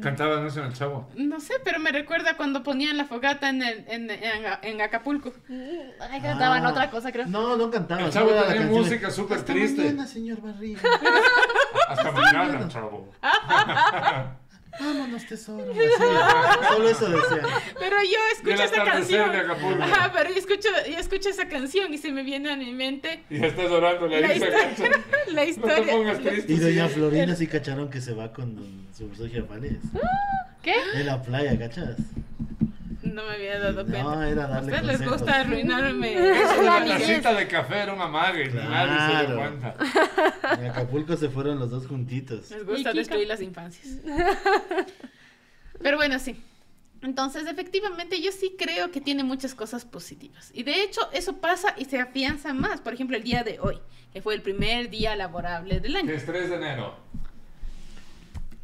Cantaban 0.00 0.46
eso 0.46 0.60
en 0.60 0.66
el 0.66 0.72
chavo. 0.72 1.10
No 1.16 1.40
sé, 1.40 1.54
pero 1.64 1.80
me 1.80 1.90
recuerda 1.90 2.36
cuando 2.36 2.62
ponían 2.62 2.96
la 2.96 3.06
fogata 3.06 3.48
en, 3.48 3.60
el- 3.60 3.84
en, 3.88 4.08
en, 4.08 4.44
en 4.62 4.80
Acapulco. 4.80 5.32
Ay, 5.48 6.20
cantaban 6.20 6.64
Ah. 6.64 6.70
otra 6.70 6.90
cosa, 6.92 7.10
creo. 7.10 7.26
No, 7.26 7.56
no 7.56 7.70
cantaba. 7.72 8.02
El 8.02 8.12
chavo 8.12 8.30
era 8.30 8.42
la 8.42 8.48
tenía 8.52 8.66
música 8.68 9.10
súper 9.10 9.38
Hasta 9.38 9.52
triste. 9.52 9.82
mañana, 9.82 10.06
señor 10.06 10.40
Barriga. 10.40 10.80
Hasta 11.88 12.12
mañana, 12.12 12.68
chavo. 12.68 13.08
Vámonos, 14.78 15.26
tesoro. 15.26 15.72
Así, 15.72 15.80
solo 16.74 16.88
eso 16.88 17.10
decía. 17.10 17.48
Pero 17.78 17.96
yo 18.02 18.18
escucho 18.34 18.62
esa 18.62 18.84
canción. 18.84 19.32
de. 19.32 19.38
Ajá, 19.82 20.12
pero 20.14 20.30
yo 20.30 20.36
escucho, 20.36 20.68
yo 20.88 20.98
escucho 20.98 21.28
esa 21.28 21.48
canción 21.48 21.92
y 21.92 21.98
se 21.98 22.12
me 22.12 22.22
viene 22.22 22.52
a 22.52 22.56
mi 22.56 22.72
mente 22.72 23.24
Y 23.30 23.44
estás 23.44 23.70
orando 23.70 24.06
la 24.06 24.20
la 24.20 24.34
historia. 24.34 24.58
la 25.26 25.32
No 25.32 25.34
te 25.34 25.48
historia. 25.50 25.92
pongas 25.92 26.18
triste. 26.20 26.52
Y 26.52 26.56
doña. 26.58 26.88
Florina 26.88 27.34
sí 27.34 27.46
cacharon 27.46 27.90
que 27.90 28.00
se 28.00 28.12
va 28.14 28.32
con 28.32 28.54
don- 28.54 28.86
su 28.96 29.12
socio 29.14 29.44
Juárez. 29.46 29.78
¿Qué? 30.62 30.74
En 30.94 31.06
la 31.06 31.20
playa, 31.22 31.58
¿cachas? 31.58 31.96
No 33.12 33.24
me 33.24 33.34
había 33.34 33.58
dado 33.58 33.84
No, 33.84 33.90
cuenta. 33.90 34.28
era 34.28 34.44
A 34.44 34.48
darle 34.48 34.72
ustedes 34.72 34.98
les 35.00 35.08
gusta 35.10 35.40
arruinarme. 35.40 36.14
La 36.64 36.80
niñez. 36.80 36.98
tacita 37.00 37.34
de 37.34 37.48
café 37.48 37.78
era 37.80 37.92
una 37.94 38.06
maga 38.08 38.40
y 38.42 38.48
nadie 38.52 38.98
se 38.98 39.26
dio 39.26 39.36
Claro. 39.36 39.36
cuenta. 39.36 39.76
En 40.58 40.66
Acapulco 40.70 41.16
se 41.16 41.28
fueron 41.28 41.58
los 41.58 41.70
dos 41.70 41.86
juntitos. 41.86 42.50
Les 42.50 42.62
¿Y 42.62 42.64
gusta 42.64 42.92
destruir 42.92 43.26
las 43.28 43.40
infancias. 43.40 43.96
Pero 45.82 45.96
bueno, 45.96 46.18
sí. 46.18 46.36
Entonces, 47.02 47.46
efectivamente, 47.46 48.20
yo 48.20 48.30
sí 48.30 48.56
creo 48.58 48.90
que 48.90 49.00
tiene 49.00 49.24
muchas 49.24 49.54
cosas 49.54 49.86
positivas. 49.86 50.50
Y 50.52 50.62
de 50.64 50.82
hecho, 50.82 51.00
eso 51.12 51.38
pasa 51.38 51.74
y 51.78 51.86
se 51.86 51.98
afianza 51.98 52.52
más. 52.52 52.80
Por 52.82 52.92
ejemplo, 52.92 53.16
el 53.16 53.22
día 53.22 53.42
de 53.42 53.58
hoy, 53.58 53.78
que 54.12 54.20
fue 54.20 54.34
el 54.34 54.42
primer 54.42 54.90
día 54.90 55.16
laborable 55.16 55.80
del 55.80 55.92
Que 55.92 55.98
año. 55.98 56.12
es 56.12 56.26
3 56.26 56.50
de 56.50 56.56
enero. 56.56 56.94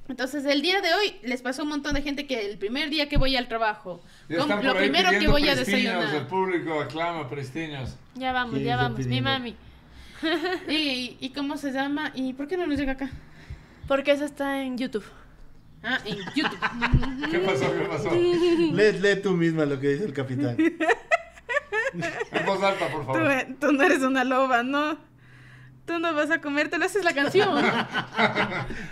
Entonces, 0.09 0.45
el 0.45 0.63
día 0.63 0.81
de 0.81 0.95
hoy 0.95 1.17
les 1.23 1.43
pasó 1.43 1.63
a 1.63 1.65
un 1.65 1.71
montón 1.71 1.95
de 1.95 2.03
gente 2.03 2.27
que 2.27 2.49
el 2.51 2.59
primer 2.59 2.91
día 2.91 3.09
que 3.09 3.17
voy 3.17 3.37
al 3.37 3.49
trabajo, 3.49 4.01
lo 4.29 4.47
primero 4.77 5.11
que 5.11 5.27
voy 5.29 5.49
a 5.49 5.55
prestiños, 5.55 5.95
El 5.95 6.01
desayunar. 6.01 6.29
público 6.29 6.81
aclama 6.81 7.29
prestiños. 7.29 7.97
Ya 8.15 8.33
vamos, 8.33 8.61
ya 8.61 8.77
vamos. 8.77 8.99
Mi 8.99 9.05
pidiendo. 9.05 9.31
mami. 9.31 9.57
¿Y, 10.69 11.17
¿Y 11.21 11.31
cómo 11.31 11.57
se 11.57 11.73
llama? 11.73 12.13
¿Y 12.15 12.33
por 12.35 12.47
qué 12.49 12.57
no 12.57 12.67
nos 12.67 12.79
llega 12.79 12.93
acá? 12.93 13.11
Porque 13.89 14.13
eso 14.13 14.25
está 14.25 14.63
en 14.63 14.79
YouTube. 14.79 15.05
Ah, 15.83 15.99
en 16.05 16.17
YouTube. 16.35 16.59
¿Qué 17.31 17.39
pasó? 17.41 17.73
¿Qué 17.77 17.85
pasó? 17.85 18.11
Lee, 18.15 18.93
lee 19.01 19.21
tú 19.23 19.33
misma 19.33 19.65
lo 19.67 19.79
que 19.79 19.89
dice 19.91 20.05
el 20.05 20.13
capitán. 20.13 20.57
En 20.59 22.47
voz 22.47 22.63
alta, 22.63 22.89
por 22.89 23.01
Tú, 23.01 23.07
favor. 23.13 23.31
eh, 23.31 23.57
tú 23.61 23.73
no 23.73 23.83
eres 23.83 24.03
una 24.03 24.25
loba, 24.25 24.63
¿no? 24.63 24.99
Tú 25.87 25.99
no 26.01 26.13
vas 26.15 26.31
a 26.33 26.41
comértelo, 26.41 26.85
esa 26.85 26.99
es 26.99 27.05
la 27.05 27.15
canción. 27.15 27.49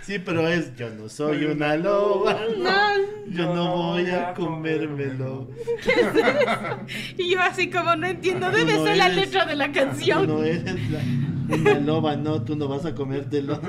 Sí, 0.01 0.19
pero 0.19 0.47
es 0.47 0.75
yo 0.75 0.89
no 0.91 1.09
soy 1.09 1.45
una 1.45 1.75
loba. 1.75 2.37
No. 2.57 2.71
Yo 3.27 3.53
no 3.55 3.75
voy 3.75 4.09
a 4.09 4.33
comérmelo. 4.33 5.49
Y 7.17 7.31
yo 7.31 7.41
así 7.41 7.69
como 7.69 7.95
no 7.95 8.05
entiendo, 8.07 8.49
debe 8.51 8.73
no 8.77 8.83
ser 8.85 8.97
la 8.97 9.09
letra 9.09 9.45
de 9.45 9.55
la 9.55 9.67
Tú 9.67 9.73
canción. 9.73 10.27
no 10.27 10.43
eres 10.43 10.89
la- 10.91 10.99
una 11.47 11.73
loba, 11.79 12.15
no, 12.15 12.41
tú 12.43 12.55
no 12.55 12.67
vas 12.67 12.85
a 12.85 12.95
comértelo. 12.95 13.59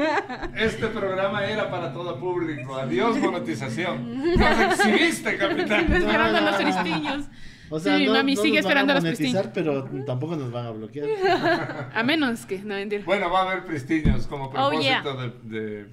Este 0.56 0.86
programa 0.88 1.44
era 1.46 1.70
para 1.70 1.92
todo 1.92 2.18
público. 2.20 2.76
Adiós, 2.76 3.16
monetización. 3.18 4.36
Nos 4.36 4.60
exhibiste, 4.78 5.36
capitán. 5.38 5.92
Esperando 5.92 6.38
a 6.38 6.40
los 6.42 6.56
fristiños. 6.56 7.24
O 7.70 7.78
sea, 7.78 7.96
Sí, 7.96 8.06
no, 8.06 8.14
mami, 8.14 8.34
no 8.34 8.42
sigue 8.42 8.60
nos 8.60 8.74
van 8.74 8.90
a 8.90 8.94
los 8.94 9.04
monetizar, 9.04 9.52
pero 9.52 9.88
tampoco 10.04 10.36
nos 10.36 10.50
van 10.50 10.66
a 10.66 10.70
bloquear. 10.72 11.08
A 11.94 12.02
menos 12.02 12.44
que, 12.44 12.58
no 12.58 12.74
mentira. 12.74 13.04
Bueno, 13.06 13.30
va 13.30 13.42
a 13.42 13.50
haber 13.50 13.64
pristiños 13.64 14.26
como 14.26 14.50
propósito 14.50 14.82
yeah. 14.82 15.02
de, 15.02 15.58
de 15.58 15.86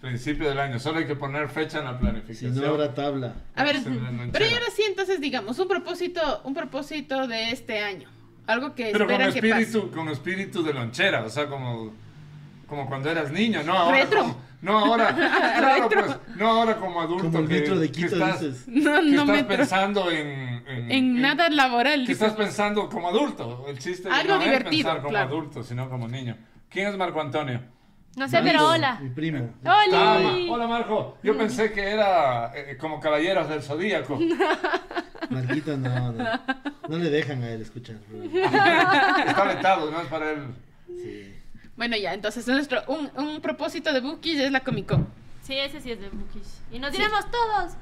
principio 0.00 0.48
del 0.48 0.58
año. 0.58 0.78
Solo 0.78 0.98
hay 0.98 1.06
que 1.06 1.16
poner 1.16 1.48
fecha 1.48 1.78
en 1.78 1.84
la 1.86 1.94
Si 1.94 1.98
planificación. 2.00 2.54
no 2.54 2.66
habrá 2.66 2.94
tabla. 2.94 3.34
A 3.54 3.64
ver, 3.64 3.76
engancharon. 3.76 4.30
pero 4.32 4.46
y 4.46 4.52
ahora 4.52 4.66
sí, 4.74 4.82
entonces 4.86 5.20
digamos, 5.20 5.58
un 5.58 5.68
propósito, 5.68 6.42
un 6.44 6.54
propósito 6.54 7.26
de 7.26 7.50
este 7.50 7.80
año. 7.80 8.08
Algo 8.46 8.74
que 8.74 8.90
Pero 8.92 9.06
con 9.06 9.14
esperan 9.14 9.34
que 9.34 9.40
pase. 9.48 9.62
espíritu, 9.62 9.90
con 9.90 10.08
espíritu 10.08 10.62
de 10.62 10.72
lonchera, 10.72 11.24
o 11.24 11.30
sea, 11.30 11.48
como, 11.48 11.92
como 12.66 12.86
cuando 12.86 13.10
eras 13.10 13.30
niño, 13.30 13.62
no 13.64 13.72
ahora. 13.72 13.98
Retro. 13.98 14.20
como- 14.22 14.46
no 14.62 14.78
ahora, 14.78 15.14
claro, 15.58 15.88
pues, 15.88 16.16
no 16.36 16.48
ahora 16.48 16.76
como 16.76 17.00
adulto. 17.00 17.24
Como 17.26 17.38
el 17.40 17.48
que, 17.48 17.60
de 17.60 17.86
que 17.86 17.92
Quito, 17.92 18.14
estás, 18.16 18.40
dices. 18.40 18.66
No, 18.66 18.94
que 18.96 19.02
no 19.02 19.22
estás 19.34 19.42
pensando 19.44 20.10
en, 20.10 20.64
en, 20.66 20.90
en 20.90 21.20
nada 21.20 21.48
laboral. 21.50 22.04
Que 22.06 22.12
estás 22.12 22.32
pensando 22.32 22.88
como 22.88 23.08
adulto. 23.08 23.66
El 23.68 23.78
chiste 23.78 24.08
Algo 24.10 24.34
no 24.36 24.40
es 24.40 24.44
divertido, 24.46 24.70
pensar 24.88 24.96
como 25.02 25.08
claro. 25.10 25.28
adulto, 25.28 25.62
sino 25.62 25.88
como 25.90 26.08
niño. 26.08 26.36
¿Quién 26.70 26.88
es 26.88 26.96
Marco 26.96 27.20
Antonio? 27.20 27.60
No 28.16 28.26
sé, 28.28 28.36
Marco. 28.40 28.48
pero 28.50 28.68
hola. 28.70 28.98
Mi 29.00 29.10
primo. 29.10 29.50
Ah, 29.62 29.82
¡Hola! 29.86 30.18
Ma- 30.22 30.52
hola 30.54 30.66
Marco, 30.66 31.18
yo 31.22 31.36
pensé 31.36 31.70
que 31.72 31.82
era 31.90 32.50
eh, 32.56 32.78
como 32.80 32.98
Caballeros 32.98 33.48
del 33.50 33.62
Zodíaco. 33.62 34.18
Marquito, 35.30 35.76
no, 35.76 36.12
no. 36.12 36.24
No 36.88 36.98
le 36.98 37.10
dejan 37.10 37.42
a 37.42 37.50
él 37.50 37.60
escuchar. 37.60 37.96
Está 38.34 39.44
vetado, 39.44 39.90
no 39.90 40.00
es 40.00 40.06
para 40.08 40.30
él. 40.30 40.46
Sí. 40.88 41.35
Bueno, 41.76 41.96
ya, 41.96 42.14
entonces 42.14 42.46
nuestro, 42.48 42.82
un, 42.88 43.10
un 43.16 43.40
propósito 43.40 43.92
de 43.92 44.00
Bookies 44.00 44.40
es 44.40 44.50
la 44.52 44.60
Comic 44.60 44.86
Con. 44.86 45.06
Sí, 45.42 45.54
ese 45.58 45.80
sí 45.80 45.92
es 45.92 46.00
de 46.00 46.08
Bookish. 46.08 46.48
Y 46.72 46.78
nos 46.78 46.92
diremos 46.92 47.30
todos. 47.30 47.72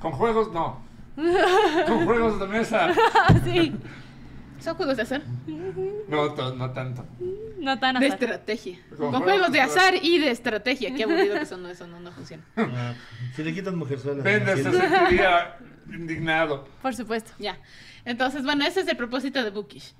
Con 0.00 0.12
juegos 0.12 0.52
no. 0.52 0.82
Con 1.86 2.04
juegos 2.06 2.40
de 2.40 2.46
mesa. 2.48 2.92
sí. 3.44 3.72
Son 4.60 4.74
juegos 4.76 4.96
de 4.96 5.02
azar. 5.02 5.22
No, 6.08 6.34
no 6.54 6.70
tanto. 6.72 7.04
No 7.58 7.78
tan 7.78 7.98
De 8.00 8.06
azar. 8.06 8.18
estrategia. 8.22 8.78
Con 8.90 8.96
Con, 8.98 9.08
juegos 9.10 9.22
juegos 9.24 9.46
de 9.52 9.58
de- 9.58 9.60
azar 9.60 9.94
y 10.02 10.18
de 10.18 10.30
estrategia. 10.30 10.94
Qué 10.94 11.04
aburrido 11.04 11.34
que 11.34 11.42
eso 11.42 11.56
no, 11.56 11.68
eso 11.68 11.86
no, 11.86 12.00
no 12.00 12.10
funciona. 12.12 12.42
Ah, 12.56 12.94
si 13.34 13.42
le 13.44 13.54
quitan 13.54 13.76
mujerzuelas. 13.76 14.24
Vende, 14.24 14.56
se 14.56 14.72
sentiría 14.72 15.56
indignado. 15.92 16.66
Por 16.82 16.94
supuesto. 16.94 17.32
Ya. 17.38 17.58
Entonces, 18.04 18.42
bueno, 18.44 18.64
ese 18.66 18.80
es 18.80 18.88
el 18.88 18.96
propósito 18.96 19.42
de 19.44 19.50
Bookish. 19.50 19.94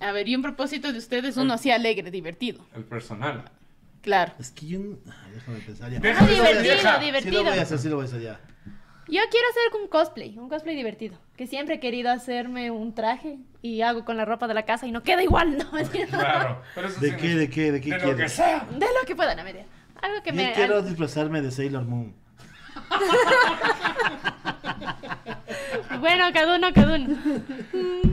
A 0.00 0.12
ver, 0.12 0.28
y 0.28 0.34
un 0.34 0.42
propósito 0.42 0.92
de 0.92 0.98
ustedes, 0.98 1.36
uno 1.36 1.54
así 1.54 1.70
alegre, 1.70 2.10
divertido. 2.10 2.64
El 2.74 2.84
personal. 2.84 3.44
Claro. 4.02 4.32
Es 4.38 4.50
que 4.50 4.66
yo. 4.66 4.80
ah, 5.08 5.26
déjame 5.34 5.58
pensar 5.60 5.90
ya. 5.90 6.00
Deja 6.00 6.24
de 6.26 6.34
ser 6.36 6.40
divertido, 6.62 6.62
vieja. 6.62 6.98
Sí 6.98 7.04
divertido. 7.04 7.42
lo 7.44 7.50
voy 7.50 7.58
a 7.58 7.62
hacer, 7.62 7.78
sí 7.78 7.88
lo 7.88 7.96
voy 7.96 8.04
a 8.04 8.08
hacer 8.08 8.22
ya. 8.22 8.40
Yo 9.08 9.20
quiero 9.30 9.46
hacer 9.50 9.82
un 9.82 9.88
cosplay, 9.88 10.38
un 10.38 10.48
cosplay 10.48 10.76
divertido. 10.76 11.18
Que 11.36 11.46
siempre 11.46 11.74
he 11.74 11.80
querido 11.80 12.10
hacerme 12.10 12.70
un 12.70 12.94
traje 12.94 13.38
y 13.60 13.82
hago 13.82 14.04
con 14.04 14.16
la 14.16 14.24
ropa 14.24 14.46
de 14.48 14.54
la 14.54 14.64
casa 14.64 14.86
y 14.86 14.92
no 14.92 15.02
queda 15.02 15.22
igual, 15.22 15.58
no. 15.58 15.70
Claro. 16.08 16.62
Pero 16.74 16.88
eso 16.88 17.00
¿De 17.00 17.10
sí 17.10 17.16
qué, 17.16 17.28
no- 17.34 17.38
de 17.40 17.50
qué, 17.50 17.72
de 17.72 17.80
qué 17.80 17.90
De 17.90 17.96
lo 17.98 18.04
que 18.08 18.14
quieres? 18.14 18.32
sea. 18.32 18.66
De 18.70 18.86
lo 18.86 19.06
que 19.06 19.14
pueda, 19.16 19.34
no. 19.34 19.42
Algo 19.42 20.22
que 20.22 20.30
Yo 20.30 20.36
me. 20.36 20.52
quiero 20.54 20.80
disfrazarme 20.82 21.42
de 21.42 21.50
Sailor 21.50 21.84
Moon. 21.84 22.14
Bueno, 26.00 26.24
cada 26.32 26.56
uno, 26.56 26.68
cada 26.74 26.96
uno. 26.96 27.16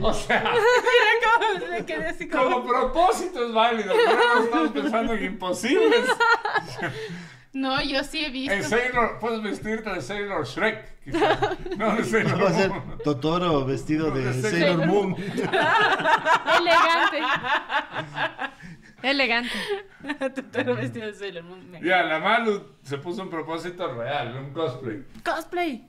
O 0.00 0.12
sea, 0.14 0.44
me 1.70 1.84
quedé 1.84 2.06
así 2.06 2.28
como... 2.28 2.44
Como 2.44 2.66
propósito 2.68 3.44
es 3.44 3.52
válido, 3.52 3.92
pero 3.96 4.34
no 4.36 4.44
estamos 4.44 4.70
pensando 4.70 5.14
en 5.14 5.24
imposibles. 5.24 6.06
No, 7.50 7.82
yo 7.82 8.04
sí 8.04 8.24
he 8.24 8.30
visto. 8.30 8.52
En 8.52 8.62
Sailor, 8.62 9.18
puedes 9.20 9.42
vestirte 9.42 9.90
de 9.90 10.02
Sailor 10.02 10.46
Shrek, 10.46 11.02
quizás. 11.02 11.40
No 11.76 11.96
de 11.96 12.04
Sailor 12.04 12.44
Va 12.44 12.50
a 12.50 12.52
ser 12.52 12.68
Moon. 12.68 12.98
Totoro 13.02 13.64
vestido 13.64 14.10
de 14.10 14.22
De 14.22 14.42
Sailor 14.42 14.60
Sailor 14.60 14.86
Moon. 14.86 15.16
Elegante. 16.58 17.18
Elegante. 19.02 19.50
Totoro 20.36 20.76
vestido 20.76 21.06
de 21.06 21.14
Sailor 21.14 21.44
Moon. 21.44 21.72
Ya, 21.82 22.02
la 22.02 22.20
Malu 22.20 22.64
se 22.82 22.98
puso 22.98 23.22
un 23.22 23.30
propósito 23.30 23.92
real, 23.94 24.36
un 24.36 24.52
cosplay. 24.52 25.02
Cosplay. 25.24 25.84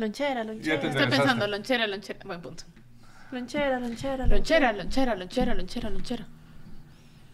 Lonchera, 0.00 0.42
Ya 0.44 0.46
te 0.46 0.54
lonchera. 0.54 0.88
Estoy 0.88 1.06
pensando, 1.06 1.46
lonchera, 1.46 1.86
lonchera. 1.86 2.20
Buen 2.24 2.40
punto. 2.40 2.64
Lonchera, 3.32 3.78
lonchera, 3.78 4.26
Lonchera, 4.26 4.72
lonchera, 4.72 5.14
lonchera, 5.14 5.54
lonchera, 5.54 5.90
lonchera. 5.90 6.26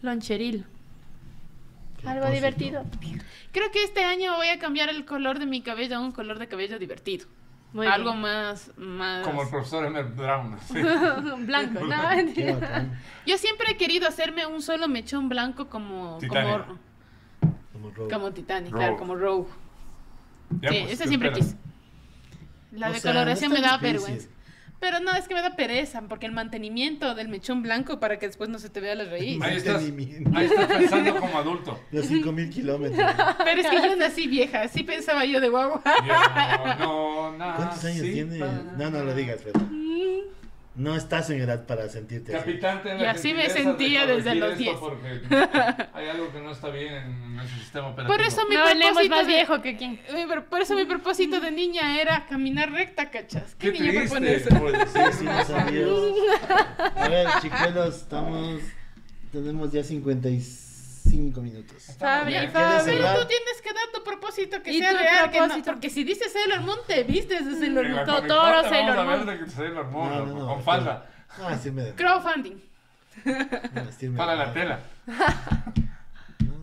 Loncheril. 0.01 0.65
Algo 2.05 2.29
divertido. 2.29 2.83
Creo 3.53 3.71
que 3.71 3.83
este 3.83 4.03
año 4.03 4.35
voy 4.35 4.49
a 4.49 4.59
cambiar 4.59 4.89
el 4.89 5.05
color 5.05 5.39
de 5.39 5.45
mi 5.45 5.61
cabello 5.61 5.95
a 5.95 5.99
un 6.01 6.11
color 6.11 6.39
de 6.39 6.47
cabello 6.47 6.77
divertido. 6.77 7.25
Muy 7.71 7.87
Algo 7.87 8.11
bien. 8.11 8.21
más, 8.21 8.71
más... 8.77 9.25
Como 9.25 9.43
el 9.43 9.49
profesor 9.49 9.85
Emmett 9.85 10.13
Brown. 10.15 10.57
Blanco. 11.45 11.85
No. 11.85 11.95
Yo 13.25 13.37
siempre 13.37 13.71
he 13.71 13.77
querido 13.77 14.07
hacerme 14.07 14.45
un 14.45 14.61
solo 14.61 14.87
mechón 14.89 15.29
blanco 15.29 15.67
como... 15.69 16.17
Titanic. 16.19 16.65
Como, 16.65 16.77
Como 17.73 17.89
Rogue. 17.91 18.13
como 18.13 18.31
Titanic, 18.31 18.73
claro, 18.73 18.97
como 18.97 19.15
Rogue. 19.15 19.47
Ya, 20.61 20.69
sí, 20.69 20.79
pues, 20.81 20.93
ese 20.93 21.03
¿qué 21.03 21.07
siempre 21.09 21.31
quise. 21.31 21.55
La 22.77 22.87
O 22.87 22.91
sea, 22.91 22.99
decoloración 23.01 23.51
no 23.51 23.55
me 23.59 23.61
difícil. 23.63 23.81
vergüenza. 23.81 24.27
Pero 24.79 24.99
no, 24.99 25.11
es 25.15 25.27
que 25.27 25.33
me 25.33 25.41
da 25.41 25.55
pereza, 25.55 25.99
porque 26.07 26.27
el 26.27 26.31
mantenimiento 26.33 27.15
del 27.15 27.29
mechón 27.29 27.63
blanco 27.63 27.99
para 27.99 28.19
que 28.19 28.27
después 28.27 28.47
no 28.47 28.59
se 28.59 28.69
te 28.69 28.79
vea 28.79 28.93
la 28.93 29.05
raíz. 29.05 29.41
Ahí 29.41 29.57
estás, 29.57 29.81
Mantenimiento. 29.81 30.29
ahí 30.37 30.45
estás 30.45 30.67
pensando 30.67 31.15
como 31.19 31.35
adulto. 31.39 31.79
Los 31.91 32.05
5000 32.05 32.49
kilómetros. 32.51 33.11
Pero 33.43 33.61
es 33.61 33.67
que 33.67 33.75
yo 33.87 33.95
nací 33.95 34.27
vieja, 34.27 34.61
así 34.61 34.83
pensaba 34.83 35.25
yo 35.25 35.41
de 35.41 35.49
guagua. 35.49 35.81
Yo 36.05 36.77
no 36.77 37.37
nací 37.37 37.55
¿Cuántos 37.57 37.85
años 37.85 38.01
tiene? 38.03 38.37
para- 38.39 38.61
No, 38.77 38.89
no 38.91 39.03
lo 39.03 39.15
digas, 39.15 39.41
Fred. 39.41 39.53
No 40.77 40.95
estás 40.95 41.27
en 41.31 41.41
edad 41.41 41.65
para 41.65 41.89
sentirte 41.89 42.35
así. 42.35 42.45
Capitán, 42.45 42.83
ten 42.83 42.99
Y 42.99 43.05
así 43.05 43.33
me 43.33 43.43
de 43.43 43.49
sentía 43.49 44.05
desde 44.05 44.35
los 44.35 44.51
esto 44.51 44.63
10. 44.63 44.77
Porque 44.77 45.21
hay 45.93 46.07
algo 46.07 46.31
que 46.31 46.39
no 46.39 46.51
está 46.51 46.69
bien 46.69 46.93
en 46.93 47.35
nuestro 47.35 47.57
sistema 47.59 47.87
operativo. 47.87 48.15
Por 48.15 48.25
eso 48.25 48.41
mi 48.47 48.55
No 48.55 48.61
propósito 48.63 49.15
más 49.15 49.25
de- 49.27 49.33
viejo 49.33 49.61
que 49.63 49.75
pro- 50.27 50.45
Por 50.45 50.61
eso 50.61 50.75
mi 50.75 50.85
propósito 50.85 51.39
de 51.39 51.49
niña 51.51 51.99
era 51.99 52.27
caminar 52.27 52.71
recta, 52.71 53.09
¿cachas? 53.09 53.55
¿Qué, 53.57 53.73
Qué 53.73 53.79
niño 53.79 54.01
propone 54.01 54.35
eso? 54.35 54.49
pues, 54.59 54.77
sí, 54.91 55.25
Sí. 55.25 56.13
A 56.95 57.07
ver, 57.09 57.27
chicuelos, 57.41 57.95
estamos. 57.97 58.61
Tenemos 59.31 59.71
ya 59.71 59.83
55 61.09 61.41
minutos. 61.41 61.95
Fabi, 61.99 62.31
bien. 62.31 62.51
Fabi. 62.51 62.65
¿Quieres 62.65 62.83
Pero 62.83 62.97
cerrar? 62.97 63.19
tú 63.19 63.27
tienes 63.27 63.61
que 63.63 63.73
dar 63.73 63.83
tu 63.93 64.03
propósito 64.03 64.61
que 64.61 64.71
¿Y 64.71 64.79
sea 64.79 64.91
tu 64.91 64.97
real, 64.97 65.31
que 65.31 65.37
no- 65.39 65.45
propósito? 65.45 65.71
porque 65.71 65.89
si 65.89 66.03
dices 66.03 66.31
Sailor 66.33 66.61
Moon, 66.61 66.79
te 66.87 67.03
vistes 67.03 67.45
de 67.45 67.55
Sailor 67.59 67.89
Moon. 67.89 68.05
Totoro, 68.05 68.63
Sailor 68.63 68.95
vamos 68.95 69.13
a 69.13 69.17
Moon. 69.17 69.25
ver 69.27 69.39
de 69.39 69.45
que 69.45 69.51
Sailor 69.51 69.87
Moon, 69.87 70.09
No, 70.09 70.25
no, 70.39 70.47
con 70.47 70.63
falda, 70.63 71.05
me 71.73 71.93
Crowdfunding. 71.93 72.61
para 74.15 74.35
la 74.35 74.53
tela. 74.53 74.79
No, 75.07 75.15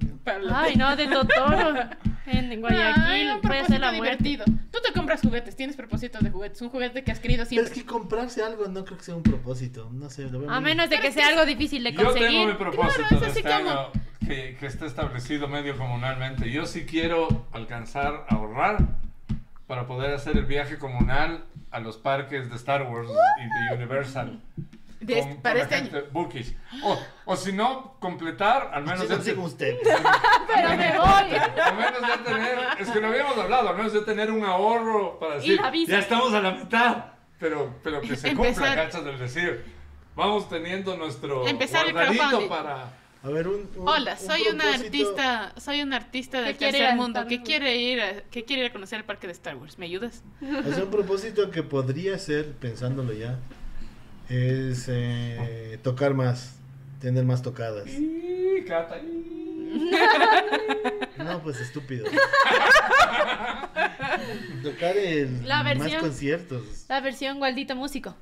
no. 0.01 0.16
Para 0.24 0.38
la 0.38 0.61
Ay, 0.61 0.76
no, 0.76 0.97
de 0.97 1.07
Totoro. 1.09 1.74
En 2.27 2.51
Ay, 2.51 2.57
Guayaquil 2.57 3.31
un 3.33 3.41
puede 3.43 3.64
ser 3.66 3.81
la 3.81 3.93
muerte. 3.93 4.22
divertido. 4.25 4.45
Tú 4.70 4.79
te 4.85 4.93
compras 4.93 5.20
juguetes, 5.20 5.55
tienes 5.57 5.77
propósitos 5.77 6.22
de 6.22 6.31
juguetes. 6.31 6.61
Un 6.62 6.70
juguete 6.70 7.05
que 7.05 7.12
has 7.12 7.20
querido 7.20 7.45
Pero 7.49 7.61
es 7.62 7.68
siempre. 7.68 7.75
que 7.75 7.87
comprarse 7.87 8.43
algo 8.43 8.66
no 8.68 8.85
creo 8.85 8.97
que 8.97 9.05
sea 9.05 9.14
un 9.14 9.22
propósito. 9.22 9.91
No 9.93 10.09
sé, 10.09 10.31
lo 10.31 10.41
veo 10.41 10.51
A 10.51 10.61
muy- 10.61 10.70
menos 10.70 10.89
de 10.89 10.97
Pero 10.97 11.09
que 11.09 11.12
sea 11.12 11.29
algo 11.29 11.45
difícil 11.45 11.85
de 11.85 11.93
Yo 11.93 11.99
tengo 11.99 12.12
mi 12.14 12.20
conseguir. 12.20 12.57
propósito 12.57 13.05
Claro, 13.09 13.27
es 13.27 13.35
de 13.35 13.41
este 13.41 13.43
como- 13.43 13.70
año 13.70 13.91
que, 14.27 14.57
que 14.59 14.66
está 14.66 14.87
establecido 14.87 15.49
medio 15.49 15.77
comunalmente. 15.77 16.51
Yo 16.51 16.64
sí 16.64 16.87
quiero 16.87 17.47
alcanzar 17.53 18.25
a 18.29 18.35
ahorrar 18.37 18.79
para 19.66 19.87
poder 19.87 20.14
hacer 20.14 20.37
el 20.37 20.47
viaje 20.47 20.79
comunal 20.79 21.45
a 21.70 21.81
los 21.81 21.99
parques 21.99 22.49
de 22.49 22.57
Star 22.57 22.83
Wars 22.85 23.09
y 23.11 23.70
de 23.70 23.77
Universal. 23.77 24.41
De 25.07 25.18
este- 25.18 25.32
con- 25.34 25.42
para 25.42 25.55
con 25.55 25.62
este 25.62 25.74
la 25.74 25.80
año. 25.82 25.90
gente 25.90 26.09
bookish. 26.12 26.57
O, 26.82 26.98
o 27.26 27.36
si 27.36 27.52
no, 27.52 27.96
completar, 28.00 28.70
al 28.72 28.84
menos 28.84 29.07
Sí, 29.24 29.32
no 29.36 29.42
usted. 29.44 29.76
Pero 29.82 30.68
me 30.76 30.98
voy. 30.98 31.36
al 31.62 31.76
menos 31.76 32.00
ya 32.00 32.24
tener, 32.24 32.59
es 32.78 32.90
que 32.90 33.00
lo 33.00 33.09
habíamos 33.09 33.36
hablado, 33.38 33.68
al 33.68 33.76
menos 33.76 33.92
ya 33.92 34.05
tener 34.05 34.30
un 34.30 34.44
ahorro 34.44 35.18
para 35.18 35.36
decir, 35.36 35.61
la 35.61 35.70
visa. 35.70 35.92
ya 35.92 35.98
estamos 35.98 36.32
a 36.32 36.40
la 36.40 36.50
mitad, 36.52 37.05
pero, 37.38 37.74
pero 37.82 38.00
que 38.00 38.16
se 38.16 38.34
cumpla, 38.34 38.74
cachas 38.74 39.05
del 39.05 39.18
decir, 39.18 39.64
vamos 40.16 40.48
teniendo 40.48 40.96
nuestro 40.96 41.46
Empezar 41.46 41.86
el 41.86 41.92
guardadito 41.92 42.22
crowdfunding. 42.28 42.48
para... 42.48 42.92
A 43.22 43.28
ver, 43.28 43.48
un. 43.48 43.70
un- 43.76 43.88
Hola, 43.88 44.18
un 44.20 44.26
soy 44.26 44.42
una 44.52 44.74
artista, 44.74 45.52
soy 45.57 45.80
una 45.80 45.96
artista 45.96 46.42
del 46.42 46.59
tercer 46.59 46.94
mundo 46.94 47.26
que 47.26 47.42
quiere 47.42 47.74
ir 47.76 47.98
a, 48.02 48.20
que 48.30 48.44
quiere 48.44 48.64
ir 48.64 48.68
a 48.68 48.72
conocer 48.74 48.98
el 48.98 49.05
parque 49.07 49.26
de 49.26 49.32
Star 49.32 49.57
Wars. 49.57 49.78
¿Me 49.78 49.86
ayudas? 49.86 50.22
O 50.42 50.72
sea, 50.74 50.84
un 50.84 50.90
propósito 50.90 51.50
que 51.50 51.62
podría 51.62 52.18
ser, 52.18 52.52
pensándolo 52.52 53.14
ya, 53.14 53.38
es 54.29 54.87
eh, 54.89 55.79
tocar 55.83 56.14
más, 56.14 56.57
tener 57.01 57.25
más 57.25 57.43
tocadas. 57.43 57.87
Y, 57.89 58.64
Cata, 58.66 58.99
y- 58.99 59.91
No, 61.18 61.43
pues 61.43 61.61
estúpido. 61.61 62.07
Tocar 64.62 64.97
el 64.97 65.47
La 65.47 65.62
más 65.62 65.77
versión- 65.79 66.01
conciertos. 66.01 66.87
La 66.89 67.01
versión 67.01 67.39
Gualdito 67.39 67.75
Músico. 67.77 68.14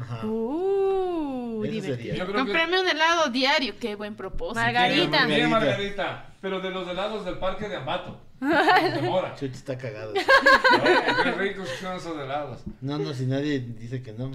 Ajá. 0.00 0.24
Uh, 0.26 1.62
divertido. 1.64 2.26
que... 2.26 2.32
Comprarme 2.32 2.80
un 2.80 2.88
helado 2.88 3.28
diario, 3.30 3.74
qué 3.80 3.96
buen 3.96 4.14
propósito. 4.14 4.60
Margarita. 4.60 5.20
Margarita. 5.26 5.48
Margarita, 5.48 6.26
pero 6.40 6.60
de 6.60 6.70
los 6.70 6.88
helados 6.88 7.24
del 7.24 7.38
parque 7.38 7.68
de 7.68 7.76
Ambato. 7.76 8.20
De 8.40 9.02
Mora. 9.02 9.34
Chuchi 9.34 9.54
está 9.54 9.76
cagado. 9.76 10.12
Qué 10.14 11.32
ricos 11.32 11.68
son 11.80 11.96
esos 11.96 12.16
helados. 12.18 12.62
No, 12.80 12.98
no, 12.98 13.12
si 13.14 13.26
nadie 13.26 13.60
dice 13.60 14.02
que 14.02 14.12
no. 14.12 14.30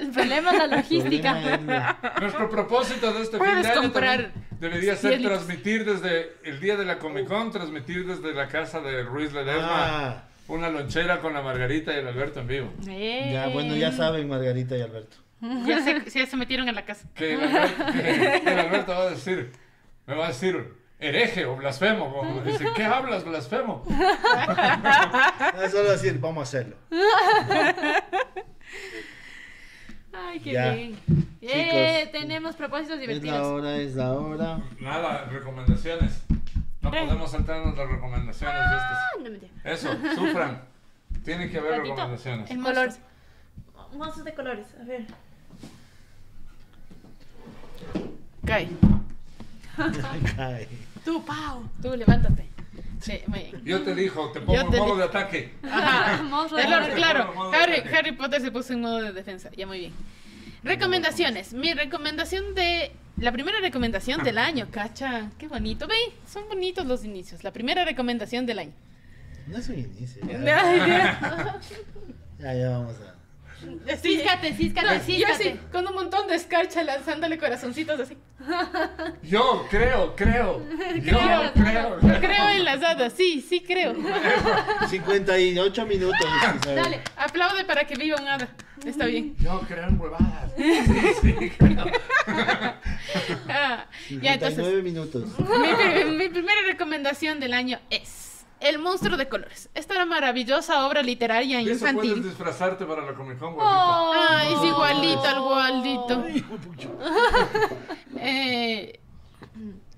El 0.00 0.10
problema 0.10 0.52
es 0.52 0.58
la 0.58 0.66
logística. 0.76 1.54
es 1.54 1.62
la- 1.64 2.14
Nuestro 2.20 2.48
propósito 2.48 3.12
de 3.12 3.22
este 3.22 3.38
fin 3.38 3.62
de 3.62 3.68
año 3.68 3.82
comprar 3.82 4.16
también 4.32 4.44
debería 4.60 4.96
ser 4.96 5.10
cielitos. 5.12 5.32
transmitir 5.44 5.84
desde 5.84 6.32
el 6.44 6.60
día 6.60 6.76
de 6.76 6.84
la 6.86 6.98
Comic 6.98 7.26
Con, 7.28 7.50
transmitir 7.50 8.06
desde 8.06 8.32
la 8.34 8.48
casa 8.48 8.80
de 8.80 9.02
Ruiz 9.02 9.32
Ledesma 9.32 9.66
Ah, 9.68 10.24
una 10.48 10.70
lonchera 10.70 11.20
con 11.20 11.34
la 11.34 11.42
Margarita 11.42 11.92
y 11.94 11.98
el 11.98 12.06
Alberto 12.08 12.40
en 12.40 12.46
vivo. 12.46 12.72
Eh. 12.88 13.30
ya, 13.32 13.48
bueno, 13.48 13.74
ya 13.76 13.92
saben, 13.92 14.28
Margarita 14.28 14.76
y 14.76 14.80
Alberto. 14.80 15.16
Ya 15.66 15.82
se, 15.82 16.02
ya 16.18 16.24
se 16.26 16.36
metieron 16.36 16.66
en 16.68 16.74
la 16.74 16.84
casa. 16.86 17.06
Que 17.14 17.34
el 17.34 17.40
Alberto, 17.42 17.84
que 17.92 18.50
el 18.52 18.58
Alberto 18.58 18.92
va 18.92 19.02
a 19.02 19.10
decir, 19.10 19.52
me 20.06 20.14
va 20.14 20.24
a 20.24 20.28
decir 20.28 20.72
hereje 20.98 21.44
o 21.46 21.56
blasfemo. 21.56 22.12
Como 22.14 22.40
dice, 22.44 22.66
¿qué 22.74 22.84
hablas, 22.84 23.24
blasfemo? 23.24 23.84
Ah, 24.48 25.68
solo 25.70 25.90
decir, 25.90 26.18
vamos 26.20 26.40
a 26.40 26.42
hacerlo. 26.44 26.76
Ay, 30.12 30.40
qué 30.40 30.52
Ya. 30.52 30.70
bien. 30.72 30.98
Eh, 31.42 32.00
Chicos, 32.04 32.12
tenemos 32.20 32.56
propósitos 32.56 32.94
Es 32.94 33.00
la 33.00 33.06
divertidos. 33.06 33.46
hora, 33.46 33.76
es 33.76 33.94
la 33.94 34.12
hora. 34.14 34.60
Nada, 34.80 35.24
recomendaciones. 35.26 36.22
No 36.80 36.92
Eh. 36.94 37.00
podemos 37.04 37.30
saltarnos 37.30 37.76
las 37.76 37.88
recomendaciones 37.88 38.56
de 38.56 38.76
estas. 38.76 38.92
Ah, 38.92 39.10
no 39.18 39.30
mentira. 39.30 39.52
Eso, 39.64 39.90
sufran. 40.14 40.62
Tiene 41.24 41.50
que 41.50 41.58
haber 41.58 41.80
recomendaciones. 41.82 42.50
El 42.50 42.62
Colores. 42.62 42.98
Monstruos 43.92 44.24
de 44.24 44.34
colores. 44.34 44.66
A 44.80 44.84
ver. 44.84 45.06
Kai, 48.46 48.68
Cae. 50.36 50.68
Tú, 51.06 51.24
Pau, 51.24 51.62
tú 51.80 51.96
levántate. 51.96 52.50
Sí. 53.00 53.20
Yo 53.64 53.82
te 53.82 53.94
dijo, 53.94 54.30
te 54.32 54.40
pongo 54.40 54.60
en 54.60 54.66
modo 54.66 54.92
di- 54.94 54.98
de 54.98 55.04
ataque. 55.04 55.54
Ajá. 55.62 56.22
De 56.56 56.62
claro, 56.94 57.32
de 57.50 57.56
Harry, 57.56 57.74
ataque. 57.76 57.96
Harry 57.96 58.12
Potter 58.12 58.40
se 58.42 58.50
puso 58.50 58.72
en 58.72 58.80
modo 58.80 59.00
de 59.00 59.12
defensa. 59.12 59.50
Ya 59.56 59.66
muy 59.66 59.78
bien. 59.78 59.92
Recomendaciones. 60.64 61.52
Mi 61.52 61.72
recomendación 61.72 62.54
de. 62.54 62.90
La 63.18 63.32
primera 63.32 63.60
recomendación 63.60 64.22
del 64.24 64.36
año, 64.38 64.66
cacha. 64.70 65.30
Qué 65.38 65.46
bonito. 65.48 65.86
Ve, 65.86 65.94
son 66.30 66.48
bonitos 66.48 66.84
los 66.86 67.04
inicios. 67.04 67.44
La 67.44 67.52
primera 67.52 67.84
recomendación 67.84 68.44
del 68.44 68.58
año. 68.58 68.72
No 69.46 69.58
es 69.58 69.68
un 69.68 69.78
inicio. 69.78 70.22
Ya, 70.26 70.40
ya, 72.40 72.54
ya 72.54 72.68
vamos 72.70 72.94
a. 72.96 73.14
Sí. 73.58 73.96
Císcate, 74.02 74.52
císcate, 74.54 74.86
No, 74.86 74.94
yo 74.94 75.00
císcate. 75.00 75.48
así, 75.50 75.60
con 75.72 75.86
un 75.86 75.94
montón 75.94 76.26
de 76.28 76.34
escarcha 76.36 76.82
lanzándole 76.82 77.38
corazoncitos 77.38 77.98
así. 78.00 78.16
Yo 79.22 79.66
creo, 79.70 80.14
creo. 80.14 80.62
Yo 81.02 81.18
Creo. 81.18 81.52
creo. 81.54 82.20
Creo 82.20 82.48
en 82.50 82.64
las 82.64 82.82
hadas, 82.82 83.12
sí, 83.14 83.44
sí 83.46 83.60
creo. 83.60 83.94
58 84.88 85.86
minutos. 85.86 86.18
Dale, 86.64 87.00
aplaude 87.16 87.64
para 87.64 87.84
que 87.86 87.96
viva 87.96 88.20
un 88.20 88.28
hada. 88.28 88.48
Está 88.84 89.06
bien. 89.06 89.34
Yo 89.38 89.60
creo 89.66 89.84
en 89.88 90.00
huevadas. 90.00 90.52
Sí, 90.56 91.30
sí, 91.38 91.50
creo. 91.58 91.84
Ah, 93.48 93.86
ya, 94.22 94.34
entonces, 94.34 94.64
59 94.64 94.82
minutos. 94.82 95.24
mi 96.18 96.28
primera 96.28 96.60
recomendación 96.66 97.40
del 97.40 97.52
año 97.54 97.78
es 97.90 98.25
El 98.60 98.78
monstruo 98.78 99.16
de 99.18 99.28
colores. 99.28 99.68
Esta 99.74 100.04
maravillosa 100.06 100.86
obra 100.86 101.02
literaria 101.02 101.58
De 101.58 101.64
eso 101.72 101.80
puedes 101.80 101.92
infantil. 102.04 102.22
disfrazarte 102.22 102.84
para 102.86 103.04
la 103.04 103.12
Comic 103.14 103.38
Con. 103.38 103.54
Oh. 103.58 104.12
Ay, 104.16 104.54
es 104.54 104.64
igualito 104.64 105.24
al 105.24 105.38
de 106.22 106.42
pucha. 106.42 106.88
Eh, 108.18 108.98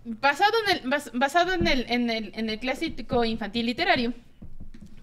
basado 0.04 0.52
en 0.66 0.76
el, 0.76 0.82
bas- 0.90 1.10
basado 1.14 1.52
en 1.52 1.66
el, 1.66 1.86
en, 1.88 2.10
el, 2.10 2.32
en 2.34 2.50
el 2.50 2.58
clásico 2.58 3.24
infantil 3.24 3.66
literario, 3.66 4.12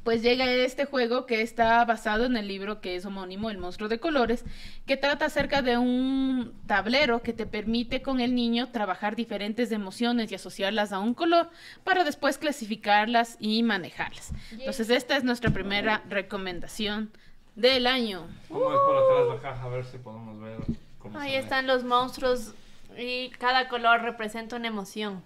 pues 0.06 0.22
llega 0.22 0.46
este 0.46 0.86
juego 0.86 1.26
que 1.26 1.42
está 1.42 1.84
basado 1.84 2.26
en 2.26 2.38
el 2.38 2.48
libro 2.48 2.80
que 2.80 2.96
es 2.96 3.08
homónimo, 3.08 3.50
El 3.50 3.58
monstruo 3.58 3.90
de 3.90 4.00
colores, 4.00 4.46
que 4.86 4.98
trata 4.98 5.26
acerca 5.26 5.64
de 5.64 5.80
un 5.80 6.54
tablero 6.68 7.24
que 7.24 7.34
te 7.34 7.48
permite 7.48 8.04
con 8.04 8.20
el 8.20 8.36
niño 8.36 8.70
trabajar 8.70 9.16
diferentes 9.16 9.72
emociones 9.72 10.32
y 10.32 10.36
asociarlas 10.36 10.94
a 10.94 11.00
un 11.00 11.16
color 11.16 11.50
para 11.84 12.04
después 12.04 12.38
clasificarlas 12.38 13.36
y 13.40 13.64
manejarlas. 13.64 14.32
Entonces 14.52 14.92
esta 14.92 15.18
es 15.18 15.24
nuestra 15.24 15.50
primera 15.50 16.04
recomendación 16.08 17.10
del 17.56 17.88
año. 17.88 18.28
Vamos 18.48 18.78
por 18.86 18.98
atrás 18.98 19.36
la 19.36 19.42
caja 19.42 19.64
a 19.64 19.70
ver 19.70 19.86
si 19.86 19.98
podemos 19.98 20.40
ver 20.40 20.60
cómo 21.00 21.18
Ahí 21.18 21.32
se 21.32 21.38
ve. 21.38 21.44
están 21.44 21.66
los 21.66 21.84
monstruos 21.84 22.54
y 22.96 23.30
cada 23.32 23.68
color 23.70 24.04
representa 24.04 24.56
una 24.56 24.68
emoción. 24.68 25.24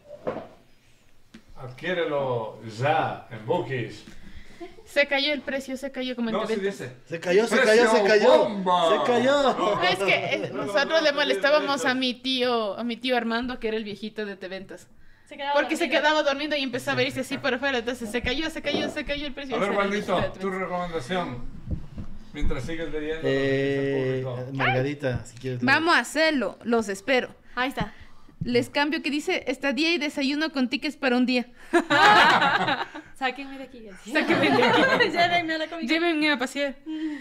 Adquiérelo 1.58 2.62
ya 2.64 3.28
en 3.30 3.46
Bookies. 3.46 4.06
Se 4.92 5.08
cayó 5.08 5.34
el 5.34 5.42
precio, 5.42 5.78
se 5.78 5.92
cayó 5.92 6.16
como 6.16 6.30
en 6.30 6.36
No, 6.36 6.48
sí 6.48 6.56
TV. 6.56 6.66
dice. 6.68 6.92
Se 7.08 7.20
cayó, 7.20 7.46
se 7.48 7.60
cayó, 7.60 7.92
se 7.92 8.04
cayó. 8.04 8.38
bomba. 8.40 8.90
Se 9.06 9.12
cayó. 9.12 9.54
No, 9.54 9.84
es 9.84 10.00
que 10.00 10.14
eh, 10.16 10.52
nosotros 10.54 11.04
le 11.04 11.12
molestábamos 11.12 11.86
a 11.86 11.94
mi 11.94 12.16
tío, 12.16 12.78
a 12.78 12.84
mi 12.84 12.98
tío 12.98 13.16
Armando, 13.16 13.60
que 13.60 13.68
era 13.68 13.78
el 13.78 13.84
viejito 13.84 14.26
de 14.26 14.36
Teventas. 14.36 14.88
Porque 15.54 15.78
se 15.78 15.90
quedaba 15.90 16.24
dormido 16.24 16.58
y 16.58 16.64
empezaba 16.64 17.02
a 17.02 17.04
irse 17.04 17.20
así 17.20 17.38
por 17.38 17.54
afuera. 17.54 17.78
Entonces 17.78 18.10
se 18.10 18.22
cayó, 18.24 18.50
se 18.50 18.64
cayó, 18.64 18.90
se 18.90 19.06
cayó 19.06 19.28
el 19.28 19.34
precio. 19.34 19.56
A 19.56 19.60
ver, 19.60 19.90
de 19.90 20.40
tu 20.40 20.50
recomendación. 20.50 21.44
Mientras 22.34 22.64
sigues 22.64 22.92
leyendo. 22.92 23.22
Eh, 23.26 24.22
lo 24.24 24.36
que 24.36 24.42
dice 24.42 24.42
el 24.42 24.46
público. 24.46 24.54
Margarita, 24.58 25.26
si 25.26 25.38
quieres. 25.38 25.60
Vamos 25.62 25.96
a 25.96 26.00
hacerlo, 26.00 26.58
los 26.64 26.90
espero. 26.90 27.30
Ahí 27.56 27.70
está. 27.70 27.94
Les 28.44 28.70
cambio 28.70 29.02
que 29.02 29.12
dice 29.12 29.44
estadía 29.48 29.94
y 29.94 29.98
desayuno 29.98 30.52
con 30.52 30.70
tickets 30.70 30.96
para 30.96 31.18
un 31.18 31.26
día. 31.26 31.48
Sáquenme 33.16 33.58
de 33.58 33.64
aquí. 33.66 33.84
Sáquenme 34.12 34.50
de 34.50 34.64
aquí. 34.64 34.82
Llévenme 35.12 35.54
a 35.56 35.58
la 35.58 35.68
comida. 35.68 35.88
Llévenme 35.88 36.32
a 36.32 36.40
pasear. 36.40 36.76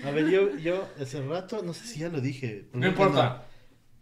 A 0.05 0.11
ver, 0.13 0.31
yo, 0.31 0.57
yo 0.59 0.89
hace 1.01 1.21
rato, 1.23 1.63
no 1.63 1.75
sé 1.75 1.87
si 1.87 2.01
ya 2.01 2.09
lo 2.09 2.21
dije. 2.21 2.67
No 2.73 2.87
importa. 2.87 3.45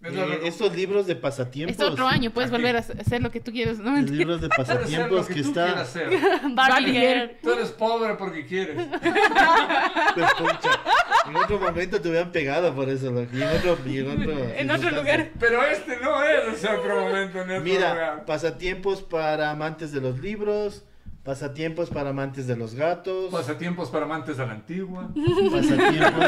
Eh, 0.05 0.41
estos 0.45 0.77
libros 0.77 1.07
de 1.07 1.17
pasatiempos. 1.17 1.77
Es 1.77 1.83
otro 1.83 2.07
año, 2.07 2.31
puedes 2.31 2.51
Aquí. 2.53 2.57
volver 2.61 2.77
a 2.77 2.79
hacer 2.81 3.21
lo 3.23 3.31
que 3.31 3.41
tú 3.41 3.51
quieras. 3.51 3.79
¿no? 3.79 3.99
Los 4.01 4.11
libros 4.11 4.41
de 4.41 4.49
Puedes 4.49 4.69
hacer 4.71 4.77
lo 5.11 5.17
pasatiempos 5.17 5.27
que, 5.27 5.35
que 5.35 5.41
está. 5.41 5.81
hacer. 5.81 6.11
Tú 7.43 7.53
eres 7.53 7.71
pobre 7.71 8.15
porque 8.15 8.47
quieres. 8.47 8.77
Pues, 10.15 10.31
pucha, 10.39 10.71
en 11.29 11.37
otro 11.37 11.59
momento 11.61 12.01
te 12.01 12.09
hubieran 12.09 12.31
pegado 12.33 12.75
por 12.75 12.89
eso, 12.89 13.11
loco, 13.11 13.29
y 13.35 13.43
en 13.43 13.49
otro, 13.49 13.79
y 13.87 13.99
en 13.99 14.11
otro, 14.11 14.33
En 14.57 14.71
otro 14.71 14.91
lugar. 14.91 15.31
Pero 15.39 15.63
este 15.65 15.99
no 16.01 16.23
es 16.23 16.55
ese 16.59 16.69
otro 16.69 17.01
momento 17.03 17.43
en 17.43 17.51
otro 17.51 17.61
Mira, 17.63 17.93
lugar. 17.93 18.25
pasatiempos 18.25 19.03
para 19.03 19.51
amantes 19.51 19.93
de 19.93 20.01
los 20.01 20.19
libros, 20.21 20.85
pasatiempos 21.23 21.91
para 21.91 22.11
amantes 22.11 22.47
de 22.47 22.57
los 22.57 22.75
gatos, 22.75 23.31
Pasatiempos 23.31 23.91
para 23.91 24.05
amantes 24.07 24.37
de 24.39 24.47
la 24.47 24.53
antigua. 24.53 25.11
pasatiempos, 25.51 26.25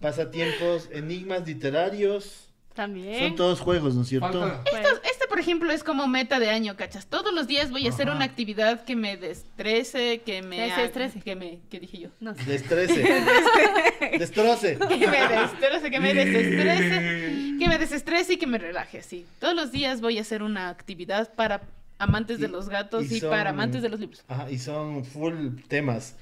pasatiempos, 0.00 0.88
enigmas 0.92 1.46
literarios. 1.46 2.48
También. 2.74 3.18
Son 3.28 3.36
todos 3.36 3.60
juegos, 3.60 3.94
¿no 3.94 4.02
es 4.02 4.08
cierto? 4.08 4.28
Falta. 4.40 4.62
Esto- 4.70 5.00
este, 5.04 5.26
por 5.28 5.38
ejemplo, 5.38 5.70
es 5.72 5.84
como 5.84 6.06
meta 6.08 6.38
de 6.40 6.48
año, 6.50 6.74
¿cachas? 6.76 7.06
Todos 7.06 7.32
los 7.34 7.46
días 7.46 7.70
voy 7.70 7.86
a 7.86 7.90
hacer 7.90 8.08
una 8.08 8.24
actividad 8.24 8.84
que 8.84 8.96
me 8.96 9.16
destrese, 9.18 10.22
que 10.24 10.40
me... 10.42 10.66
Estrese. 10.84 11.20
Que 11.20 11.36
me... 11.36 11.58
¿Qué 11.70 11.80
dije 11.80 11.98
yo? 11.98 12.08
No 12.20 12.34
sé. 12.34 12.44
Destrece. 12.44 13.04
Destroce. 14.18 14.78
Que 14.88 15.06
me 15.06 15.28
destrese, 15.28 15.90
que 15.90 16.00
me 16.00 16.14
desestrese, 16.14 17.56
que 17.58 17.68
me 17.68 17.78
desestrese 17.78 18.32
y 18.34 18.36
que 18.38 18.46
me 18.46 18.58
relaje, 18.58 18.98
así. 18.98 19.26
Todos 19.38 19.54
los 19.54 19.70
días 19.72 20.00
voy 20.00 20.18
a 20.18 20.22
hacer 20.22 20.42
una 20.42 20.68
actividad 20.68 21.32
para 21.34 21.62
amantes 21.98 22.40
de 22.40 22.48
los 22.48 22.68
gatos 22.68 23.10
y, 23.10 23.16
y 23.16 23.20
son- 23.20 23.30
para 23.30 23.50
amantes 23.50 23.82
de 23.82 23.88
los 23.88 24.00
libros. 24.00 24.24
Ajá, 24.28 24.50
y 24.50 24.58
son 24.58 25.04
full 25.04 25.34
temas. 25.68 26.16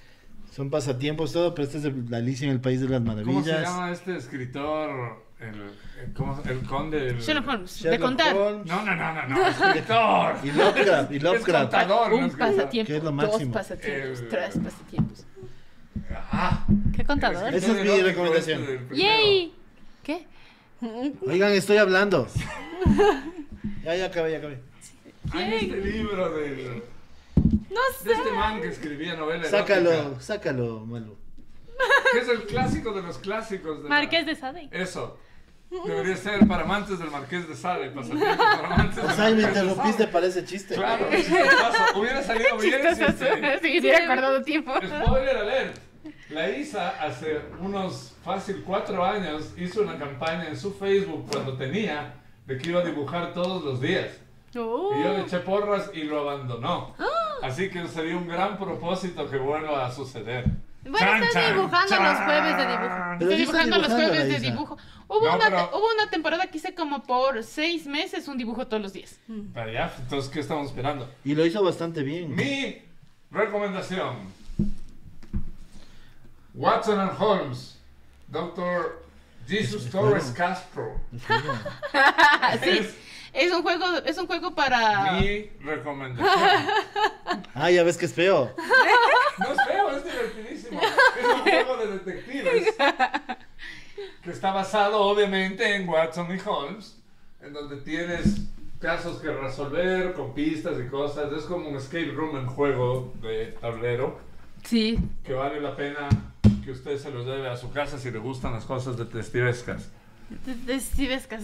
Son 0.53 0.69
pasatiempos, 0.69 1.33
todo, 1.33 1.55
pero 1.55 1.67
este 1.67 1.79
es 1.79 1.85
de 1.85 1.95
la 2.09 2.17
Alicia 2.17 2.45
en 2.47 2.53
el 2.53 2.61
País 2.61 2.81
de 2.81 2.89
las 2.89 3.01
¿Cómo 3.01 3.13
se 3.15 3.25
Maravillas. 3.25 3.63
llama 3.63 3.93
este 3.93 4.17
escritor? 4.17 5.25
El, 5.41 5.49
el, 6.05 6.13
¿cómo- 6.15 6.43
el 6.47 6.61
conde. 6.67 7.09
El... 7.09 7.19
Sherlock 7.21 7.49
Holmes, 7.49 7.83
de 7.83 7.99
contar. 7.99 8.37
Holmes 8.37 8.67
No, 8.67 8.85
no, 8.85 8.95
no, 8.95 9.13
no, 9.15 9.27
no. 9.29 9.47
Escritor. 9.49 10.35
Y 10.45 10.53
Lovecraft, 10.53 11.13
y 11.13 11.17
Es 11.17 11.23
Lovecraft. 11.23 11.71
contador, 11.71 12.11
no 12.11 12.17
Un 12.17 12.25
escritor. 12.25 12.57
pasatiempo, 12.57 12.87
Que 12.89 12.97
es 12.99 13.05
lo 13.05 13.11
dos 13.13 13.43
pasatiempos, 13.45 14.21
El- 14.21 14.29
tres 14.29 14.59
pasatiempos. 14.63 15.27
Ah, 16.33 16.67
¿Qué 16.95 17.05
contador? 17.05 17.49
el 17.49 17.55
Esa 17.55 17.73
es 17.79 17.85
mi 17.85 18.01
recomendación. 18.03 18.67
del. 18.67 18.89
¡Yay! 18.91 19.55
¿Qué? 20.03 20.27
Oigan, 21.27 21.53
estoy 21.53 21.77
hablando. 21.79 22.27
Ya, 23.85 23.95
ya 23.97 24.07
acabé, 24.07 24.33
ya 24.33 24.39
acabé. 24.39 24.59
Hay 25.33 25.55
este 25.55 25.77
libro 25.79 26.31
del. 26.37 26.83
No 27.37 27.81
De 28.05 28.13
este 28.13 28.31
man 28.33 28.61
que 28.61 28.69
escribía 28.69 29.15
novela 29.17 29.45
Sácalo, 29.45 29.91
erótica, 29.93 30.21
sácalo, 30.21 30.85
Malu. 30.87 31.17
Que 32.13 32.19
es 32.19 32.29
el 32.29 32.43
clásico 32.45 32.93
de 32.93 33.03
los 33.03 33.19
clásicos. 33.19 33.79
De 33.79 33.83
la- 33.85 33.89
Marqués 33.89 34.27
de 34.27 34.35
Sade. 34.37 34.69
Eso. 34.71 35.19
Debería 35.71 36.17
ser 36.17 36.47
para 36.49 36.65
amantes 36.65 36.99
del 36.99 37.11
Marqués 37.11 37.49
de 37.49 37.55
Sade. 37.55 37.91
Para 37.91 38.67
amantes 38.67 38.97
del 38.97 39.07
O 39.07 39.11
sea, 39.13 39.31
me 39.31 39.43
interrumpiste 39.43 40.07
para 40.09 40.27
ese 40.27 40.45
chiste. 40.45 40.75
Claro. 40.75 41.07
Hubiera 41.95 42.23
salido 42.23 42.59
bien. 42.59 42.73
si 42.73 42.89
Chistoso, 42.89 43.25
este- 43.25 43.59
si 43.61 43.79
hubiera 43.81 44.05
acordado 44.05 44.43
tiempo. 44.43 44.73
Spoiler 44.77 45.37
alert. 45.37 45.77
La 46.31 46.49
Isa 46.51 46.91
hace 47.01 47.41
unos 47.61 48.15
fácil 48.25 48.63
cuatro 48.67 49.05
años 49.05 49.53
hizo 49.57 49.83
una 49.83 49.99
campaña 49.99 50.49
en 50.49 50.57
su 50.57 50.73
Facebook 50.73 51.27
cuando 51.31 51.57
tenía 51.57 52.15
de 52.47 52.57
que 52.59 52.71
iba 52.71 52.81
a 52.81 52.85
dibujar 52.85 53.33
todos 53.33 53.63
los 53.63 53.81
días. 53.81 54.09
Uh. 54.55 54.95
Y 54.99 55.03
yo 55.05 55.13
le 55.13 55.21
eché 55.23 55.39
porras 55.39 55.91
y 55.95 56.03
lo 56.05 56.21
abandonó. 56.21 56.95
Así 57.43 57.71
que 57.71 57.87
sería 57.87 58.17
un 58.17 58.27
gran 58.27 58.59
propósito 58.59 59.29
que 59.31 59.39
vuelva 59.39 59.87
a 59.87 59.93
suceder. 59.93 60.45
Bueno, 60.83 60.99
Chan, 60.99 61.23
estás 61.25 61.55
dibujando 61.55 61.89
chan. 61.95 62.05
los 62.05 62.17
jueves 62.25 62.57
de 62.57 62.67
dibujo. 62.67 62.89
Pero 63.19 63.31
Estoy 63.31 63.37
dibujando 63.37 63.79
los 63.79 63.93
jueves 63.93 64.29
de 64.29 64.41
dibujo. 64.41 64.79
Hubo, 65.09 65.27
No, 65.27 65.35
una, 65.37 65.45
pero- 65.45 65.71
hubo 65.77 65.87
una 65.95 66.09
temporada 66.11 66.47
que 66.47 66.59
hice 66.59 66.75
como 66.75 67.03
por 67.03 67.43
seis 67.45 67.87
meses 67.87 68.29
un 68.29 68.39
dibujo 68.39 68.67
todos 68.67 68.83
los 68.83 68.93
días. 68.93 69.19
Para 69.53 69.71
allá, 69.71 69.93
entonces, 69.99 70.31
¿qué 70.31 70.41
estamos 70.41 70.69
esperando? 70.69 71.13
Y 71.25 71.35
lo 71.35 71.45
hizo 71.45 71.63
bastante 71.63 72.03
bien. 72.03 72.35
Mi 72.35 72.79
recomendación. 73.31 74.17
Watson 76.55 76.99
and 77.01 77.13
Holmes. 77.21 77.77
Doctor 78.29 79.03
Jesus 79.47 79.91
Torres. 79.91 80.33
Castro. 80.37 81.01
sí, 82.63 82.69
Es 82.71 82.95
es 83.33 83.53
un 83.53 83.63
juego, 83.63 83.85
es 84.05 84.19
un 84.19 84.27
juego 84.27 84.55
para. 84.55 85.13
mi 85.21 85.51
recomendación. 85.61 86.29
Ah, 87.55 87.71
ya 87.71 87.83
ves 87.83 87.97
que 87.99 88.07
es 88.07 88.15
feo. 88.15 88.55
No 89.39 89.53
es 89.53 89.59
feo, 89.67 89.91
es 89.97 90.05
divertidísimo. 90.05 90.81
Es 90.81 91.27
un 91.27 91.41
juego 91.41 91.77
de 91.77 91.87
detectives 91.99 92.75
que 94.23 94.31
está 94.31 94.53
basado 94.53 95.01
obviamente 95.01 95.75
en 95.77 95.89
Watson 95.89 96.29
y 96.35 96.41
Holmes, 96.49 96.97
en 97.43 97.53
donde 97.53 97.77
tienes 97.79 98.41
casos 98.81 99.19
que 99.21 99.31
resolver 99.31 100.15
con 100.15 100.33
pistas 100.33 100.75
y 100.85 100.89
cosas. 100.89 101.31
Es 101.33 101.45
como 101.45 101.69
un 101.69 101.77
escape 101.77 102.13
room 102.15 102.37
en 102.39 102.47
juego 102.47 103.13
de 103.21 103.47
tablero 103.61 104.19
Sí. 104.65 104.99
que 105.25 105.33
vale 105.35 105.61
la 105.61 105.77
pena 105.77 106.09
que 106.65 106.71
usted 106.71 106.99
se 106.99 107.11
los 107.11 107.27
lleve 107.27 107.49
a 107.49 107.57
su 107.57 107.71
casa 107.73 107.99
si 107.99 108.11
le 108.11 108.19
gustan 108.19 108.53
las 108.53 108.65
cosas 108.65 108.97
detectivescas. 108.97 109.91
Detectivescas. 110.47 111.43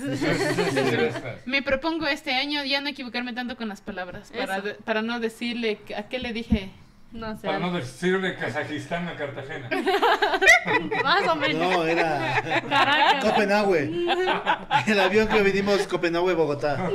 Me 1.44 1.62
propongo 1.62 2.06
este 2.06 2.32
año 2.34 2.64
ya 2.64 2.80
no 2.80 2.88
equivocarme 2.88 3.32
tanto 3.32 3.56
con 3.56 3.68
las 3.68 3.80
palabras. 3.80 4.30
Para, 4.36 4.60
de- 4.60 4.74
para 4.74 5.02
no 5.02 5.18
decirle. 5.20 5.78
¿A 5.96 6.04
qué 6.04 6.18
le 6.20 6.32
dije? 6.32 6.70
No 7.12 7.36
sé. 7.36 7.46
Para 7.46 7.58
no 7.58 7.72
decirle 7.72 8.36
Kazajistán 8.36 9.08
a 9.08 9.16
Cartagena. 9.16 9.68
Más 11.02 11.26
o 11.28 11.36
menos. 11.36 11.62
No, 11.70 11.84
era 11.86 12.62
Caracas. 12.68 13.24
Copenhague. 13.24 13.82
El 14.86 15.00
avión 15.00 15.28
que 15.28 15.42
vinimos 15.42 15.86
Copenhague-Bogotá. 15.88 16.90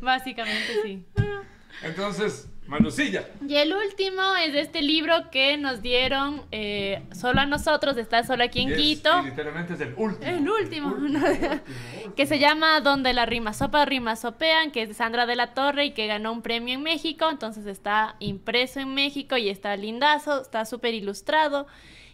Básicamente 0.00 0.72
sí. 0.82 1.04
Entonces, 1.82 2.48
Manucilla. 2.70 3.28
Y 3.48 3.56
el 3.56 3.74
último 3.74 4.36
es 4.36 4.52
de 4.52 4.60
este 4.60 4.80
libro 4.80 5.28
que 5.32 5.56
nos 5.56 5.82
dieron 5.82 6.42
eh, 6.52 7.02
solo 7.12 7.40
a 7.40 7.46
nosotros, 7.46 7.96
está 7.96 8.22
solo 8.22 8.44
aquí 8.44 8.60
en 8.60 8.76
Quito. 8.76 9.10
y 9.22 9.30
literalmente 9.30 9.74
es 9.74 9.80
el 9.80 9.94
último. 9.96 10.30
El 10.30 10.48
último. 10.48 10.88
Último, 10.92 11.18
último. 11.26 11.60
que 12.16 12.26
se 12.26 12.38
llama 12.38 12.80
Donde 12.80 13.12
las 13.12 13.28
rimas 13.28 13.56
sopa 13.58 13.84
rimas 13.86 14.20
sopean, 14.20 14.70
que 14.70 14.82
es 14.82 14.88
de 14.88 14.94
Sandra 14.94 15.26
de 15.26 15.34
la 15.34 15.52
Torre 15.52 15.86
y 15.86 15.90
que 15.94 16.06
ganó 16.06 16.30
un 16.30 16.42
premio 16.42 16.74
en 16.74 16.82
México, 16.84 17.28
entonces 17.28 17.66
está 17.66 18.14
impreso 18.20 18.78
en 18.78 18.94
México 18.94 19.36
y 19.36 19.48
está 19.48 19.74
lindazo, 19.76 20.40
está 20.40 20.64
súper 20.64 20.94
ilustrado 20.94 21.66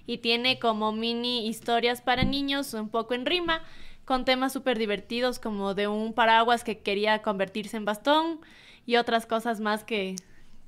y 0.06 0.18
tiene 0.18 0.58
como 0.58 0.90
mini 0.90 1.48
historias 1.48 2.00
para 2.00 2.24
niños, 2.24 2.72
un 2.72 2.88
poco 2.88 3.12
en 3.12 3.26
rima, 3.26 3.62
con 4.06 4.24
temas 4.24 4.54
súper 4.54 4.78
divertidos 4.78 5.38
como 5.38 5.74
de 5.74 5.86
un 5.86 6.14
paraguas 6.14 6.64
que 6.64 6.78
quería 6.78 7.20
convertirse 7.20 7.76
en 7.76 7.84
bastón 7.84 8.40
y 8.86 8.96
otras 8.96 9.26
cosas 9.26 9.60
más 9.60 9.84
que, 9.84 10.16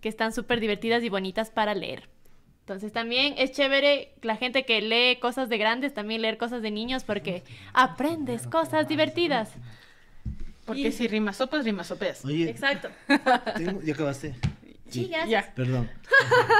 que 0.00 0.08
están 0.08 0.32
súper 0.32 0.60
divertidas 0.60 1.02
y 1.02 1.08
bonitas 1.08 1.50
para 1.50 1.74
leer. 1.74 2.08
Entonces 2.60 2.92
también 2.92 3.34
es 3.38 3.52
chévere 3.52 4.12
la 4.20 4.36
gente 4.36 4.64
que 4.66 4.82
lee 4.82 5.16
cosas 5.20 5.48
de 5.48 5.56
grandes, 5.56 5.94
también 5.94 6.20
leer 6.20 6.36
cosas 6.36 6.60
de 6.60 6.70
niños 6.70 7.02
porque 7.04 7.42
aprendes 7.72 8.46
cosas 8.46 8.86
divertidas. 8.88 9.50
Porque 10.66 10.88
Y- 10.88 10.92
si 10.92 11.08
rimas 11.08 11.36
sopas, 11.38 11.64
rimas 11.64 11.86
sopeas. 11.86 12.22
Oye, 12.26 12.50
Exacto. 12.50 12.88
tengo- 13.56 13.80
ya 13.82 13.94
acabaste. 13.94 14.34
Sí, 14.90 15.06
gracias. 15.06 15.46
Ya. 15.46 15.54
Perdón. 15.54 15.88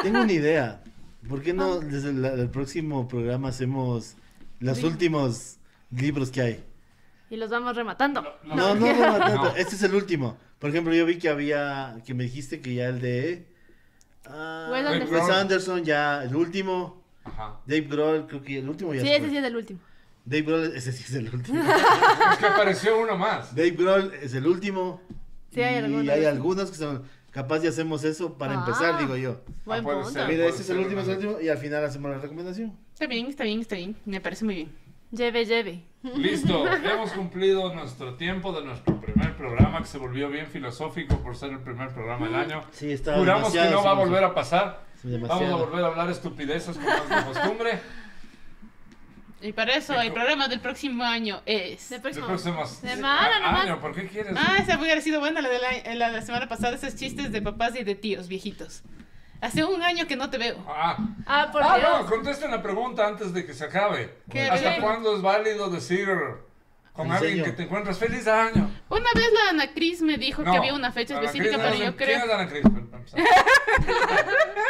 Tengo 0.03 0.23
una 0.23 0.33
idea. 0.33 0.83
¿Por 1.29 1.43
qué 1.43 1.53
no 1.53 1.81
desde 1.81 2.11
el, 2.11 2.25
el 2.25 2.49
próximo 2.51 3.07
programa 3.09 3.49
hacemos 3.49 4.15
los 4.61 4.83
últimos 4.83 5.57
libros 5.91 6.31
que 6.31 6.41
hay? 6.41 6.65
Y 7.29 7.37
los 7.37 7.51
vamos 7.51 7.77
rematando. 7.77 8.23
No, 8.45 8.55
no, 8.55 8.75
no, 8.75 8.95
no, 8.95 9.19
no, 9.19 9.35
No. 9.45 9.57
Este 9.57 9.75
es 9.75 9.83
el 9.83 9.95
último. 9.95 10.39
Por 10.59 10.71
ejemplo, 10.71 10.93
yo 10.95 11.07
vi 11.07 11.19
que 11.19 11.29
había, 11.29 11.97
que 12.05 12.15
me 12.15 12.25
dijiste 12.25 12.61
que 12.61 12.75
ya 12.75 12.89
el 12.89 13.01
de 13.01 13.47
ah, 14.27 14.69
Wes 14.73 14.87
Anderson. 14.87 15.15
Wes 15.15 15.31
Anderson, 15.31 15.85
ya 15.85 16.23
el 16.25 16.35
último. 16.35 17.03
Ajá. 17.25 17.61
Dave 17.67 17.83
Grohl, 17.83 18.27
creo 18.27 18.43
que 18.43 18.59
el 18.59 18.69
último 18.69 18.95
ya 18.95 19.01
Sí, 19.03 19.07
se 19.09 19.17
ese 19.17 19.29
sí 19.31 19.37
es 19.37 19.45
el 19.45 19.57
último. 19.57 19.81
Dave 20.25 20.43
Grohl, 20.43 20.73
ese 20.77 20.93
sí 20.93 21.05
es 21.07 21.15
el 21.15 21.33
último. 21.35 21.63
Es 22.33 22.39
que 22.39 22.47
apareció 22.47 22.99
uno 23.01 23.17
más. 23.17 23.55
Dave 23.55 23.71
Grohl 23.71 24.13
es 24.21 24.35
el 24.35 24.47
último. 24.47 25.01
Sí, 25.53 25.63
hay 25.63 25.75
y 25.75 25.79
algunos. 25.79 26.09
hay 26.09 26.25
algunos 26.25 26.71
que 26.71 26.77
son 26.77 27.03
capaz 27.31 27.61
de 27.61 27.69
hacemos 27.69 28.03
eso 28.05 28.37
para 28.37 28.55
Ah. 28.55 28.65
empezar, 28.67 28.99
digo 28.99 29.17
yo. 29.17 29.41
Buen 29.65 29.85
punto. 29.85 30.11
ser. 30.11 30.27
Mira, 30.29 30.47
este 30.47 30.63
es 30.63 30.71
el 30.71 30.79
último, 30.79 31.01
es 31.03 31.09
el 31.09 31.15
último 31.19 31.41
y 31.41 31.49
al 31.49 31.59
final 31.59 31.85
hacemos 31.85 32.11
la 32.11 32.19
recomendación. 32.19 32.77
Está 32.95 33.07
bien, 33.07 33.27
está 33.27 33.45
bien, 33.45 33.61
está 33.61 33.77
bien. 33.77 33.97
Me 34.05 34.21
parece 34.21 34.45
muy 34.45 34.55
bien. 34.57 34.88
Lleve, 35.11 35.45
lleve. 35.47 35.85
Listo, 36.03 36.67
hemos 36.85 37.13
cumplido 37.13 37.73
nuestro 37.75 38.15
tiempo 38.15 38.53
de 38.53 38.65
nuestro 38.65 39.01
primer 39.01 39.37
programa 39.37 39.81
que 39.81 39.87
se 39.87 39.99
volvió 39.99 40.29
bien 40.29 40.47
filosófico 40.47 41.19
por 41.23 41.37
ser 41.37 41.51
el 41.53 41.61
primer 41.61 41.91
programa 41.91 42.27
del 42.27 42.35
año. 42.37 42.61
Sí, 42.73 42.93
está 42.93 43.17
Juramos 43.17 43.53
que 43.53 43.71
no 43.71 43.83
va 43.83 43.91
a 43.93 43.95
volver 43.95 44.23
a 44.25 44.35
pasar. 44.35 44.85
Demasiado. 45.03 45.41
Vamos 45.43 45.61
a 45.61 45.65
volver 45.65 45.85
a 45.85 45.89
hablar 45.89 46.11
estupideces 46.11 46.77
como 46.77 46.91
es 46.91 47.09
de 47.09 47.25
costumbre. 47.33 47.81
Y 49.41 49.53
para 49.53 49.77
eso, 49.77 49.95
el 50.01 50.13
programa 50.13 50.49
del 50.49 50.61
próximo 50.61 51.05
año 51.05 51.41
es. 51.47 51.89
De 51.91 51.97
De 51.97 52.03
próximo. 52.03 52.27
próximos 52.27 52.71
Semana 52.71 53.31
Ah, 53.37 53.41
nomás. 53.41 53.65
año, 53.67 53.81
¿por 53.81 53.95
qué 53.95 54.09
quieres? 54.09 54.35
Ah, 54.37 54.57
esa 54.61 54.79
hubiera 54.81 55.01
sido 55.01 55.21
buena 55.21 55.41
la 55.41 55.49
de 55.49 55.59
la, 55.61 55.95
la 55.95 56.09
de 56.11 56.17
la 56.17 56.23
semana 56.23 56.49
pasada, 56.49 56.75
esos 56.75 56.97
chistes 56.97 57.31
de 57.31 57.41
papás 57.41 57.77
y 57.77 57.85
de 57.85 57.95
tíos 57.95 58.27
viejitos. 58.29 58.83
Hace 59.41 59.65
un 59.65 59.83
año 59.83 60.07
que 60.07 60.17
no 60.17 60.31
te 60.31 60.39
veo. 60.39 60.57
Ah, 60.69 60.97
Ah, 61.27 61.49
por 61.53 61.63
ah, 61.63 61.79
Dios. 61.79 62.01
no, 62.01 62.07
contesten 62.07 62.51
la 62.51 62.63
pregunta 62.63 63.07
antes 63.07 63.33
de 63.33 63.45
que 63.45 63.55
se 63.55 63.65
acabe. 63.65 64.19
¿Qué? 64.31 64.49
¿Hasta 64.49 64.81
cuándo 64.81 65.15
es 65.15 65.23
válido 65.23 65.71
decir 65.71 66.09
con 66.99 67.13
alguien 67.13 67.45
que 67.45 67.53
te 67.53 67.63
encuentras 67.63 67.99
feliz 67.99 68.27
año? 68.27 68.71
Una 68.89 69.11
vez 69.15 69.31
la 69.33 69.51
Ana 69.51 69.73
Cris 69.73 70.03
me 70.03 70.19
dijo 70.19 70.43
No, 70.43 70.51
que 70.53 70.59
había 70.59 70.75
una 70.75 70.91
fecha 70.93 71.15
específica, 71.15 71.51
Cris, 71.53 71.63
pero 71.63 71.71
no 71.79 71.85
yo 71.85 71.97
¿Quién 71.97 72.09
creo. 72.11 72.25
es 72.25 72.31
Ana 72.33 72.49
Cris? 72.49 72.65
Empezar. 72.65 73.19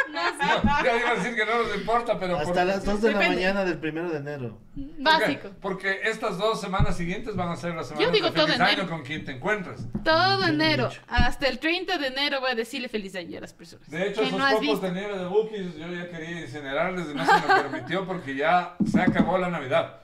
No, 0.09 0.83
ya 0.83 0.97
iba 0.97 1.09
a 1.11 1.15
decir 1.15 1.35
que 1.35 1.45
no 1.45 1.63
nos 1.63 1.75
importa, 1.75 2.19
pero... 2.19 2.37
Hasta 2.37 2.53
por- 2.53 2.65
las 2.65 2.83
2 2.85 3.01
de 3.01 3.11
la 3.11 3.19
Depende. 3.19 3.35
mañana 3.35 3.65
del 3.65 3.77
primero 3.77 4.09
de 4.09 4.17
enero. 4.17 4.57
Básico. 4.75 5.49
Porque 5.61 5.99
estas 6.03 6.37
dos 6.37 6.59
semanas 6.61 6.97
siguientes 6.97 7.35
van 7.35 7.49
a 7.49 7.55
ser 7.55 7.75
las 7.75 7.87
semanas 7.89 8.11
digo 8.13 8.27
de 8.27 8.33
todo 8.33 8.47
feliz 8.47 8.59
enero. 8.61 8.81
año 8.83 8.89
con 8.89 9.03
quien 9.03 9.25
te 9.25 9.31
encuentras. 9.33 9.81
Todo 10.03 10.45
enero, 10.47 10.89
hasta 11.07 11.47
el 11.47 11.59
30 11.59 11.97
de 11.97 12.07
enero 12.07 12.39
voy 12.39 12.51
a 12.51 12.55
decirle 12.55 12.87
feliz 12.89 13.15
año 13.15 13.37
a 13.37 13.41
las 13.41 13.53
personas. 13.53 13.89
De 13.89 14.07
hecho, 14.07 14.21
esos 14.21 14.37
no 14.39 14.45
copos 14.47 14.61
visto. 14.61 14.79
de 14.81 14.91
nieve 14.91 15.17
de 15.17 15.25
Bookies 15.25 15.75
yo 15.77 15.87
ya 15.87 16.09
quería 16.09 16.41
incinerarles 16.41 17.07
y 17.11 17.13
no 17.13 17.25
se 17.25 17.33
me 17.33 17.53
permitió 17.69 18.05
porque 18.05 18.35
ya 18.35 18.75
se 18.89 19.01
acabó 19.01 19.37
la 19.37 19.49
Navidad. 19.49 19.97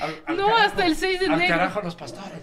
Al- 0.00 0.22
al 0.26 0.36
No, 0.36 0.56
hasta 0.56 0.86
el 0.86 0.96
6 0.96 1.20
de 1.20 1.26
Al 1.26 1.32
enero. 1.34 1.48
carajo 1.56 1.82
los 1.82 1.94
pastores. 1.96 2.40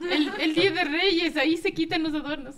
El, 0.00 0.28
el 0.40 0.54
día 0.54 0.70
de 0.70 0.84
Reyes, 0.98 1.36
ahí 1.36 1.56
se 1.56 1.72
quitan 1.72 2.02
los 2.02 2.14
adornos. 2.14 2.56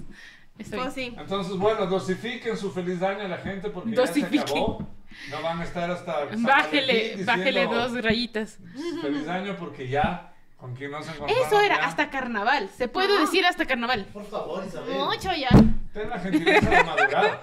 Pues 0.56 0.92
sí. 0.94 1.14
Entonces, 1.16 1.56
bueno, 1.56 1.86
dosifiquen 1.86 2.56
su 2.56 2.70
feliz 2.70 3.00
año 3.02 3.20
a 3.24 3.28
la 3.28 3.38
gente 3.38 3.70
porque 3.70 3.90
ya 3.92 3.96
Dosifiquen. 4.02 4.46
se 4.46 4.52
acabó. 4.52 4.86
No 5.30 5.42
van 5.42 5.60
a 5.60 5.64
estar 5.64 5.90
hasta 5.90 6.24
Bájele, 6.36 6.92
Valentín 6.92 7.26
bájele 7.26 7.60
diciendo, 7.62 7.88
dos 7.88 8.04
rayitas. 8.04 8.58
Feliz 9.00 9.26
año 9.26 9.56
porque 9.58 9.88
ya 9.88 10.34
con 10.58 10.74
quien 10.76 10.90
no 10.90 11.02
se 11.02 11.12
encontraron. 11.12 11.46
Eso 11.46 11.60
era 11.62 11.78
ya. 11.78 11.86
hasta 11.86 12.10
carnaval. 12.10 12.68
Se 12.76 12.88
puede 12.88 13.16
Ah. 13.16 13.20
decir 13.22 13.46
hasta 13.46 13.64
carnaval. 13.64 14.04
Por 14.12 14.26
favor, 14.26 14.62
Isabel. 14.66 14.94
Mucho 14.98 15.30
ya. 15.34 15.48
Ten 15.94 16.10
la 16.10 16.18
gentileza 16.20 16.68
de 16.70 16.84
madurar. 16.84 17.42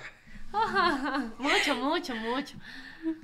Mucho, 1.40 1.76
mucho, 1.76 2.16
mucho. 2.16 2.56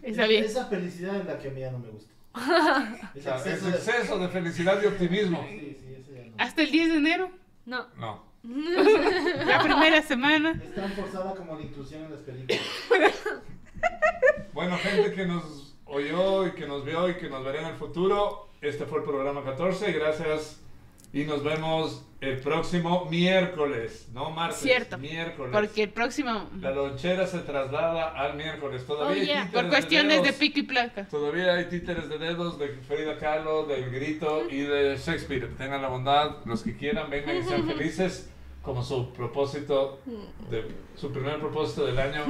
Está 0.01 0.27
bien. 0.27 0.43
Esa 0.43 0.65
felicidad 0.67 1.15
es 1.17 1.25
la 1.25 1.37
que 1.39 1.47
a 1.47 1.51
mí 1.51 1.61
ya 1.61 1.71
no 1.71 1.79
me 1.79 1.89
gusta. 1.89 2.11
Es 3.15 3.25
exceso 3.25 3.65
de- 3.67 3.75
exceso 3.75 4.19
de 4.19 4.27
felicidad 4.29 4.81
y 4.81 4.85
optimismo. 4.87 5.45
Sí, 5.49 5.77
sí, 5.79 5.93
eso 5.99 6.11
ya 6.13 6.25
no. 6.29 6.33
Hasta 6.37 6.61
el 6.63 6.71
10 6.71 6.89
de 6.91 6.97
enero, 6.97 7.31
No. 7.65 7.85
No. 7.97 8.33
la 8.43 9.59
primera 9.63 10.01
semana. 10.01 10.51
Es 10.61 10.75
tan 10.75 10.91
forzada 10.93 11.33
como 11.35 11.55
la 11.55 11.61
inclusión 11.63 12.03
en 12.03 12.11
las 12.11 12.19
películas. 12.21 12.59
Bueno, 14.53 14.77
gente 14.77 15.11
que 15.13 15.25
nos 15.25 15.75
oyó 15.85 16.47
y 16.47 16.51
que 16.51 16.65
nos 16.67 16.85
vio 16.85 17.09
y 17.09 17.15
que 17.15 17.27
nos 17.29 17.43
verá 17.43 17.61
en 17.61 17.67
el 17.67 17.75
futuro, 17.75 18.47
este 18.61 18.85
fue 18.85 18.99
el 18.99 19.03
programa 19.03 19.43
14. 19.43 19.91
Gracias 19.91 20.61
y 21.13 21.25
nos 21.25 21.43
vemos 21.43 22.03
el 22.21 22.39
próximo 22.39 23.05
miércoles, 23.05 24.09
no 24.13 24.31
martes. 24.31 24.59
Cierto. 24.59 24.97
Miércoles. 24.97 25.51
Porque 25.53 25.83
el 25.83 25.89
próximo. 25.89 26.49
La 26.59 26.71
lonchera 26.71 27.27
se 27.27 27.39
traslada 27.39 28.09
al 28.17 28.35
miércoles. 28.35 28.85
Todavía 28.87 29.21
Oh, 29.21 29.25
yeah. 29.25 29.49
Por 29.53 29.69
cuestiones 29.69 30.17
de 30.17 30.23
dedos. 30.23 30.37
pico 30.37 30.59
y 30.59 30.63
placa. 30.63 31.05
Todavía 31.07 31.53
hay 31.53 31.65
títeres 31.65 32.09
de 32.09 32.17
dedos 32.17 32.57
de 32.57 32.69
Frida 32.87 33.17
Kahlo, 33.19 33.65
del 33.65 33.91
Grito 33.91 34.49
y 34.49 34.61
de 34.61 34.97
Shakespeare. 34.97 35.49
Tengan 35.55 35.81
la 35.81 35.89
bondad, 35.89 36.37
los 36.45 36.63
que 36.63 36.75
quieran, 36.75 37.09
vengan 37.09 37.37
y 37.37 37.43
sean 37.43 37.67
felices 37.77 38.29
como 38.63 38.81
su 38.81 39.11
propósito, 39.11 39.99
de, 40.49 40.65
su 40.95 41.11
primer 41.11 41.37
propósito 41.39 41.85
del 41.85 41.99
año. 41.99 42.23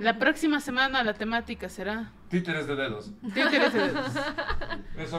La 0.00 0.18
próxima 0.18 0.58
semana 0.60 1.04
la 1.04 1.12
temática 1.12 1.68
será 1.68 2.10
Títeres 2.30 2.66
de 2.66 2.74
dedos. 2.74 3.12
títeres 3.22 3.72
de 3.74 3.80
dedos. 3.88 4.12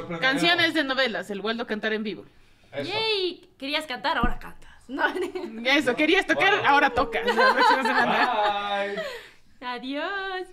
Me 0.09 0.20
canciones 0.20 0.74
de 0.74 0.84
novelas, 0.84 1.30
el 1.30 1.41
vuelto 1.41 1.68
cantar 1.68 1.93
en 1.93 2.01
vivo. 2.03 2.26
Eso. 2.78 2.91
Yay. 2.91 3.49
Querías 3.57 3.86
cantar, 3.86 4.17
ahora 4.17 4.38
cantas. 4.39 4.71
No. 4.88 5.03
Eso, 5.65 5.95
querías 5.95 6.26
tocar, 6.28 6.55
Wow. 6.57 6.65
ahora 6.67 6.89
tocas. 6.91 7.26
La 7.26 7.53
próxima 7.53 7.84
semana. 7.84 8.86
Bye. 8.93 9.67
Adiós. 9.67 10.47